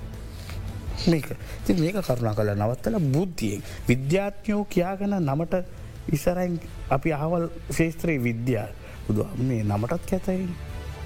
මේක 1.05 1.29
ති 1.65 1.73
මේක 1.73 1.97
කරුණා 2.01 2.33
කළ 2.33 2.53
නවත්තල 2.55 2.99
බුද්ධියෙන් 3.07 3.61
විද්‍යාත්ඥෝ 3.89 4.63
කියාගෙන 4.65 5.17
නමට 5.19 5.63
ඉසරයින් 6.09 6.59
අපි 6.89 7.13
අහවල් 7.13 7.49
ශේත්‍රයේ 7.71 8.23
විද්‍යා 8.23 8.67
බුදු 9.07 9.27
මේ 9.39 9.63
නමටත් 9.63 10.09
කැතයි. 10.09 10.47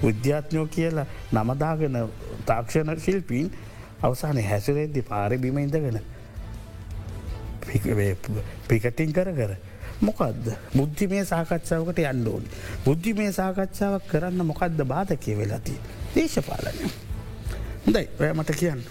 විද්‍යාත්ඥෝ 0.02 0.66
කියලා 0.68 1.06
නමදාගෙන 1.34 1.98
තාක්ෂණ 2.46 3.00
ශිල්පීන් 3.00 3.52
අවසානය 4.02 4.42
හැසිරෙද්දි 4.42 5.02
පාරි 5.02 5.38
බිම 5.38 5.58
ඉඳගෙන 5.58 6.00
පිකටින් 8.68 9.12
කර 9.12 9.30
කර. 9.32 9.52
මොකක්ද 10.00 10.46
බුද්ධි 10.74 11.06
මේ 11.06 11.24
සාකච්ඡාවකට 11.24 11.98
යන්න 12.04 12.26
ඕනි. 12.28 12.48
බුද්ධි 12.84 13.14
මේ 13.14 13.32
සාකච්ඡාවක් 13.32 14.08
කරන්න 14.08 14.46
මොකක්ද 14.46 14.82
බාධකය 14.84 15.36
වෙලති. 15.36 15.76
දේශපාලනය. 16.14 16.90
හොඳයි 17.86 18.08
ඔය 18.20 18.32
මට 18.32 18.56
කියන්න. 18.56 18.82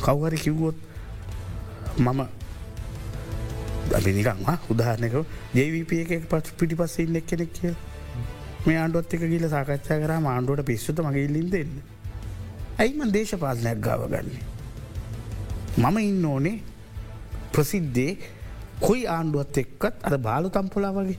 කව්හරි 0.00 0.38
කිව්වොත් 0.38 0.76
මම 1.98 2.20
දබිනිකං 3.90 4.44
උදාහනක 4.70 5.14
ජේවිපිය 5.54 6.00
එක 6.02 6.28
පත් 6.28 6.56
පිටි 6.58 6.74
පස්ස 6.74 6.98
ඉන්න 6.98 7.20
කෙනෙක් 7.22 7.52
කිය 7.52 7.74
මේ 8.66 8.76
ආණ්ඩුවත් 8.76 9.14
එක 9.14 9.24
කියල 9.24 9.48
සාකච්ඡා 9.48 9.98
කර 9.98 10.12
ආණ්ඩුවට 10.12 10.64
පිස්සුත 10.64 10.98
මගේ 11.00 11.24
ඉල්ලින් 11.24 11.48
දෙන්න. 11.50 11.72
ඇයිම 12.78 13.12
දේශපාලනයක් 13.12 13.80
ගාව 13.80 14.06
ගන්නේ. 14.08 14.42
මම 15.78 15.98
ඉන්න 16.00 16.24
ඕනේ 16.24 16.56
ප්‍රසිද්ධේ 17.52 18.12
කොයි 18.80 19.06
ආණ්ඩුවත් 19.08 19.58
එක්කත් 19.58 19.96
අද 20.02 20.14
බාලු 20.20 20.50
තම්පොලා 20.50 20.92
වගේ 20.92 21.18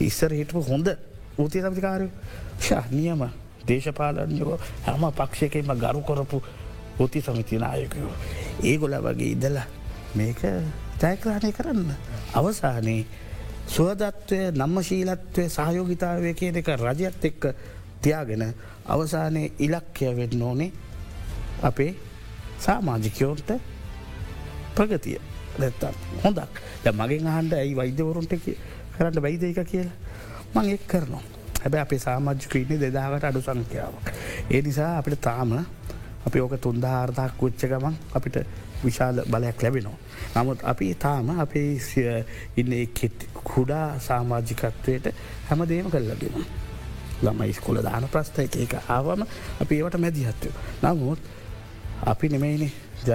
ඉස්සර 0.00 0.32
හිටපු 0.32 0.62
හොඳ 0.62 0.88
ඌතිය 1.38 1.62
සමිකාරය 1.62 2.08
ශානියම 2.60 3.22
දේශපාලනයෝ 3.66 4.58
හැම 4.86 5.04
පක්ෂයකෙම 5.12 5.72
ගරු 5.76 6.02
කොරපු 6.02 6.42
ෘති 6.98 7.20
සමිතිනායකයෝ. 7.20 8.12
ඒගොල 8.62 8.94
වගේ 9.00 9.30
ඉදලා 9.34 9.66
මේක 10.14 10.42
ජයක්‍රාණය 11.00 11.52
කරන්න. 11.52 11.90
අවසානයේ 12.34 13.06
සුවදත්වය 13.66 14.50
නම්ම 14.52 14.82
ශීලත්වය 14.82 15.48
සහයෝගිතාවය 15.48 16.34
කියන 16.34 16.56
එක 16.56 16.68
රජයත් 16.76 17.24
එක්ක 17.24 17.42
තියාගෙන 18.02 18.54
අවසානය 18.86 19.44
ඉලක්කය 19.58 20.16
වෙන්න 20.16 20.42
ඕනේ 20.42 20.72
අපේ 21.62 21.94
සාමාජිකයෝන්ට 22.58 23.52
ප්‍රගතිය. 24.74 25.20
නැත්තත් 25.58 25.84
හොඳක්. 26.24 26.60
ද 26.84 26.86
මගෙන් 26.90 27.26
අහන්ඩ 27.26 27.52
ඇයි 27.54 27.76
වෛද්‍යවරුන්ට 27.76 28.34
කරන්න 28.94 29.22
බයිද 29.22 29.42
එක 29.44 29.62
කියලා? 29.64 29.94
මං 30.54 30.68
එක් 30.68 30.86
කරනවා. 30.86 31.22
හැබැ 31.62 31.80
අපේ 31.80 31.98
සාමාජිකීන්නේ 31.98 32.80
දෙදාකට 32.80 33.24
අඩු 33.24 33.40
සංඛ්‍යාවක්. 33.40 34.06
ඒ 34.50 34.62
නිසා 34.62 34.98
අපිට 34.98 35.20
තාම 35.20 35.52
අපි 36.26 36.40
ඕක 36.40 36.54
තුන්දාර්ථක් 36.58 37.36
කුච්ච 37.38 37.64
ගමන් 37.64 37.96
අපිට 38.14 38.36
විශාල 38.84 39.22
බලයක් 39.26 39.62
ලැබෙනවා. 39.62 39.98
නමුත් 40.36 40.64
අපි 40.64 40.94
තාම 40.96 41.30
අපේ 41.38 41.70
ඉන්න 42.56 42.72
කුඩා 43.44 43.86
සාමාජිකත්වයට 44.00 45.06
හැමදේම 45.48 45.90
කල්ලගෙන. 45.90 46.46
ළම 47.22 47.52
ස්කොල 47.52 47.78
දාන 47.82 48.08
ප්‍රස්ථ 48.08 48.38
එක 48.38 48.56
එක 48.56 48.74
ආවම 48.88 49.22
අපි 49.60 49.74
ඒවට 49.76 49.98
මැදිහත්ව. 49.98 50.52
නමුත් 50.82 51.20
අපි 52.04 52.28
නෙමයිනි 52.28 52.68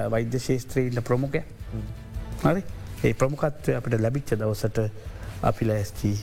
වෛද්‍ය 0.09 0.39
ශේත්‍රීන්න 0.39 1.03
ප්‍රමුඛ 1.03 1.41
හරි 2.43 2.63
ඒ 3.03 3.13
ප්‍රමුකත්වය 3.13 3.75
අපිට 3.75 3.99
ලැබිච්ච 4.01 4.33
දවසට 4.33 4.79
අපි 5.43 5.65
ලෑස්චී 5.65 6.15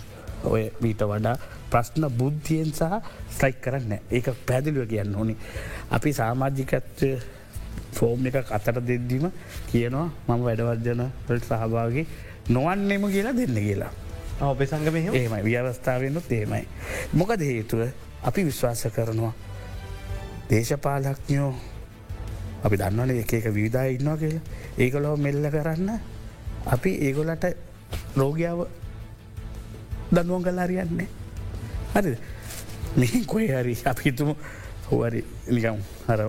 ඔය 0.45 0.65
මීට 0.81 1.03
වඩා 1.03 1.37
ප්‍රශ්න 1.71 2.09
බුද්ධියෙන් 2.19 2.73
සහ 2.73 2.99
ස්ලයික් 3.37 3.61
කරන්න 3.61 3.93
ඒක 4.11 4.27
පැදිලිව 4.47 4.89
කියන්න 4.89 5.15
ඕනි. 5.15 5.37
අපි 5.91 6.13
සාමාජිකත්වය 6.13 7.11
ෆෝම් 7.93 8.27
එක 8.27 8.37
අතට 8.51 8.81
දෙද්දීම 8.89 9.31
කියනවා 9.71 10.09
මම 10.29 10.43
වැඩවර්ජන 10.47 11.03
පට 11.27 11.45
සහභාගේ 11.45 12.07
නොවන්නෙම 12.49 13.07
කියලා 13.11 13.37
දෙන්න 13.37 13.55
කියලා. 13.57 13.93
ඔබේ 14.41 14.67
සංගම 14.67 14.97
ඒමයි 14.97 15.43
ව්‍යවස්ථාවයෙන්නුත් 15.45 16.33
ඒමයි. 16.33 16.67
මොකද 17.13 17.41
හේතුව? 17.41 17.89
අපි 18.25 18.45
විශ්වාස 18.45 18.87
කරනවා 18.95 19.33
දේශපාලක්ඥෝ 20.51 21.55
අපි 22.65 22.77
දන්නවන 22.77 23.11
එක 23.21 23.33
එක 23.33 23.47
විධා 23.55 23.85
ඉන්නවා 23.87 24.17
කියලා. 24.17 24.45
ඒකොලොව 24.79 25.19
මෙල්ල 25.19 25.51
කරන්න 25.51 25.91
අපි 26.67 26.91
ඒගොලට 27.07 27.45
රෝගියාව 28.17 28.67
දනුවන් 30.13 30.43
කල් 30.43 30.61
හරියන්නේ. 30.65 31.09
හරි 31.95 32.17
මෙහි 32.97 33.25
කොයි 33.27 33.49
හරි 33.49 33.77
අපිතුම 33.85 34.35
හෝවරි. 34.87 35.25
නිකම් 35.49 35.79
හර 36.07 36.21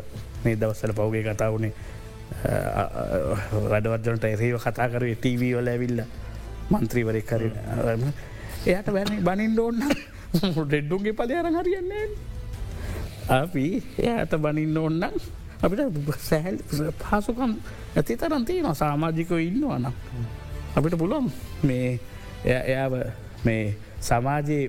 මේ 0.43 0.55
දවස්සල 0.55 0.93
පවගේ 0.93 1.23
කතා 1.25 1.51
වුණේ 1.51 1.73
වැඩවර්ජනට 3.65 4.25
එරේව 4.25 4.59
කතා 4.59 4.87
කර 4.89 5.05
ටීවී 5.13 5.53
වල 5.53 5.67
ඇවිල්ල 5.67 6.03
මන්ත්‍රීවරෙක් 6.71 7.25
කර 7.25 7.43
එයට 8.67 8.87
වැැන 8.89 9.23
බනින් 9.23 9.59
ඕන්න 9.59 9.83
ඩෙඩ්ඩුන්ගේ 10.61 11.13
පලයර 11.13 11.51
හරියන්නේ 11.51 12.05
අපි 13.29 13.65
එයට 13.99 14.37
බනින්න 14.37 14.77
ඕන්නම් 14.77 15.19
අපිට 15.61 16.17
සැහල් 16.21 16.57
පහසුකම් 16.99 17.55
ඇති 17.95 18.17
තරන්තිය 18.17 18.61
න 18.61 18.75
සාමාජිකව 18.75 19.37
ඉන්නවනම් 19.39 19.93
අපිට 20.75 20.97
පුළොම් 20.97 21.31
මේ 21.63 21.99
එයාව 22.45 22.93
මේ 23.45 23.75
සමාජයේ 24.07 24.63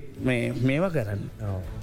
මේව 0.62 0.84
කරන්න. 0.95 1.22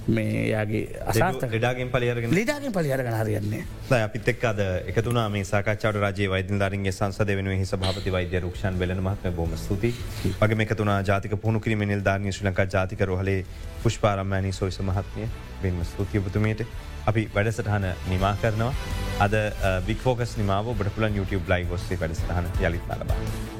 මේ 0.08 0.40
යාගේ 0.48 0.82
අසාත 1.06 1.44
ලෙඩාගෙන් 1.52 1.90
පලියරගෙන 1.90 2.34
ලිඩාගෙන් 2.38 2.72
පලිහරගන 2.72 3.16
හරියන්නේ 3.20 4.00
අපිත් 4.00 4.28
එක් 4.32 4.44
අද 4.44 4.60
එකතුන 4.92 5.20
මේ 5.32 5.44
සාකච්චාවට 5.44 6.00
රජයේ 6.04 6.30
වෛදධරන්ගේ 6.34 6.92
සංසද 6.92 7.36
වෙනුව 7.38 7.56
හි 7.60 7.68
සභාපති 7.72 8.14
වෛද්‍ය 8.16 8.40
රක්ෂන් 8.40 8.80
වෙලන 8.82 9.00
මහත්ම 9.00 9.36
බොම 9.38 9.56
ස්තුති 9.56 9.94
වගේ 10.42 10.66
එකතුන 10.66 10.92
ජාතික 11.10 11.38
පුුණු 11.46 11.60
කිරීම 11.60 11.86
නිල් 11.86 12.04
ධාරණය 12.08 12.32
ශ්‍ර 12.32 12.50
ලංකා 12.50 12.68
ජාතික 12.76 13.06
රහලේ 13.08 13.40
පුෂ්පාරම්මෑනී 13.82 14.52
සොයිස 14.52 14.80
මහත්මය. 14.82 15.28
වෙන්ම 15.62 15.80
ස්තුතියපතුමයට 15.84 16.66
අපි 17.06 17.28
වැඩසටහන 17.34 17.88
නිමා 18.10 18.36
කරනවා. 18.42 18.72
අද 19.20 19.34
වික්‍ෆෝකස් 19.88 20.36
නිමාව 20.36 20.72
බඩපුලන් 20.74 21.20
YouTube 21.20 21.52
ලයි 21.54 21.64
ගොස්සේ 21.64 22.00
වැඩසටහන 22.00 22.54
යළිත් 22.60 22.88
නලබා. 22.88 23.53